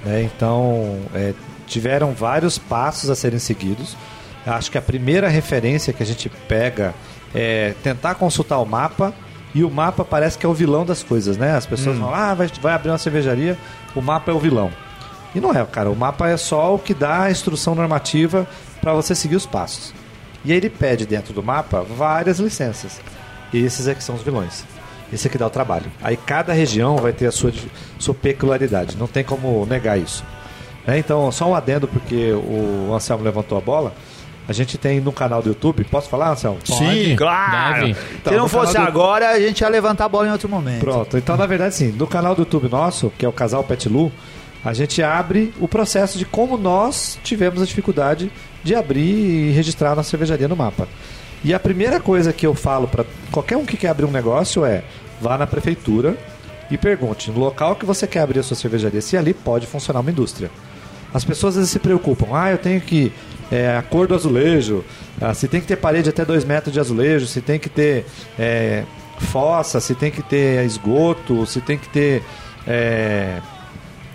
Né, 0.04 0.22
Então, 0.22 0.98
é, 1.14 1.32
tiveram 1.72 2.12
vários 2.12 2.58
passos 2.58 3.10
a 3.10 3.14
serem 3.14 3.38
seguidos. 3.38 3.96
Acho 4.46 4.70
que 4.70 4.78
a 4.78 4.82
primeira 4.82 5.28
referência 5.28 5.92
que 5.92 6.02
a 6.02 6.06
gente 6.06 6.28
pega 6.28 6.94
é 7.34 7.74
tentar 7.82 8.14
consultar 8.16 8.58
o 8.58 8.66
mapa. 8.66 9.14
E 9.54 9.62
o 9.64 9.70
mapa 9.70 10.04
parece 10.04 10.38
que 10.38 10.46
é 10.46 10.48
o 10.48 10.54
vilão 10.54 10.84
das 10.84 11.02
coisas, 11.02 11.36
né? 11.36 11.54
As 11.54 11.66
pessoas 11.66 11.98
falam, 11.98 12.14
ah, 12.14 12.32
vai, 12.32 12.46
vai 12.60 12.72
abrir 12.72 12.90
uma 12.90 12.96
cervejaria, 12.96 13.58
o 13.94 14.00
mapa 14.00 14.30
é 14.30 14.34
o 14.34 14.38
vilão. 14.38 14.70
E 15.34 15.40
não 15.40 15.52
é, 15.52 15.64
cara. 15.66 15.90
O 15.90 15.96
mapa 15.96 16.28
é 16.28 16.36
só 16.38 16.74
o 16.74 16.78
que 16.78 16.94
dá 16.94 17.24
a 17.24 17.30
instrução 17.30 17.74
normativa 17.74 18.46
para 18.80 18.94
você 18.94 19.14
seguir 19.14 19.36
os 19.36 19.46
passos. 19.46 19.92
E 20.44 20.52
aí 20.52 20.56
ele 20.56 20.70
pede 20.70 21.06
dentro 21.06 21.34
do 21.34 21.42
mapa 21.42 21.82
várias 21.82 22.38
licenças. 22.38 23.00
E 23.52 23.58
esses 23.58 23.86
é 23.86 23.94
que 23.94 24.02
são 24.02 24.14
os 24.14 24.22
vilões. 24.22 24.64
Esse 25.12 25.28
é 25.28 25.30
que 25.30 25.36
dá 25.36 25.46
o 25.46 25.50
trabalho. 25.50 25.92
Aí 26.02 26.16
cada 26.16 26.54
região 26.54 26.96
vai 26.96 27.12
ter 27.12 27.26
a 27.26 27.32
sua, 27.32 27.52
sua 27.98 28.14
peculiaridade. 28.14 28.96
Não 28.96 29.06
tem 29.06 29.22
como 29.22 29.64
negar 29.66 29.98
isso. 29.98 30.24
Né? 30.86 30.98
Então, 30.98 31.30
só 31.32 31.48
um 31.48 31.54
adendo, 31.54 31.86
porque 31.88 32.32
o 32.32 32.92
Anselmo 32.94 33.24
levantou 33.24 33.56
a 33.56 33.60
bola. 33.60 33.92
A 34.48 34.52
gente 34.52 34.76
tem 34.76 35.00
no 35.00 35.12
canal 35.12 35.40
do 35.40 35.50
YouTube. 35.50 35.84
Posso 35.84 36.08
falar, 36.08 36.30
Anselmo? 36.30 36.58
Sim. 36.64 37.14
Claro! 37.16 37.86
Deve. 37.86 37.94
Se 37.94 38.00
Então, 38.20 38.32
não 38.34 38.48
fosse 38.48 38.72
do- 38.74 38.80
agora, 38.82 39.30
a 39.30 39.40
gente 39.40 39.60
ia 39.60 39.68
levantar 39.68 40.06
a 40.06 40.08
bola 40.08 40.26
em 40.26 40.32
outro 40.32 40.48
momento. 40.48 40.80
Pronto. 40.80 41.16
Então, 41.16 41.36
na 41.36 41.46
verdade, 41.46 41.74
sim. 41.76 41.92
No 41.92 42.06
canal 42.08 42.34
do 42.34 42.40
YouTube 42.42 42.68
nosso, 42.68 43.12
que 43.16 43.24
é 43.24 43.28
o 43.28 43.32
Casal 43.32 43.62
Pet 43.62 43.88
Lu, 43.88 44.10
a 44.64 44.72
gente 44.72 45.00
abre 45.02 45.54
o 45.60 45.68
processo 45.68 46.18
de 46.18 46.24
como 46.24 46.56
nós 46.58 47.18
tivemos 47.22 47.62
a 47.62 47.64
dificuldade 47.64 48.32
de 48.64 48.74
abrir 48.74 49.00
e 49.48 49.52
registrar 49.52 49.92
a 49.92 49.94
nossa 49.96 50.10
cervejaria 50.10 50.48
no 50.48 50.56
mapa. 50.56 50.88
E 51.44 51.54
a 51.54 51.58
primeira 51.60 51.98
coisa 52.00 52.32
que 52.32 52.46
eu 52.46 52.54
falo 52.54 52.86
para 52.88 53.04
qualquer 53.30 53.56
um 53.56 53.64
que 53.64 53.76
quer 53.76 53.88
abrir 53.88 54.04
um 54.06 54.10
negócio 54.10 54.64
é 54.64 54.82
vá 55.20 55.36
na 55.38 55.46
prefeitura 55.46 56.16
e 56.70 56.76
pergunte 56.78 57.30
no 57.30 57.38
local 57.40 57.74
que 57.76 57.84
você 57.84 58.06
quer 58.06 58.20
abrir 58.20 58.38
a 58.40 58.42
sua 58.42 58.56
cervejaria 58.56 59.00
se 59.00 59.16
ali 59.16 59.32
pode 59.34 59.66
funcionar 59.66 60.00
uma 60.00 60.10
indústria. 60.10 60.50
As 61.12 61.24
pessoas 61.24 61.54
às 61.54 61.60
vezes 61.60 61.70
se 61.72 61.78
preocupam, 61.78 62.28
ah, 62.32 62.50
eu 62.50 62.58
tenho 62.58 62.80
que 62.80 63.12
é, 63.50 63.76
a 63.76 63.82
cor 63.82 64.06
do 64.06 64.14
azulejo, 64.14 64.84
ah, 65.20 65.34
se 65.34 65.46
tem 65.46 65.60
que 65.60 65.66
ter 65.66 65.76
parede 65.76 66.08
até 66.08 66.24
2 66.24 66.44
metros 66.44 66.72
de 66.72 66.80
azulejo, 66.80 67.26
se 67.26 67.40
tem 67.40 67.58
que 67.58 67.68
ter 67.68 68.06
é, 68.38 68.84
fossa, 69.18 69.78
se 69.80 69.94
tem 69.94 70.10
que 70.10 70.22
ter 70.22 70.64
esgoto, 70.64 71.44
se 71.46 71.60
tem 71.60 71.76
que 71.76 71.88
ter 71.88 72.22
é, 72.66 73.40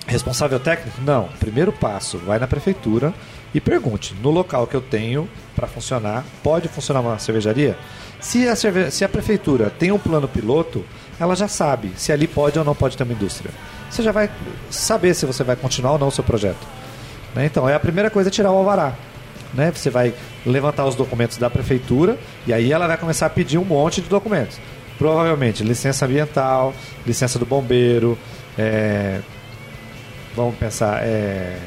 responsável 0.08 0.60
técnico? 0.60 1.00
Não. 1.02 1.30
Primeiro 1.40 1.72
passo, 1.72 2.18
vai 2.18 2.40
na 2.40 2.48
prefeitura 2.48 3.14
e 3.54 3.62
pergunte: 3.62 4.16
no 4.22 4.32
local 4.32 4.66
que 4.66 4.76
eu 4.76 4.82
tenho 4.82 5.30
para 5.56 5.68
funcionar, 5.68 6.26
pode 6.44 6.68
funcionar 6.68 7.02
uma 7.02 7.20
cervejaria? 7.20 7.78
Se 8.20 8.48
a, 8.48 8.56
cerve- 8.56 8.90
se 8.90 9.06
a 9.06 9.10
prefeitura 9.10 9.70
tem 9.70 9.92
um 9.92 10.00
plano 10.00 10.28
piloto, 10.28 10.84
ela 11.20 11.36
já 11.36 11.48
sabe 11.48 11.92
se 11.96 12.12
ali 12.12 12.28
pode 12.28 12.58
ou 12.58 12.66
não 12.66 12.74
pode 12.74 12.98
ter 12.98 13.04
uma 13.04 13.14
indústria. 13.14 13.52
Você 13.90 14.02
já 14.02 14.12
vai 14.12 14.30
saber 14.70 15.14
se 15.14 15.26
você 15.26 15.44
vai 15.44 15.56
continuar 15.56 15.94
ou 15.94 16.00
não 16.00 16.08
o 16.08 16.12
seu 16.12 16.24
projeto. 16.24 16.68
Né? 17.38 17.46
Então, 17.46 17.70
é 17.70 17.74
a 17.76 17.80
primeira 17.80 18.10
coisa 18.10 18.30
é 18.30 18.32
tirar 18.32 18.52
o 18.52 18.56
alvará. 18.58 18.94
Né? 19.54 19.72
Você 19.74 19.90
vai 19.90 20.14
levantar 20.46 20.86
os 20.86 20.96
documentos 20.96 21.38
da 21.38 21.50
prefeitura 21.50 22.18
e 22.46 22.54
aí 22.54 22.72
ela 22.74 22.86
vai 22.88 22.98
começar 22.98 23.28
a 23.28 23.30
pedir 23.30 23.58
um 23.58 23.64
monte 23.64 24.02
de 24.02 24.10
documentos. 24.10 24.60
Provavelmente 24.98 25.64
licença 25.64 26.06
ambiental, 26.06 26.74
licença 27.06 27.38
do 27.40 27.46
bombeiro, 27.46 28.18
é, 28.58 29.20
vamos 30.36 30.56
pensar, 30.56 31.02
é, 31.04 31.58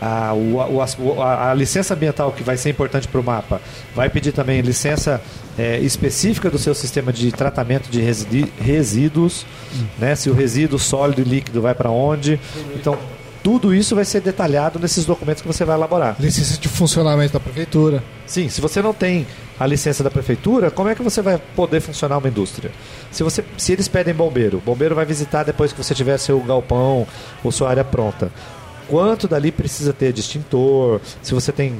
a, 0.00 0.32
o- 0.34 1.20
a- 1.22 1.50
a 1.50 1.54
licença 1.54 1.94
ambiental 1.94 2.30
que 2.32 2.42
vai 2.42 2.56
ser 2.56 2.70
importante 2.70 3.08
para 3.08 3.20
o 3.20 3.24
mapa 3.24 3.60
vai 3.94 4.08
pedir 4.10 4.32
também 4.32 4.60
licença 4.60 5.20
é, 5.58 5.78
específica 5.78 6.50
do 6.50 6.58
seu 6.58 6.74
sistema 6.74 7.10
de 7.12 7.32
tratamento 7.32 7.88
de 7.90 8.00
resíduos, 8.60 9.46
né? 9.98 10.14
se 10.14 10.28
o 10.28 10.34
resíduo 10.34 10.78
sólido 10.78 11.22
e 11.22 11.24
líquido 11.24 11.62
vai 11.62 11.74
para 11.74 11.90
onde. 11.90 12.38
Então, 12.74 12.98
tudo 13.46 13.72
isso 13.72 13.94
vai 13.94 14.04
ser 14.04 14.20
detalhado 14.20 14.76
nesses 14.76 15.04
documentos 15.04 15.40
que 15.40 15.46
você 15.46 15.64
vai 15.64 15.76
elaborar. 15.76 16.16
Licença 16.18 16.58
de 16.58 16.68
funcionamento 16.68 17.34
da 17.34 17.38
prefeitura. 17.38 18.02
Sim, 18.26 18.48
se 18.48 18.60
você 18.60 18.82
não 18.82 18.92
tem 18.92 19.24
a 19.56 19.64
licença 19.64 20.02
da 20.02 20.10
prefeitura, 20.10 20.68
como 20.68 20.88
é 20.88 20.96
que 20.96 21.02
você 21.02 21.22
vai 21.22 21.40
poder 21.54 21.80
funcionar 21.80 22.18
uma 22.18 22.26
indústria? 22.26 22.72
Se, 23.12 23.22
você, 23.22 23.44
se 23.56 23.72
eles 23.72 23.86
pedem 23.86 24.12
bombeiro, 24.12 24.58
o 24.58 24.60
bombeiro 24.60 24.96
vai 24.96 25.04
visitar 25.04 25.44
depois 25.44 25.72
que 25.72 25.80
você 25.80 25.94
tiver 25.94 26.18
seu 26.18 26.40
galpão 26.40 27.06
ou 27.44 27.52
sua 27.52 27.70
área 27.70 27.84
pronta. 27.84 28.32
Quanto 28.88 29.28
dali 29.28 29.52
precisa 29.52 29.92
ter 29.92 30.12
de 30.12 30.22
extintor? 30.22 31.00
Se 31.22 31.32
você 31.32 31.52
tem 31.52 31.78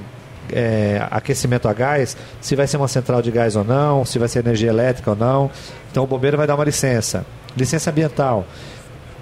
é, 0.52 1.04
aquecimento 1.10 1.66
a 1.66 1.72
gás, 1.72 2.16
se 2.40 2.54
vai 2.54 2.68
ser 2.68 2.76
uma 2.76 2.86
central 2.86 3.20
de 3.20 3.32
gás 3.32 3.56
ou 3.56 3.64
não, 3.64 4.04
se 4.04 4.20
vai 4.20 4.28
ser 4.28 4.38
energia 4.38 4.68
elétrica 4.68 5.10
ou 5.10 5.16
não. 5.16 5.50
Então 5.90 6.04
o 6.04 6.06
bombeiro 6.06 6.36
vai 6.36 6.46
dar 6.46 6.54
uma 6.54 6.64
licença. 6.64 7.26
Licença 7.56 7.90
ambiental 7.90 8.46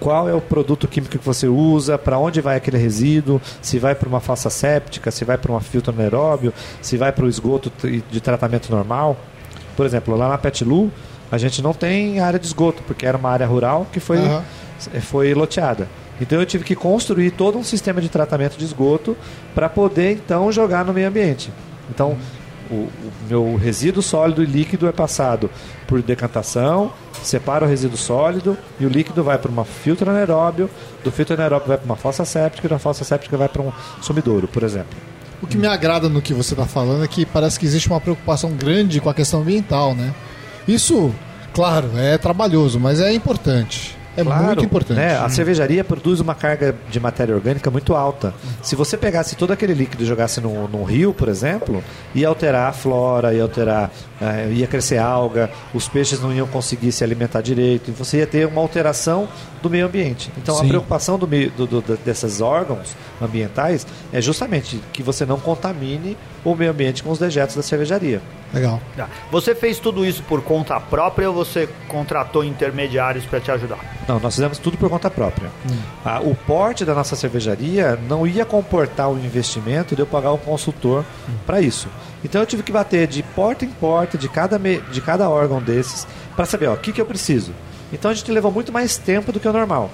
qual 0.01 0.29
é 0.29 0.35
o 0.35 0.41
produto 0.41 0.87
químico 0.87 1.19
que 1.19 1.25
você 1.25 1.47
usa, 1.47 1.97
para 1.97 2.19
onde 2.19 2.41
vai 2.41 2.57
aquele 2.57 2.79
resíduo, 2.79 3.41
se 3.63 3.79
vai 3.79 3.95
para 3.95 4.09
uma 4.09 4.21
fossa 4.21 4.51
séptica, 4.51 5.11
se 5.11 5.25
vai 5.25 5.39
para 5.39 5.51
uma 5.51 5.61
filtro 5.61 5.93
anaeróbio, 5.93 6.53
se 6.81 6.97
vai 6.97 7.13
para 7.13 7.25
o 7.25 7.29
esgoto 7.29 7.73
de 8.11 8.21
tratamento 8.21 8.71
normal. 8.71 9.17
Por 9.77 9.87
exemplo, 9.87 10.17
lá 10.17 10.29
na 10.29 10.39
Petlu, 10.39 10.91
a 11.31 11.39
gente 11.39 11.63
não 11.63 11.73
tem 11.73 12.21
área 12.21 12.39
de 12.39 12.47
esgoto, 12.47 12.83
porque 12.87 13.07
era 13.07 13.17
uma 13.17 13.31
área 13.31 13.47
rural 13.47 13.87
que 13.93 14.01
foi, 14.01 14.19
Aham. 14.19 14.45
foi 15.01 15.35
loteada. 15.35 15.89
Então 16.21 16.39
eu 16.39 16.47
tive 16.47 16.65
que 16.65 16.77
construir 16.77 17.33
todo 17.33 17.59
um 17.59 17.65
sistema 17.65 18.01
de 18.01 18.09
tratamento 18.09 18.57
de 18.57 18.65
esgoto 18.65 19.17
para 19.55 19.69
poder 19.69 20.13
então 20.13 20.51
jogar 20.53 20.85
no 20.85 20.93
meio 20.93 21.09
ambiente. 21.09 21.51
Então 21.91 22.17
o, 22.71 22.75
o 22.75 22.91
meu 23.29 23.57
resíduo 23.57 24.03
sólido 24.03 24.43
e 24.43 24.47
líquido 24.47 24.87
é 24.87 24.93
passado 24.93 25.51
por 25.87 26.03
decantação, 26.03 26.93
separa 27.23 27.65
o 27.65 27.69
resíduo 27.69 27.97
sólido 27.97 28.57
e 28.79 28.87
o 28.87 28.89
líquido 28.89 29.23
vai 29.23 29.39
para 29.39 29.51
uma 29.51 29.65
filtro 29.65 30.11
anaeróbio, 30.11 30.69
do 31.03 31.11
filtro 31.11 31.35
anaeróbio 31.35 31.69
vai 31.69 31.79
para 31.79 31.87
uma 31.87 31.97
fossa 31.97 32.25
séptica 32.25 32.67
e 32.67 32.71
da 32.71 32.79
fossa 32.79 33.05
séptica 33.05 33.37
vai 33.37 33.49
para 33.49 33.63
um 33.63 33.73
sumidouro, 34.01 34.49
por 34.49 34.63
exemplo. 34.63 34.97
O 35.43 35.47
que 35.47 35.59
me 35.59 35.67
agrada 35.67 36.09
no 36.09 36.23
que 36.23 36.33
você 36.33 36.55
está 36.55 36.65
falando 36.65 37.05
é 37.05 37.09
que 37.09 37.27
parece 37.27 37.59
que 37.59 37.67
existe 37.67 37.89
uma 37.89 38.01
preocupação 38.01 38.53
grande 38.53 39.01
com 39.01 39.11
a 39.11 39.15
questão 39.15 39.41
ambiental, 39.41 39.95
né? 39.95 40.15
Isso, 40.67 41.15
claro, 41.53 41.91
é 41.97 42.17
trabalhoso, 42.17 42.81
mas 42.81 43.01
é 43.01 43.13
importante. 43.13 43.97
É 44.17 44.23
muito 44.23 44.65
importante. 44.65 44.97
né? 44.97 45.17
A 45.19 45.29
cervejaria 45.29 45.83
produz 45.85 46.21
uma 46.21 46.35
carga 46.35 46.75
de 46.91 47.01
matéria 47.01 47.35
orgânica 47.35 47.71
muito 47.71 47.95
alta. 47.95 48.33
Se 48.63 48.77
você 48.77 48.97
pegasse 48.97 49.35
todo 49.37 49.53
aquele 49.53 49.75
líquido 49.75 50.03
e 50.03 50.07
jogasse 50.07 50.41
num, 50.41 50.69
num 50.69 50.85
rio, 50.85 51.13
por 51.13 51.29
exemplo, 51.29 51.83
ia 52.15 52.29
alterar 52.29 52.69
a 52.69 52.73
flora, 52.73 53.35
ia 53.35 53.43
alterar, 53.43 53.91
eh, 54.21 54.49
ia 54.53 54.67
crescer 54.67 54.99
alga, 54.99 55.51
os 55.73 55.89
peixes 55.89 56.21
não 56.21 56.33
iam 56.33 56.47
conseguir 56.47 56.93
se 56.93 57.03
alimentar 57.03 57.41
direito, 57.41 57.91
e 57.91 57.93
você 57.93 58.19
ia 58.19 58.27
ter 58.27 58.47
uma 58.47 58.61
alteração 58.61 59.29
do 59.63 59.69
meio 59.71 59.87
ambiente. 59.87 60.31
Então 60.39 60.55
Sim. 60.57 60.65
a 60.67 60.69
preocupação 60.69 61.19
do 61.19 61.27
do, 61.27 61.67
do- 61.67 61.97
desses 62.05 62.41
órgãos 62.41 62.95
ambientais 63.21 63.87
é 64.13 64.21
justamente 64.21 64.81
que 64.93 65.03
você 65.03 65.25
não 65.27 65.41
contamine 65.41 66.17
o 66.45 66.55
meio 66.55 66.71
ambiente 66.71 67.03
com 67.03 67.11
os 67.11 67.19
dejetos 67.19 67.57
da 67.57 67.63
cervejaria. 67.63 68.21
Legal. 68.53 68.81
Tá. 68.97 69.09
Você 69.33 69.55
fez 69.55 69.79
tudo 69.79 70.05
isso 70.05 70.23
por 70.25 70.43
conta 70.43 70.79
própria 70.79 71.29
ou 71.29 71.35
você 71.35 71.69
contratou 71.89 72.45
intermediários 72.45 73.25
para 73.25 73.41
te 73.41 73.51
ajudar? 73.51 73.79
Não, 74.07 74.21
nós 74.21 74.35
fizemos 74.35 74.59
tudo 74.59 74.77
por 74.77 74.89
conta 74.91 75.11
própria. 75.11 75.51
Ah, 76.05 76.21
o 76.21 76.35
porte 76.35 76.85
da 76.85 76.95
nossa 76.95 77.17
cervejaria 77.17 77.99
não 78.09 78.27
ia 78.27 78.45
comportar 78.45 79.11
o 79.11 79.19
investimento 79.19 79.97
de 79.97 80.03
eu 80.03 80.07
pagar 80.07 80.33
um 80.33 80.39
consultor 80.39 81.05
para 81.47 81.61
isso. 81.61 81.89
Então 82.23 82.41
eu 82.41 82.47
tive 82.47 82.63
que 82.63 82.71
bater 82.73 83.07
de 83.07 83.23
porta 83.23 83.65
em 83.65 83.69
porta 83.71 84.17
de 84.17 84.29
cada, 84.29 84.59
me- 84.59 84.81
de 84.93 85.01
cada 85.01 85.29
órgão 85.29 85.61
desses 85.61 86.07
para 86.37 86.45
saber 86.45 86.69
ó, 86.69 86.75
o 86.75 86.77
que, 86.77 86.93
que 86.93 87.01
eu 87.01 87.07
preciso. 87.07 87.53
Então 87.93 88.11
a 88.11 88.15
gente 88.15 88.31
levou 88.31 88.51
muito 88.53 88.73
mais 88.73 88.97
tempo 88.97 89.33
do 89.33 89.41
que 89.41 89.49
o 89.49 89.53
normal. 89.53 89.91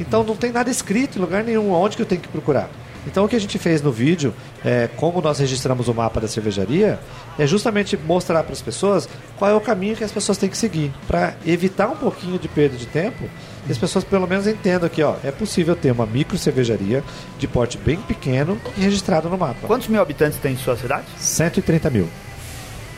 Então 0.00 0.24
não 0.24 0.34
tem 0.36 0.50
nada 0.50 0.70
escrito 0.70 1.18
em 1.18 1.20
lugar 1.20 1.44
nenhum 1.44 1.70
onde 1.72 1.96
que 1.96 2.02
eu 2.02 2.06
tenho 2.06 2.20
que 2.20 2.28
procurar. 2.28 2.68
Então 3.06 3.24
o 3.24 3.28
que 3.28 3.36
a 3.36 3.40
gente 3.40 3.58
fez 3.58 3.82
no 3.82 3.92
vídeo, 3.92 4.34
é, 4.64 4.88
como 4.96 5.20
nós 5.20 5.38
registramos 5.38 5.88
o 5.88 5.94
mapa 5.94 6.20
da 6.20 6.28
cervejaria, 6.28 6.98
é 7.38 7.46
justamente 7.46 7.96
mostrar 7.96 8.42
para 8.42 8.52
as 8.52 8.62
pessoas 8.62 9.08
qual 9.36 9.50
é 9.50 9.54
o 9.54 9.60
caminho 9.60 9.96
que 9.96 10.04
as 10.04 10.12
pessoas 10.12 10.38
têm 10.38 10.48
que 10.48 10.56
seguir, 10.56 10.92
para 11.06 11.34
evitar 11.46 11.88
um 11.88 11.96
pouquinho 11.96 12.38
de 12.38 12.48
perda 12.48 12.76
de 12.76 12.86
tempo 12.86 13.28
e 13.66 13.72
as 13.72 13.78
pessoas 13.78 14.04
pelo 14.04 14.26
menos 14.26 14.46
entendam 14.46 14.88
que 14.88 15.02
ó, 15.02 15.16
é 15.24 15.30
possível 15.30 15.74
ter 15.74 15.90
uma 15.90 16.06
micro 16.06 16.36
cervejaria 16.36 17.02
de 17.38 17.46
porte 17.46 17.78
bem 17.78 17.96
pequeno 17.96 18.58
e 18.76 18.80
registrado 18.80 19.28
no 19.28 19.38
mapa. 19.38 19.66
Quantos 19.66 19.88
mil 19.88 20.00
habitantes 20.00 20.38
tem 20.38 20.52
em 20.52 20.56
sua 20.56 20.76
cidade? 20.76 21.04
130 21.18 21.90
mil. 21.90 22.08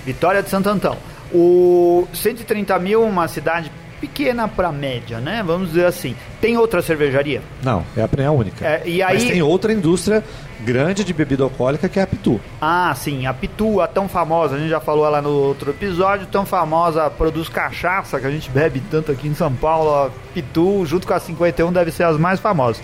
Vitória 0.04 0.42
de 0.42 0.48
Santo 0.48 0.68
Antão. 0.68 0.96
O 1.32 2.06
130 2.14 2.78
mil, 2.78 3.02
uma 3.02 3.26
cidade 3.26 3.70
pequena 4.00 4.46
para 4.48 4.70
média, 4.70 5.18
né? 5.18 5.42
Vamos 5.44 5.68
dizer 5.68 5.86
assim. 5.86 6.14
Tem 6.40 6.56
outra 6.56 6.82
cervejaria? 6.82 7.42
Não, 7.62 7.84
é 7.96 8.02
a 8.02 8.08
primeira 8.08 8.32
única. 8.32 8.64
É, 8.64 8.82
e 8.84 9.02
aí... 9.02 9.14
Mas 9.14 9.24
tem 9.24 9.42
outra 9.42 9.72
indústria 9.72 10.22
grande 10.60 11.04
de 11.04 11.12
bebida 11.12 11.42
alcoólica 11.42 11.88
que 11.88 11.98
é 11.98 12.02
a 12.02 12.06
Pitu. 12.06 12.40
Ah, 12.60 12.94
sim, 12.94 13.26
a 13.26 13.34
Pitu, 13.34 13.80
a 13.80 13.86
tão 13.86 14.08
famosa, 14.08 14.56
a 14.56 14.58
gente 14.58 14.70
já 14.70 14.80
falou 14.80 15.08
lá 15.08 15.20
no 15.20 15.30
outro 15.30 15.70
episódio, 15.70 16.26
tão 16.26 16.46
famosa, 16.46 17.10
produz 17.10 17.48
cachaça, 17.48 18.18
que 18.18 18.26
a 18.26 18.30
gente 18.30 18.50
bebe 18.50 18.82
tanto 18.90 19.12
aqui 19.12 19.28
em 19.28 19.34
São 19.34 19.52
Paulo, 19.52 19.90
a 19.90 20.10
Pitu, 20.32 20.84
junto 20.86 21.06
com 21.06 21.14
a 21.14 21.20
51, 21.20 21.72
deve 21.72 21.90
ser 21.90 22.04
as 22.04 22.16
mais 22.16 22.40
famosas. 22.40 22.82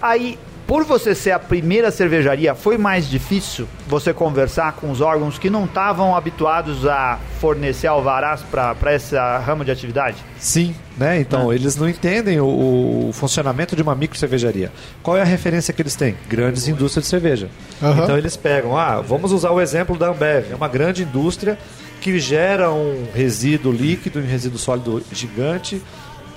Aí, 0.00 0.38
por 0.70 0.84
você 0.84 1.16
ser 1.16 1.32
a 1.32 1.38
primeira 1.40 1.90
cervejaria, 1.90 2.54
foi 2.54 2.78
mais 2.78 3.10
difícil 3.10 3.66
você 3.88 4.14
conversar 4.14 4.74
com 4.74 4.88
os 4.88 5.00
órgãos 5.00 5.36
que 5.36 5.50
não 5.50 5.64
estavam 5.64 6.14
habituados 6.14 6.86
a 6.86 7.18
fornecer 7.40 7.88
alvarás 7.88 8.42
para 8.42 8.76
essa 8.92 9.38
rama 9.38 9.64
de 9.64 9.72
atividade? 9.72 10.18
Sim, 10.38 10.72
né? 10.96 11.18
Então, 11.18 11.50
Ah. 11.50 11.54
eles 11.56 11.74
não 11.74 11.88
entendem 11.88 12.38
o, 12.38 13.08
o 13.08 13.10
funcionamento 13.12 13.74
de 13.74 13.82
uma 13.82 13.96
micro 13.96 14.16
cervejaria. 14.16 14.70
Qual 15.02 15.16
é 15.16 15.22
a 15.22 15.24
referência 15.24 15.74
que 15.74 15.82
eles 15.82 15.96
têm? 15.96 16.14
Grandes 16.28 16.68
indústrias 16.68 17.02
de 17.06 17.10
cerveja. 17.10 17.48
Aham. 17.82 18.04
Então, 18.04 18.16
eles 18.16 18.36
pegam, 18.36 18.78
ah, 18.78 19.00
vamos 19.00 19.32
usar 19.32 19.50
o 19.50 19.60
exemplo 19.60 19.98
da 19.98 20.10
Ambev. 20.10 20.52
É 20.52 20.54
uma 20.54 20.68
grande 20.68 21.02
indústria 21.02 21.58
que 22.00 22.16
gera 22.20 22.70
um 22.70 23.08
resíduo 23.12 23.72
líquido 23.72 24.20
e 24.20 24.22
um 24.22 24.26
resíduo 24.28 24.56
sólido 24.60 25.02
gigante 25.10 25.82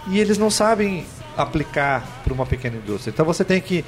e 0.07 0.19
eles 0.19 0.39
não 0.39 0.49
sabem 0.49 1.05
aplicar 1.37 2.03
para 2.23 2.33
uma 2.33 2.45
pequena 2.47 2.77
indústria. 2.77 3.11
Então, 3.11 3.25
você 3.25 3.43
tem 3.43 3.61
que 3.61 3.85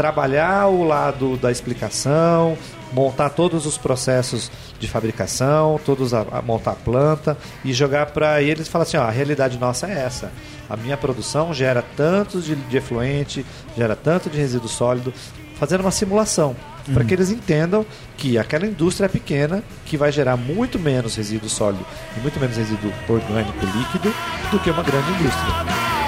trabalhar 0.00 0.66
o 0.68 0.82
lado 0.82 1.36
da 1.36 1.52
explicação, 1.52 2.56
montar 2.90 3.28
todos 3.28 3.66
os 3.66 3.76
processos 3.76 4.50
de 4.78 4.88
fabricação, 4.88 5.78
todos 5.84 6.14
a, 6.14 6.24
a 6.32 6.40
montar 6.40 6.70
a 6.70 6.74
planta 6.74 7.36
e 7.62 7.70
jogar 7.74 8.06
para 8.06 8.40
eles 8.40 8.66
e 8.66 8.70
falar 8.70 8.84
assim, 8.84 8.96
ó, 8.96 9.02
a 9.02 9.10
realidade 9.10 9.58
nossa 9.58 9.86
é 9.86 9.92
essa. 9.92 10.32
A 10.70 10.74
minha 10.74 10.96
produção 10.96 11.52
gera 11.52 11.84
tanto 11.98 12.40
de, 12.40 12.54
de 12.54 12.76
efluente, 12.78 13.44
gera 13.76 13.94
tanto 13.94 14.30
de 14.30 14.38
resíduo 14.38 14.70
sólido, 14.70 15.12
fazendo 15.56 15.82
uma 15.82 15.90
simulação 15.90 16.56
para 16.94 17.04
que 17.04 17.12
eles 17.12 17.28
entendam 17.28 17.84
que 18.16 18.38
aquela 18.38 18.66
indústria 18.66 19.04
é 19.04 19.08
pequena, 19.08 19.62
que 19.84 19.98
vai 19.98 20.10
gerar 20.10 20.38
muito 20.38 20.78
menos 20.78 21.14
resíduo 21.14 21.50
sólido 21.50 21.84
e 22.16 22.20
muito 22.20 22.40
menos 22.40 22.56
resíduo 22.56 22.90
orgânico 23.06 23.66
líquido 23.66 24.14
do 24.50 24.58
que 24.60 24.70
uma 24.70 24.82
grande 24.82 25.10
indústria. 25.10 25.99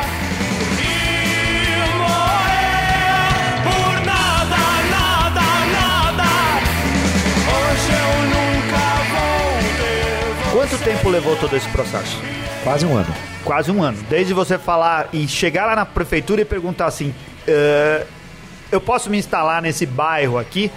Quanto 10.72 10.84
tempo 10.84 11.10
levou 11.10 11.36
todo 11.36 11.54
esse 11.54 11.68
processo? 11.68 12.18
Quase 12.64 12.86
um 12.86 12.96
ano. 12.96 13.14
Quase 13.44 13.70
um 13.70 13.82
ano. 13.82 13.98
Desde 14.08 14.32
você 14.32 14.56
falar 14.56 15.10
e 15.12 15.28
chegar 15.28 15.66
lá 15.66 15.76
na 15.76 15.84
prefeitura 15.84 16.40
e 16.40 16.46
perguntar 16.46 16.86
assim: 16.86 17.14
"Eh, 17.46 18.06
eu 18.70 18.80
posso 18.80 19.10
me 19.10 19.18
instalar 19.18 19.60
nesse 19.60 19.84
bairro 19.84 20.38
aqui 20.38 20.70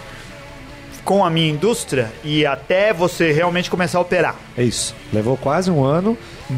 com 1.05 1.23
a 1.23 1.29
minha 1.29 1.49
indústria 1.49 2.11
e 2.25 2.45
até 2.45 2.91
você 2.91 3.31
realmente 3.31 3.69
começar 3.69 3.97
a 3.97 4.01
operar. 4.01 4.35
É 4.57 4.63
isso. 4.63 4.93
Levou 5.13 5.37
quase 5.37 5.71
um 5.71 5.81
ano, 5.81 6.17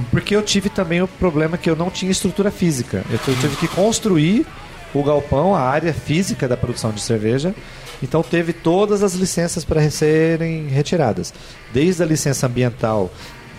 porque 0.09 0.35
eu 0.35 0.41
tive 0.41 0.67
também 0.67 1.03
o 1.03 1.07
problema 1.07 1.59
que 1.59 1.69
eu 1.69 1.75
não 1.75 1.91
tinha 1.91 2.11
estrutura 2.11 2.49
física. 2.49 3.03
Eu 3.07 3.19
tive 3.19 3.55
que 3.57 3.67
construir 3.67 4.47
o 4.93 5.03
galpão, 5.03 5.55
a 5.55 5.61
área 5.61 5.93
física 5.93 6.47
da 6.47 6.57
produção 6.57 6.91
de 6.91 7.01
cerveja. 7.01 7.53
Então 8.01 8.21
teve 8.21 8.53
todas 8.53 9.01
as 9.03 9.13
licenças 9.13 9.65
para 9.65 9.89
serem 9.89 10.67
retiradas. 10.67 11.33
Desde 11.73 12.03
a 12.03 12.05
licença 12.05 12.47
ambiental 12.47 13.09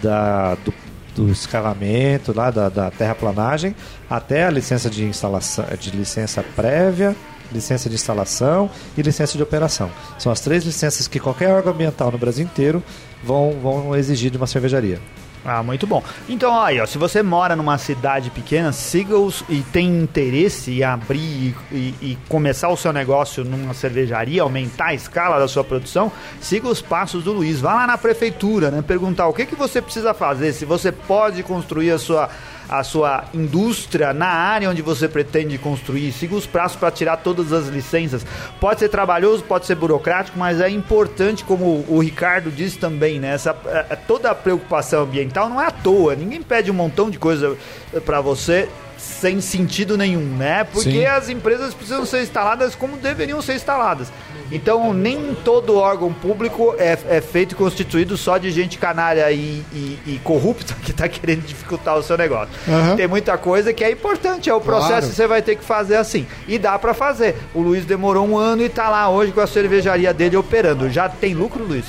da, 0.02 0.54
do, 0.56 0.72
do 1.16 1.30
escavamento, 1.30 2.32
lá 2.32 2.50
da, 2.50 2.68
da 2.68 2.90
terraplanagem, 2.90 3.74
até 4.08 4.44
a 4.44 4.50
licença 4.50 4.88
de 4.88 5.04
instalação, 5.04 5.64
de 5.78 5.90
licença 5.90 6.44
prévia, 6.54 7.16
licença 7.52 7.88
de 7.88 7.94
instalação 7.94 8.70
e 8.96 9.02
licença 9.02 9.36
de 9.36 9.42
operação. 9.42 9.90
São 10.18 10.30
as 10.30 10.40
três 10.40 10.64
licenças 10.64 11.08
que 11.08 11.18
qualquer 11.18 11.50
órgão 11.50 11.72
ambiental 11.72 12.12
no 12.12 12.18
Brasil 12.18 12.44
inteiro 12.44 12.82
vão, 13.24 13.58
vão 13.60 13.96
exigir 13.96 14.30
de 14.30 14.36
uma 14.36 14.46
cervejaria. 14.46 15.00
Ah, 15.44 15.62
muito 15.62 15.86
bom. 15.86 16.02
Então, 16.28 16.60
aí, 16.60 16.80
ó, 16.80 16.86
se 16.86 16.98
você 16.98 17.22
mora 17.22 17.56
numa 17.56 17.78
cidade 17.78 18.30
pequena, 18.30 18.72
siga-os 18.72 19.44
e 19.48 19.62
tem 19.62 20.02
interesse 20.02 20.78
em 20.78 20.82
abrir 20.82 21.56
e, 21.72 21.94
e 22.02 22.18
começar 22.28 22.68
o 22.68 22.76
seu 22.76 22.92
negócio 22.92 23.44
numa 23.44 23.72
cervejaria, 23.72 24.42
aumentar 24.42 24.86
a 24.86 24.94
escala 24.94 25.38
da 25.38 25.48
sua 25.48 25.64
produção, 25.64 26.10
siga 26.40 26.68
os 26.68 26.82
passos 26.82 27.24
do 27.24 27.32
Luiz. 27.32 27.60
Vá 27.60 27.74
lá 27.74 27.86
na 27.86 27.98
prefeitura, 27.98 28.70
né? 28.70 28.82
Perguntar 28.82 29.28
o 29.28 29.32
que, 29.32 29.46
que 29.46 29.54
você 29.54 29.80
precisa 29.80 30.12
fazer, 30.12 30.52
se 30.52 30.64
você 30.64 30.92
pode 30.92 31.42
construir 31.42 31.92
a 31.92 31.98
sua 31.98 32.28
a 32.68 32.84
sua 32.84 33.24
indústria 33.32 34.12
na 34.12 34.26
área 34.26 34.68
onde 34.68 34.82
você 34.82 35.08
pretende 35.08 35.56
construir. 35.58 36.12
Siga 36.12 36.34
os 36.34 36.46
prazos 36.46 36.76
para 36.76 36.90
tirar 36.90 37.16
todas 37.18 37.52
as 37.52 37.68
licenças. 37.68 38.26
Pode 38.60 38.80
ser 38.80 38.88
trabalhoso, 38.88 39.42
pode 39.44 39.66
ser 39.66 39.74
burocrático, 39.74 40.38
mas 40.38 40.60
é 40.60 40.68
importante, 40.68 41.44
como 41.44 41.84
o 41.88 41.98
Ricardo 42.00 42.50
disse 42.50 42.78
também, 42.78 43.18
né? 43.18 43.34
Essa, 43.34 43.56
é, 43.66 43.96
toda 43.96 44.30
a 44.30 44.34
preocupação 44.34 45.04
ambiental 45.04 45.48
não 45.48 45.60
é 45.60 45.66
à 45.66 45.70
toa. 45.70 46.14
Ninguém 46.14 46.42
pede 46.42 46.70
um 46.70 46.74
montão 46.74 47.08
de 47.08 47.18
coisa 47.18 47.56
para 48.04 48.20
você 48.20 48.68
sem 48.98 49.40
sentido 49.40 49.96
nenhum, 49.96 50.36
né? 50.36 50.64
Porque 50.64 50.90
Sim. 50.90 51.06
as 51.06 51.28
empresas 51.28 51.72
precisam 51.72 52.04
ser 52.04 52.22
instaladas 52.22 52.74
como 52.74 52.96
deveriam 52.96 53.40
ser 53.40 53.54
instaladas. 53.54 54.12
Então, 54.50 54.94
nem 54.94 55.34
todo 55.44 55.76
órgão 55.76 56.12
público 56.12 56.74
é, 56.78 56.98
é 57.08 57.20
feito 57.20 57.52
e 57.52 57.54
constituído 57.54 58.16
só 58.16 58.38
de 58.38 58.50
gente 58.50 58.78
canalha 58.78 59.30
e, 59.30 59.62
e, 59.72 59.98
e 60.06 60.20
corrupta 60.24 60.74
que 60.82 60.90
está 60.90 61.06
querendo 61.08 61.42
dificultar 61.46 61.96
o 61.98 62.02
seu 62.02 62.16
negócio. 62.16 62.48
Aham. 62.66 62.96
Tem 62.96 63.06
muita 63.06 63.36
coisa 63.36 63.72
que 63.72 63.84
é 63.84 63.90
importante, 63.90 64.48
é 64.48 64.54
o 64.54 64.60
processo 64.60 64.88
Claro. 64.88 65.06
que 65.08 65.14
você 65.14 65.26
vai 65.26 65.42
ter 65.42 65.56
que 65.56 65.64
fazer 65.64 65.96
assim. 65.96 66.26
E 66.46 66.58
dá 66.58 66.78
para 66.78 66.94
fazer. 66.94 67.36
O 67.54 67.60
Luiz 67.60 67.84
demorou 67.84 68.26
um 68.26 68.38
ano 68.38 68.62
e 68.62 68.68
tá 68.68 68.88
lá 68.88 69.08
hoje 69.10 69.32
com 69.32 69.40
a 69.40 69.46
cervejaria 69.46 70.14
dele 70.14 70.36
operando. 70.36 70.88
Já 70.88 71.08
tem 71.08 71.34
lucro, 71.34 71.62
Luiz? 71.64 71.84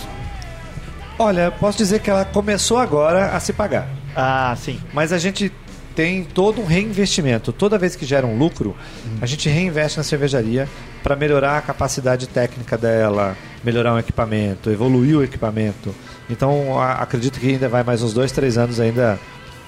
Olha, 1.17 1.51
posso 1.51 1.77
dizer 1.77 1.99
que 1.99 2.09
ela 2.09 2.23
começou 2.25 2.77
agora 2.77 3.27
a 3.35 3.39
se 3.39 3.51
pagar. 3.53 3.87
Ah, 4.15 4.55
sim. 4.57 4.79
Mas 4.93 5.11
a 5.13 5.17
gente 5.17 5.51
tem 5.99 6.23
todo 6.23 6.61
um 6.61 6.65
reinvestimento. 6.65 7.51
Toda 7.51 7.77
vez 7.77 7.93
que 7.93 8.05
gera 8.05 8.25
um 8.25 8.37
lucro, 8.37 8.73
a 9.21 9.25
gente 9.25 9.49
reinveste 9.49 9.97
na 9.97 10.03
cervejaria 10.05 10.65
para 11.03 11.13
melhorar 11.13 11.57
a 11.57 11.61
capacidade 11.61 12.25
técnica 12.25 12.77
dela, 12.77 13.35
melhorar 13.65 13.93
o 13.95 13.99
equipamento, 13.99 14.69
evoluir 14.69 15.17
o 15.17 15.23
equipamento. 15.25 15.93
Então, 16.29 16.79
a- 16.79 16.93
acredito 16.93 17.37
que 17.37 17.49
ainda 17.49 17.67
vai 17.67 17.83
mais 17.83 18.01
uns 18.01 18.13
dois, 18.13 18.31
três 18.31 18.57
anos 18.57 18.79
ainda 18.79 19.19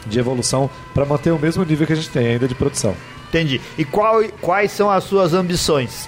de 0.08 0.20
evolução 0.20 0.70
para 0.94 1.04
manter 1.04 1.32
o 1.32 1.38
mesmo 1.38 1.66
nível 1.66 1.86
que 1.86 1.92
a 1.92 1.98
gente 1.98 2.10
tem 2.10 2.26
ainda 2.28 2.48
de 2.48 2.56
produção. 2.56 2.96
Entendi. 3.28 3.60
E 3.78 3.84
qual, 3.84 4.24
quais 4.40 4.72
são 4.72 4.90
as 4.90 5.04
suas 5.04 5.34
ambições? 5.34 6.08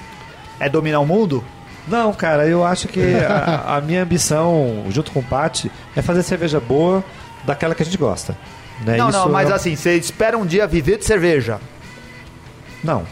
É 0.57 0.69
dominar 0.69 1.01
o 1.01 1.05
mundo? 1.05 1.43
Não, 1.86 2.13
cara, 2.13 2.47
eu 2.47 2.63
acho 2.65 2.88
que 2.88 3.01
a, 3.28 3.76
a 3.76 3.82
minha 3.82 4.03
ambição, 4.03 4.86
junto 4.89 5.11
com 5.11 5.19
o 5.19 5.24
Pati, 5.24 5.69
é 5.97 6.01
fazer 6.01 6.24
cerveja 6.24 6.61
boa 6.61 7.03
daquela 7.43 7.76
que 7.76 7.84
a 7.84 7.86
gente 7.86 7.97
gosta. 7.97 8.38
Né? 8.86 8.97
não, 8.97 9.09
Isso 9.09 9.19
não, 9.19 9.30
mas 9.30 9.49
é- 9.49 9.53
assim, 9.53 9.76
você 9.76 9.95
espera 9.95 10.38
um 10.38 10.45
dia 10.45 10.65
viver 10.67 10.97
de 10.97 11.05
cerveja. 11.05 11.59
Não, 12.84 13.03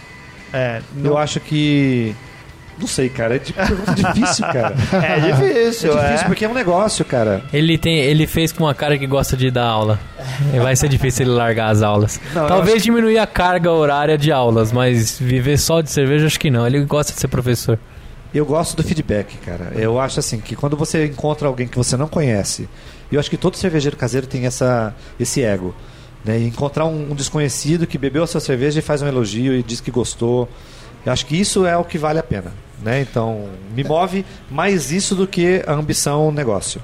É, 0.53 0.81
eu 1.03 1.17
acho 1.17 1.39
que. 1.39 2.13
Não 2.77 2.87
sei, 2.87 3.09
cara. 3.09 3.35
É 3.35 3.39
pergunta 3.39 3.93
difícil, 3.95 4.45
cara. 4.47 4.75
é 5.05 5.19
difícil, 5.31 5.97
É 5.97 6.01
é. 6.01 6.05
difícil 6.07 6.27
porque 6.27 6.43
é 6.45 6.49
um 6.49 6.53
negócio, 6.53 7.05
cara. 7.05 7.43
Ele, 7.53 7.77
tem, 7.77 7.99
ele 7.99 8.25
fez 8.27 8.51
com 8.51 8.63
uma 8.63 8.73
cara 8.73 8.97
que 8.97 9.05
gosta 9.07 9.37
de 9.37 9.49
dar 9.51 9.65
aula. 9.65 9.99
E 10.53 10.59
Vai 10.59 10.75
ser 10.75 10.89
difícil 10.89 11.25
ele 11.25 11.31
largar 11.35 11.69
as 11.69 11.81
aulas. 11.83 12.19
Não, 12.33 12.47
Talvez 12.47 12.83
diminuir 12.83 13.17
a 13.19 13.27
carga 13.27 13.71
horária 13.71 14.17
de 14.17 14.31
aulas, 14.31 14.71
mas 14.71 15.17
viver 15.19 15.57
só 15.57 15.79
de 15.79 15.91
cerveja, 15.91 16.25
acho 16.25 16.39
que 16.39 16.49
não. 16.49 16.65
Ele 16.65 16.83
gosta 16.83 17.13
de 17.13 17.19
ser 17.19 17.27
professor. 17.27 17.77
Eu 18.33 18.45
gosto 18.45 18.77
do 18.77 18.83
feedback, 18.83 19.37
cara. 19.37 19.73
Eu 19.75 19.99
acho 19.99 20.19
assim 20.19 20.39
que 20.39 20.55
quando 20.55 20.77
você 20.77 21.05
encontra 21.05 21.47
alguém 21.47 21.67
que 21.67 21.77
você 21.77 21.97
não 21.97 22.07
conhece, 22.07 22.67
e 23.11 23.15
eu 23.15 23.19
acho 23.19 23.29
que 23.29 23.37
todo 23.37 23.57
cervejeiro 23.57 23.97
caseiro 23.97 24.25
tem 24.25 24.45
essa, 24.45 24.95
esse 25.19 25.43
ego. 25.43 25.75
Né? 26.23 26.39
E 26.39 26.47
encontrar 26.47 26.85
um, 26.85 27.11
um 27.11 27.15
desconhecido 27.15 27.85
que 27.85 27.97
bebeu 27.97 28.23
a 28.23 28.27
sua 28.27 28.39
cerveja 28.39 28.79
e 28.79 28.81
faz 28.81 29.01
um 29.01 29.07
elogio 29.07 29.53
e 29.53 29.61
diz 29.61 29.81
que 29.81 29.91
gostou. 29.91 30.47
Eu 31.05 31.11
acho 31.11 31.25
que 31.25 31.35
isso 31.35 31.65
é 31.65 31.75
o 31.75 31.83
que 31.83 31.97
vale 31.97 32.19
a 32.19 32.23
pena. 32.23 32.53
Né? 32.81 33.01
Então, 33.01 33.49
me 33.75 33.83
move 33.83 34.25
mais 34.49 34.91
isso 34.91 35.13
do 35.13 35.27
que 35.27 35.61
a 35.67 35.73
ambição 35.73 36.31
negócio. 36.31 36.81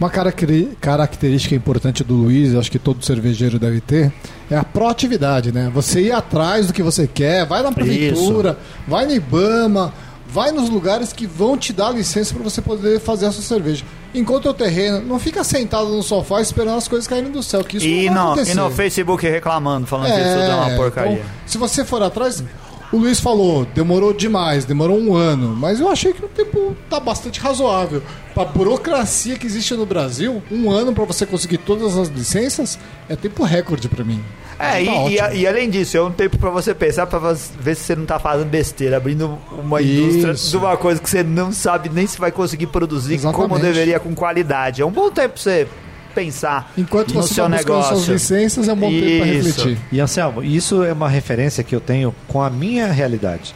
Uma 0.00 0.10
característica 0.10 1.56
importante 1.56 2.04
do 2.04 2.14
Luiz, 2.14 2.54
acho 2.54 2.70
que 2.70 2.78
todo 2.78 3.04
cervejeiro 3.04 3.58
deve 3.58 3.80
ter, 3.80 4.12
é 4.48 4.56
a 4.56 4.62
proatividade, 4.62 5.50
né? 5.50 5.72
Você 5.74 6.02
ir 6.02 6.12
atrás 6.12 6.68
do 6.68 6.72
que 6.72 6.84
você 6.84 7.08
quer, 7.08 7.44
vai 7.44 7.64
na 7.64 7.72
prefeitura, 7.72 8.56
vai 8.86 9.06
no 9.06 9.12
Ibama, 9.12 9.92
vai 10.28 10.50
nos 10.52 10.68
lugares 10.68 11.12
que 11.12 11.26
vão 11.26 11.56
te 11.56 11.72
dar 11.72 11.90
licença 11.90 12.34
para 12.34 12.42
você 12.42 12.60
poder 12.60 13.00
fazer 13.00 13.26
a 13.26 13.32
sua 13.32 13.42
cerveja. 13.42 13.84
Encontra 14.14 14.50
o 14.50 14.54
terreno, 14.54 15.00
não 15.00 15.18
fica 15.18 15.42
sentado 15.44 15.88
no 15.88 16.02
sofá 16.02 16.40
esperando 16.40 16.76
as 16.78 16.88
coisas 16.88 17.06
caírem 17.06 17.30
do 17.30 17.42
céu, 17.42 17.62
que 17.64 17.76
isso 17.76 17.86
E 17.86 18.08
não 18.10 18.14
vai 18.14 18.14
no, 18.14 18.20
e 18.20 18.32
acontecer. 18.34 18.54
no 18.54 18.70
Facebook 18.70 19.26
reclamando, 19.26 19.86
falando 19.86 20.12
que 20.12 20.20
isso 20.20 20.28
é 20.28 20.54
uma 20.54 20.76
porcaria. 20.76 21.12
então, 21.14 21.26
se 21.46 21.58
você 21.58 21.84
for 21.84 22.02
atrás, 22.02 22.42
o 22.90 22.96
Luiz 22.96 23.20
falou, 23.20 23.66
demorou 23.74 24.14
demais, 24.14 24.64
demorou 24.64 24.98
um 24.98 25.14
ano, 25.14 25.54
mas 25.54 25.78
eu 25.78 25.90
achei 25.90 26.12
que 26.14 26.24
o 26.24 26.28
tempo 26.28 26.74
tá 26.88 26.98
bastante 26.98 27.38
razoável. 27.38 28.02
Pra 28.34 28.44
burocracia 28.46 29.36
que 29.36 29.46
existe 29.46 29.74
no 29.74 29.84
Brasil, 29.84 30.42
um 30.50 30.70
ano 30.70 30.94
pra 30.94 31.04
você 31.04 31.26
conseguir 31.26 31.58
todas 31.58 31.98
as 31.98 32.08
licenças 32.08 32.78
é 33.08 33.14
tempo 33.16 33.44
recorde 33.44 33.88
pra 33.90 34.04
mim. 34.04 34.22
É, 34.58 34.70
Tá 34.72 34.80
e, 34.80 34.84
e, 34.86 34.88
ótimo. 35.20 35.40
e 35.40 35.46
além 35.46 35.70
disso, 35.70 35.96
é 35.96 36.02
um 36.02 36.10
tempo 36.10 36.36
pra 36.36 36.50
você 36.50 36.74
pensar, 36.74 37.06
pra 37.06 37.18
você 37.20 37.50
ver 37.60 37.76
se 37.76 37.82
você 37.84 37.94
não 37.96 38.04
tá 38.04 38.18
fazendo 38.18 38.48
besteira, 38.48 38.96
abrindo 38.96 39.38
uma 39.52 39.80
indústria 39.80 40.32
Isso. 40.32 40.50
de 40.50 40.56
uma 40.56 40.76
coisa 40.76 41.00
que 41.00 41.08
você 41.08 41.22
não 41.22 41.52
sabe 41.52 41.88
nem 41.88 42.06
se 42.06 42.18
vai 42.18 42.32
conseguir 42.32 42.66
produzir 42.66 43.14
Exatamente. 43.14 43.48
como 43.48 43.60
deveria, 43.60 44.00
com 44.00 44.14
qualidade. 44.14 44.82
É 44.82 44.86
um 44.86 44.90
bom 44.90 45.10
tempo 45.10 45.34
pra 45.34 45.42
você 45.42 45.68
pensar 46.14 46.72
Enquanto 46.76 47.14
no 47.14 47.22
você 47.22 47.34
seu 47.34 47.44
tá 47.44 47.50
negócio. 47.50 47.94
suas 47.96 48.08
licenças, 48.08 48.66
é 48.68 48.72
um 48.72 48.76
bom 48.76 48.90
tempo 48.90 49.18
pra 49.18 49.26
Isso. 49.28 49.48
refletir. 49.48 49.78
E 49.92 50.00
Anselmo, 50.00 50.42
isso 50.42 50.82
é 50.82 50.92
uma 50.92 51.08
referência 51.08 51.62
que 51.62 51.74
eu 51.76 51.80
tenho 51.80 52.12
com 52.26 52.42
a 52.42 52.50
minha 52.50 52.88
realidade. 52.90 53.54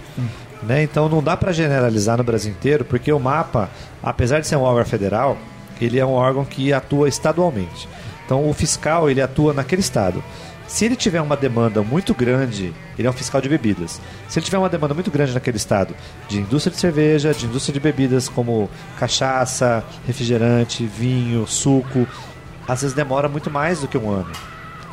Né? 0.63 0.85
Então 0.85 1.09
não 1.09 1.21
dá 1.21 1.37
para 1.37 1.51
generalizar 1.51 2.17
no 2.17 2.23
Brasil 2.23 2.53
inteiro, 2.53 2.85
porque 2.85 3.13
o 3.13 3.19
mapa, 3.19 3.69
apesar 4.01 4.39
de 4.41 4.47
ser 4.47 4.55
um 4.55 4.61
órgão 4.63 4.85
federal, 4.85 5.37
ele 5.81 5.99
é 5.99 6.07
um 6.07 6.13
órgão 6.13 6.45
que 6.45 6.73
atua 6.73 7.09
estadualmente. 7.09 7.89
Então 8.25 8.49
o 8.49 8.53
fiscal 8.55 9.11
ele 9.11 9.21
atua 9.21 9.53
naquele 9.53 9.81
estado. 9.81 10.23
Se 10.73 10.87
ele 10.87 10.97
tiver 10.97 11.21
uma 11.21 11.37
demanda 11.37 11.83
muito 11.83 12.15
grande, 12.15 12.73
ele 12.99 13.07
é 13.07 13.11
um 13.11 13.13
fiscal 13.13 13.43
de 13.43 13.49
bebidas. 13.49 14.01
Se 14.27 14.39
ele 14.39 14.47
tiver 14.47 14.57
uma 14.57 14.71
demanda 14.71 14.95
muito 14.95 15.11
grande 15.11 15.35
naquele 15.35 15.59
estado 15.59 15.95
de 16.29 16.39
indústria 16.39 16.73
de 16.75 16.81
cerveja, 16.81 17.35
de 17.35 17.45
indústria 17.45 17.75
de 17.75 17.79
bebidas 17.81 18.27
como 18.27 18.71
cachaça, 18.99 19.85
refrigerante, 20.07 20.87
vinho, 20.87 21.47
suco, 21.47 22.07
às 22.67 22.81
vezes 22.81 22.97
demora 22.97 23.29
muito 23.29 23.51
mais 23.51 23.81
do 23.81 23.87
que 23.89 23.99
um 23.99 24.11
ano 24.11 24.31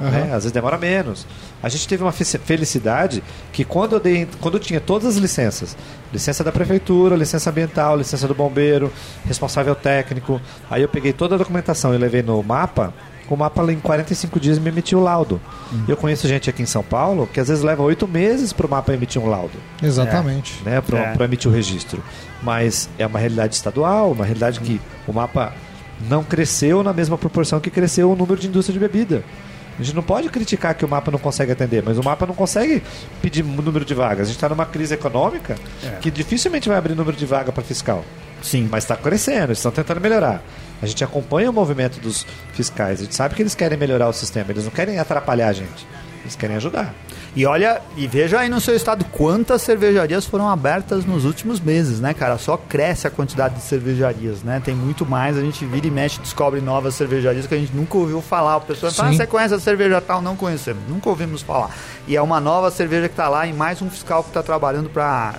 né? 0.01 0.23
Às 0.27 0.43
vezes 0.43 0.51
demora 0.53 0.77
menos. 0.77 1.27
A 1.61 1.67
gente 1.67 1.85
teve 1.85 2.01
uma 2.03 2.13
fe- 2.13 2.23
felicidade 2.37 3.21
que 3.51 3.65
quando 3.65 3.93
eu, 3.97 3.99
dei, 3.99 4.25
quando 4.39 4.53
eu 4.55 4.59
tinha 4.61 4.79
todas 4.79 5.05
as 5.09 5.15
licenças, 5.17 5.75
licença 6.13 6.41
da 6.41 6.53
prefeitura, 6.53 7.17
licença 7.17 7.49
ambiental, 7.49 7.97
licença 7.97 8.25
do 8.25 8.33
bombeiro, 8.33 8.91
responsável 9.25 9.75
técnico, 9.75 10.39
aí 10.69 10.81
eu 10.81 10.87
peguei 10.87 11.11
toda 11.11 11.35
a 11.35 11.37
documentação 11.37 11.93
e 11.93 11.97
levei 11.97 12.21
no 12.23 12.41
mapa, 12.41 12.93
o 13.35 13.37
mapa 13.37 13.61
em 13.71 13.79
45 13.79 14.39
dias 14.39 14.57
me 14.59 14.69
emitiu 14.69 14.99
o 14.99 15.03
laudo. 15.03 15.39
Eu 15.87 15.95
conheço 15.97 16.27
gente 16.27 16.49
aqui 16.49 16.61
em 16.63 16.65
São 16.65 16.83
Paulo 16.83 17.27
que 17.31 17.39
às 17.39 17.47
vezes 17.47 17.63
leva 17.63 17.83
oito 17.83 18.07
meses 18.07 18.51
para 18.53 18.65
o 18.65 18.69
mapa 18.69 18.93
emitir 18.93 19.21
um 19.21 19.27
laudo 19.29 19.53
Exatamente. 19.81 20.61
né, 20.63 20.81
para 20.81 20.99
É. 21.19 21.23
emitir 21.25 21.49
o 21.49 21.53
registro. 21.53 22.01
Mas 22.41 22.89
é 22.97 23.05
uma 23.05 23.19
realidade 23.19 23.55
estadual, 23.55 24.11
uma 24.11 24.25
realidade 24.25 24.59
que 24.59 24.79
o 25.07 25.13
mapa 25.13 25.53
não 26.09 26.23
cresceu 26.23 26.81
na 26.83 26.93
mesma 26.93 27.17
proporção 27.17 27.59
que 27.59 27.69
cresceu 27.69 28.11
o 28.11 28.15
número 28.15 28.39
de 28.39 28.47
indústria 28.47 28.73
de 28.73 28.79
bebida. 28.79 29.23
A 29.77 29.81
gente 29.83 29.95
não 29.95 30.03
pode 30.03 30.27
criticar 30.29 30.73
que 30.75 30.83
o 30.83 30.89
mapa 30.89 31.09
não 31.09 31.19
consegue 31.19 31.53
atender, 31.53 31.81
mas 31.85 31.97
o 31.97 32.03
mapa 32.03 32.25
não 32.25 32.33
consegue 32.35 32.83
pedir 33.21 33.43
número 33.45 33.85
de 33.85 33.93
vagas. 33.93 34.23
A 34.23 34.25
gente 34.25 34.35
está 34.35 34.49
numa 34.49 34.65
crise 34.65 34.93
econômica 34.93 35.55
que 36.01 36.11
dificilmente 36.11 36.67
vai 36.67 36.77
abrir 36.77 36.95
número 36.95 37.15
de 37.15 37.25
vaga 37.25 37.49
para 37.51 37.63
fiscal. 37.63 38.03
Sim. 38.41 38.67
Mas 38.69 38.83
está 38.83 38.97
crescendo, 38.97 39.53
estão 39.53 39.71
tentando 39.71 40.01
melhorar. 40.01 40.41
A 40.81 40.85
gente 40.85 41.03
acompanha 41.03 41.49
o 41.49 41.53
movimento 41.53 41.99
dos 41.99 42.25
fiscais, 42.53 42.99
a 42.99 43.03
gente 43.03 43.15
sabe 43.15 43.35
que 43.35 43.41
eles 43.41 43.55
querem 43.55 43.77
melhorar 43.77 44.07
o 44.07 44.13
sistema, 44.13 44.51
eles 44.51 44.63
não 44.63 44.71
querem 44.71 44.99
atrapalhar 44.99 45.49
a 45.49 45.53
gente, 45.53 45.87
eles 46.21 46.35
querem 46.35 46.55
ajudar. 46.55 46.93
E 47.35 47.45
olha, 47.45 47.81
e 47.95 48.07
veja 48.07 48.39
aí 48.39 48.49
no 48.49 48.59
seu 48.59 48.75
estado 48.75 49.05
quantas 49.05 49.61
cervejarias 49.61 50.25
foram 50.25 50.49
abertas 50.49 51.05
nos 51.05 51.25
últimos 51.25 51.59
meses, 51.59 51.99
né, 51.99 52.13
cara? 52.13 52.37
Só 52.37 52.57
cresce 52.57 53.05
a 53.05 53.09
quantidade 53.11 53.55
de 53.55 53.61
cervejarias, 53.61 54.41
né? 54.41 54.59
Tem 54.63 54.73
muito 54.73 55.05
mais, 55.05 55.37
a 55.37 55.41
gente 55.41 55.63
vira 55.63 55.85
e 55.85 55.91
mexe, 55.91 56.19
descobre 56.19 56.59
novas 56.59 56.95
cervejarias 56.95 57.45
que 57.45 57.53
a 57.53 57.57
gente 57.57 57.75
nunca 57.75 57.97
ouviu 57.97 58.19
falar. 58.21 58.55
A 58.55 58.59
pessoa 58.61 58.91
fala, 58.91 59.09
ah, 59.09 59.13
você 59.13 59.27
conhece 59.27 59.53
a 59.53 59.59
cerveja 59.59 60.01
tal? 60.01 60.21
Não 60.21 60.35
conhecemos, 60.35 60.81
nunca 60.89 61.07
ouvimos 61.07 61.41
falar. 61.43 61.69
E 62.07 62.15
é 62.15 62.21
uma 62.21 62.39
nova 62.39 62.71
cerveja 62.71 63.07
que 63.07 63.13
está 63.13 63.29
lá 63.29 63.45
e 63.45 63.53
mais 63.53 63.79
um 63.81 63.89
fiscal 63.89 64.23
que 64.23 64.29
está 64.29 64.41
trabalhando 64.41 64.89
para 64.89 65.35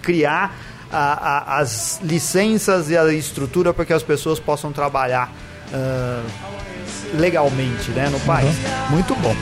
criar 0.00 0.56
a- 0.92 1.54
a- 1.56 1.58
as 1.60 1.98
licenças 2.02 2.90
e 2.90 2.96
a 2.96 3.12
estrutura 3.12 3.72
para 3.72 3.84
que 3.84 3.92
as 3.92 4.02
pessoas 4.02 4.38
possam 4.38 4.72
trabalhar 4.72 5.32
ah, 5.74 6.22
legalmente, 7.14 7.90
né, 7.92 8.08
no 8.10 8.20
país. 8.20 8.54
Muito 8.90 9.14
bom. 9.16 9.34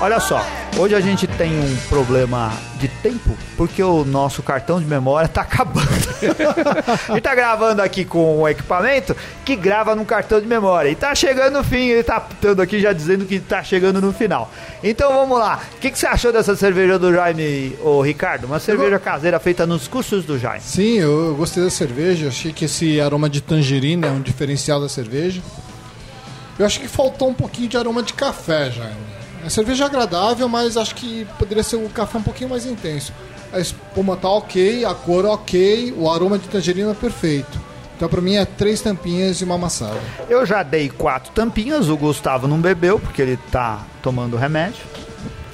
Olha 0.00 0.18
só, 0.18 0.44
hoje 0.80 0.94
a 0.94 1.00
gente 1.00 1.26
tem 1.26 1.52
um 1.60 1.76
problema 1.90 2.50
de 2.76 2.88
tempo, 2.88 3.36
porque 3.54 3.82
o 3.82 4.02
nosso 4.02 4.42
cartão 4.42 4.80
de 4.80 4.86
memória 4.86 5.28
tá 5.28 5.42
acabando. 5.42 5.86
gente 5.90 7.20
tá 7.20 7.34
gravando 7.34 7.82
aqui 7.82 8.02
com 8.02 8.40
um 8.40 8.48
equipamento 8.48 9.14
que 9.44 9.54
grava 9.54 9.94
no 9.94 10.06
cartão 10.06 10.40
de 10.40 10.46
memória. 10.46 10.88
E 10.88 10.94
tá 10.94 11.14
chegando 11.14 11.58
no 11.58 11.64
fim, 11.64 11.88
ele 11.88 12.02
tá 12.02 12.16
apitando 12.16 12.62
aqui 12.62 12.80
já 12.80 12.94
dizendo 12.94 13.26
que 13.26 13.38
tá 13.38 13.62
chegando 13.62 14.00
no 14.00 14.10
final. 14.10 14.50
Então 14.82 15.12
vamos 15.12 15.38
lá. 15.38 15.60
O 15.76 15.80
que, 15.80 15.90
que 15.90 15.98
você 15.98 16.06
achou 16.06 16.32
dessa 16.32 16.56
cerveja 16.56 16.98
do 16.98 17.12
Jaime, 17.12 17.76
ô 17.82 18.00
Ricardo? 18.00 18.44
Uma 18.46 18.58
cerveja 18.58 18.98
caseira 18.98 19.38
feita 19.38 19.66
nos 19.66 19.86
custos 19.86 20.24
do 20.24 20.38
Jaime. 20.38 20.62
Sim, 20.62 20.98
eu, 20.98 21.26
eu 21.26 21.34
gostei 21.34 21.62
da 21.62 21.70
cerveja. 21.70 22.28
Achei 22.28 22.54
que 22.54 22.64
esse 22.64 22.98
aroma 23.00 23.28
de 23.28 23.42
tangerina 23.42 24.06
é 24.06 24.10
um 24.10 24.22
diferencial 24.22 24.80
da 24.80 24.88
cerveja. 24.88 25.42
Eu 26.58 26.64
acho 26.64 26.80
que 26.80 26.88
faltou 26.88 27.28
um 27.28 27.34
pouquinho 27.34 27.68
de 27.68 27.76
aroma 27.76 28.02
de 28.02 28.14
café 28.14 28.70
já. 28.70 28.90
A 29.44 29.50
cerveja 29.50 29.84
é 29.84 29.86
agradável, 29.86 30.48
mas 30.48 30.76
acho 30.76 30.94
que 30.94 31.26
poderia 31.38 31.62
ser 31.62 31.76
o 31.76 31.88
café 31.88 32.18
um 32.18 32.22
pouquinho 32.22 32.50
mais 32.50 32.66
intenso. 32.66 33.12
A 33.52 33.58
espuma 33.58 34.16
tá 34.16 34.28
ok, 34.28 34.84
a 34.84 34.94
cor 34.94 35.24
ok, 35.24 35.94
o 35.96 36.10
aroma 36.10 36.38
de 36.38 36.48
tangerina 36.48 36.90
é 36.90 36.94
perfeito. 36.94 37.58
Então 37.96 38.08
pra 38.08 38.20
mim 38.20 38.36
é 38.36 38.44
três 38.44 38.80
tampinhas 38.80 39.40
e 39.40 39.44
uma 39.44 39.56
amassada. 39.56 39.98
Eu 40.28 40.46
já 40.46 40.62
dei 40.62 40.88
quatro 40.88 41.32
tampinhas, 41.32 41.88
o 41.88 41.96
Gustavo 41.96 42.46
não 42.46 42.60
bebeu, 42.60 42.98
porque 42.98 43.20
ele 43.20 43.38
tá 43.50 43.84
tomando 44.02 44.36
remédio. 44.36 44.84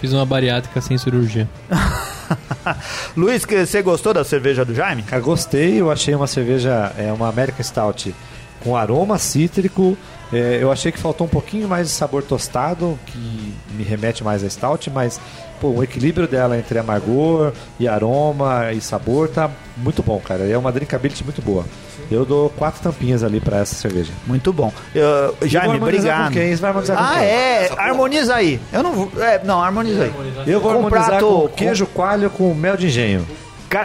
Fiz 0.00 0.12
uma 0.12 0.26
bariátrica 0.26 0.80
sem 0.80 0.98
cirurgia. 0.98 1.48
Luiz, 3.16 3.44
que 3.44 3.64
você 3.64 3.82
gostou 3.82 4.12
da 4.12 4.24
cerveja 4.24 4.64
do 4.64 4.74
Jaime? 4.74 5.02
Cara, 5.02 5.22
gostei, 5.22 5.80
eu 5.80 5.90
achei 5.90 6.14
uma 6.14 6.26
cerveja, 6.26 6.92
é 6.98 7.12
uma 7.12 7.28
American 7.28 7.62
Stout 7.62 8.14
com 8.60 8.76
aroma 8.76 9.18
cítrico. 9.18 9.96
É, 10.32 10.58
eu 10.60 10.72
achei 10.72 10.90
que 10.90 10.98
faltou 10.98 11.26
um 11.26 11.30
pouquinho 11.30 11.68
mais 11.68 11.86
de 11.86 11.92
sabor 11.92 12.22
tostado, 12.22 12.98
que 13.06 13.54
me 13.70 13.84
remete 13.84 14.24
mais 14.24 14.42
a 14.42 14.48
Stout, 14.50 14.90
mas 14.90 15.20
pô, 15.60 15.68
o 15.68 15.84
equilíbrio 15.84 16.26
dela 16.26 16.58
entre 16.58 16.78
amargor 16.78 17.52
e 17.78 17.86
aroma 17.86 18.72
e 18.72 18.80
sabor 18.80 19.28
tá 19.28 19.48
muito 19.76 20.02
bom, 20.02 20.18
cara. 20.18 20.42
É 20.44 20.58
uma 20.58 20.72
drinkability 20.72 21.22
muito 21.22 21.40
boa. 21.40 21.64
Eu 22.10 22.24
dou 22.24 22.50
quatro 22.50 22.82
tampinhas 22.82 23.22
ali 23.22 23.40
pra 23.40 23.58
essa 23.58 23.74
cerveja. 23.74 24.12
Muito 24.26 24.52
bom. 24.52 24.72
Eu, 24.94 25.34
Jaime, 25.48 25.76
obrigado. 25.76 26.28
com 26.28 26.32
quem? 26.34 26.54
Você 26.54 26.60
vai 26.60 26.70
harmonizar 26.70 26.96
com 26.96 27.02
Ah, 27.04 27.14
quem? 27.14 27.24
é? 27.24 27.70
Harmoniza 27.76 28.34
aí. 28.34 28.60
Eu 28.72 28.82
não 28.82 28.92
vou. 28.92 29.10
É, 29.22 29.40
não, 29.44 29.62
harmoniza 29.62 30.04
aí. 30.04 30.12
Eu 30.46 30.60
vou 30.60 30.72
Com 30.72 30.84
harmonizar 30.86 31.20
com 31.20 31.48
queijo 31.48 31.86
coalho 31.86 32.30
com 32.30 32.52
mel 32.54 32.76
de 32.76 32.86
engenho. 32.88 33.26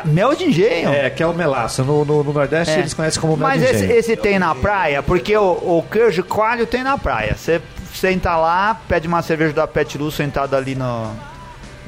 Mel 0.06 0.36
de 0.36 0.46
engenho. 0.46 0.90
É, 0.90 1.10
que 1.10 1.22
é 1.24 1.28
o 1.28 1.34
melaço. 1.34 1.84
No, 1.84 2.06
no- 2.06 2.24
no 2.24 2.34
Nordeste 2.34 2.74
É. 2.76 2.80
eles 2.80 2.94
conhecem 2.94 3.20
como 3.20 3.36
mel 3.36 3.48
Mas 3.48 3.62
de 3.62 3.68
esse, 3.68 3.84
engenho. 3.86 4.00
esse 4.00 4.16
tem 4.16 4.38
na 4.40 4.54
praia, 4.56 5.02
porque 5.04 5.36
o, 5.36 5.44
o 5.52 5.86
queijo 5.90 6.24
coalho 6.24 6.66
tem 6.68 6.84
na 6.84 6.98
praia. 6.98 7.36
Você 7.36 7.62
senta 7.94 8.36
lá, 8.38 8.80
pede 8.88 9.08
uma 9.08 9.22
cerveja 9.22 9.54
da 9.54 9.68
Pet 9.68 9.98
Lu 9.98 10.12
sentado 10.12 10.56
ali 10.56 10.76
no. 10.76 11.12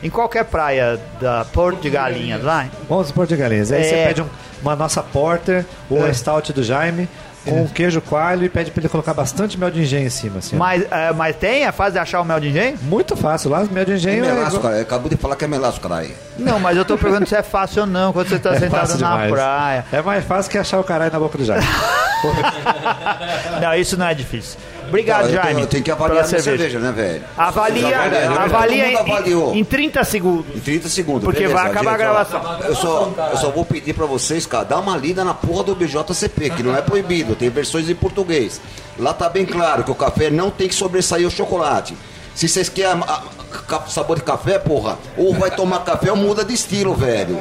Em 0.02 0.10
qualquer 0.10 0.44
praia 0.46 1.00
da 1.22 1.46
Porto 1.46 1.80
de 1.82 1.90
Galinhas 1.90 2.44
lá. 2.44 2.66
Vamos 2.90 3.08
supor 3.08 3.26
de 3.26 3.38
galinhas. 3.38 3.72
Aí 3.72 3.82
É. 3.82 3.84
você 3.84 3.96
pede 4.08 4.22
um- 4.22 4.30
uma 4.62 4.76
nossa 4.76 5.02
porter 5.02 5.66
ou 5.90 6.06
É. 6.06 6.10
a 6.10 6.14
stout 6.14 6.52
do 6.52 6.62
Jaime 6.62 7.08
com 7.46 7.64
um 7.64 7.68
queijo 7.68 8.02
coalho 8.02 8.44
e 8.46 8.50
pede 8.50 8.72
pra 8.72 8.82
ele 8.82 8.90
colocar 8.90 9.14
bastante 9.14 9.58
mel 9.60 9.70
de 9.72 9.82
engenho 9.82 10.08
em 10.08 10.10
cima. 10.10 10.40
Assim, 10.40 10.56
ó. 10.56 10.60
Mas, 10.60 10.86
é, 10.90 11.12
mas 11.14 11.36
tem? 11.36 11.66
É 11.66 11.72
fácil 11.72 11.94
de 11.94 12.00
achar 12.00 12.22
o 12.22 12.26
mel 12.26 12.40
de 12.40 12.50
engenho? 12.50 12.78
Muito 12.84 13.16
fácil. 13.16 13.50
Lá 13.50 13.64
mel 13.70 13.86
de 13.86 13.92
É 13.92 13.96
engenho 13.96 14.26
é, 14.26 14.32
melaço, 14.34 14.56
igual- 14.58 14.72
cara. 14.72 14.82
Acabou 14.82 15.10
de 15.10 15.18
falar 15.18 15.36
que 15.36 15.46
é 15.46 15.48
melaço, 15.48 15.80
caralho. 15.82 16.12
Não, 16.38 16.60
mas 16.60 16.78
eu 16.78 16.86
tô 16.86 16.98
perguntando 16.98 17.28
se 17.28 17.36
é 17.36 17.44
fácil 17.44 17.82
ou 17.82 17.88
não 17.88 18.12
quando 18.14 18.30
você 18.30 18.40
tá 18.40 18.52
é 18.56 18.60
sentado 18.60 18.80
fácil 18.88 19.00
na 19.00 19.12
demais. 19.12 19.32
praia. 19.32 19.86
É 19.92 20.02
mais 20.02 20.24
fácil 20.26 20.52
que 20.52 20.58
achar 20.58 20.80
o 20.80 20.84
caralho 20.84 21.12
na 21.12 21.20
boca 21.20 21.38
do 21.38 21.46
Jaime. 21.46 21.66
Não, 23.62 23.74
isso 23.76 23.98
não 23.98 24.08
é 24.08 24.14
difícil. 24.14 24.58
Obrigado, 24.88 25.30
Jaime. 25.30 25.62
eu 25.62 25.68
tenho 25.68 25.84
que 25.84 25.92
avaliar 25.92 26.28
minha 26.28 26.42
cerveja. 26.42 26.58
cerveja, 26.58 26.80
né, 26.80 26.92
velho? 26.92 27.24
Avalia, 27.38 27.88
É 27.88 27.92
é 27.92 28.10
verdade. 28.10 28.34
avalia 28.38 29.04
mundo 29.04 29.54
em, 29.54 29.58
em, 29.58 29.60
em 29.60 29.64
30 29.64 30.04
segundos. 30.04 30.56
Em 30.56 30.60
30 30.60 30.90
segundos. 30.90 31.24
Porque 31.24 31.40
beleza, 31.42 31.56
vai 31.60 31.72
acabar 31.72 31.94
a 31.94 31.98
gravação. 31.98 32.42
Eu 32.64 32.76
só, 32.76 33.14
eu 33.32 33.38
só 33.38 33.50
vou 33.52 33.66
pedir 33.66 33.94
pra 33.94 34.06
vocês, 34.06 34.46
cara, 34.46 34.64
dar 34.64 34.80
uma 34.80 34.96
lida 34.98 35.24
na 35.24 35.34
porra 35.34 35.64
do 35.64 35.76
BJCP, 35.76 36.50
que 36.52 36.64
não 36.64 36.76
é 36.76 36.82
proibido, 36.82 37.36
tem 37.36 37.50
versões 37.50 37.90
em 37.90 37.96
português. 37.96 38.62
Lá 38.98 39.14
tá 39.14 39.28
bem 39.30 39.46
claro 39.46 39.84
que 39.84 39.92
o 39.92 39.96
café 39.96 40.30
não 40.30 40.52
tem 40.52 40.68
que 40.68 40.76
sobressair 40.76 41.26
o 41.28 41.32
chocolate. 41.32 41.96
Se 42.36 42.48
vocês 42.50 42.68
querem 42.70 42.92
a- 42.92 43.06
a- 43.06 43.22
sabor 43.88 44.18
de 44.18 44.24
café, 44.24 44.58
porra, 44.58 44.98
ou 45.18 45.34
vai 45.36 45.52
tomar 45.52 45.80
café 45.80 46.10
ou 46.12 46.18
muda 46.18 46.44
de 46.44 46.54
estilo, 46.54 46.94
velho. 46.96 47.40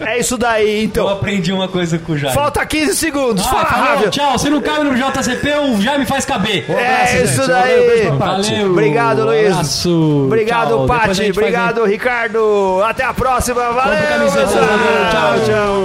É 0.00 0.18
isso 0.18 0.36
daí, 0.36 0.80
Eu 0.80 0.84
então. 0.84 1.08
aprendi 1.08 1.52
uma 1.52 1.68
coisa 1.68 1.98
com 1.98 2.12
o 2.12 2.18
Jaime. 2.18 2.34
Falta 2.34 2.64
15 2.66 2.94
segundos. 2.96 3.44
Ah, 3.46 3.50
Fala, 3.50 3.64
falou, 3.96 4.10
tchau. 4.10 4.38
Se 4.38 4.50
não 4.50 4.60
cabe 4.60 4.84
no 4.84 4.94
JCP, 4.94 5.54
o 5.56 5.80
Jaime 5.80 6.04
faz 6.04 6.24
caber. 6.26 6.70
É 6.70 7.22
isso 7.24 7.36
gente. 7.38 7.48
daí. 7.48 8.10
Valeu. 8.18 8.70
Obrigado, 8.72 9.24
Luiz. 9.24 9.52
Abraço. 9.52 10.24
Obrigado, 10.26 10.68
Tchau. 10.76 10.86
Pati. 10.86 11.06
faz 11.06 11.18
Obrigado, 11.30 11.84
Ricardo. 11.84 12.82
Até 12.86 13.04
a 13.04 13.14
próxima. 13.14 13.72
Valeu. 13.72 14.06
camiseta. 14.08 14.46
Valeu, 14.46 15.10
tchau. 15.10 15.34
tchau. 15.46 15.76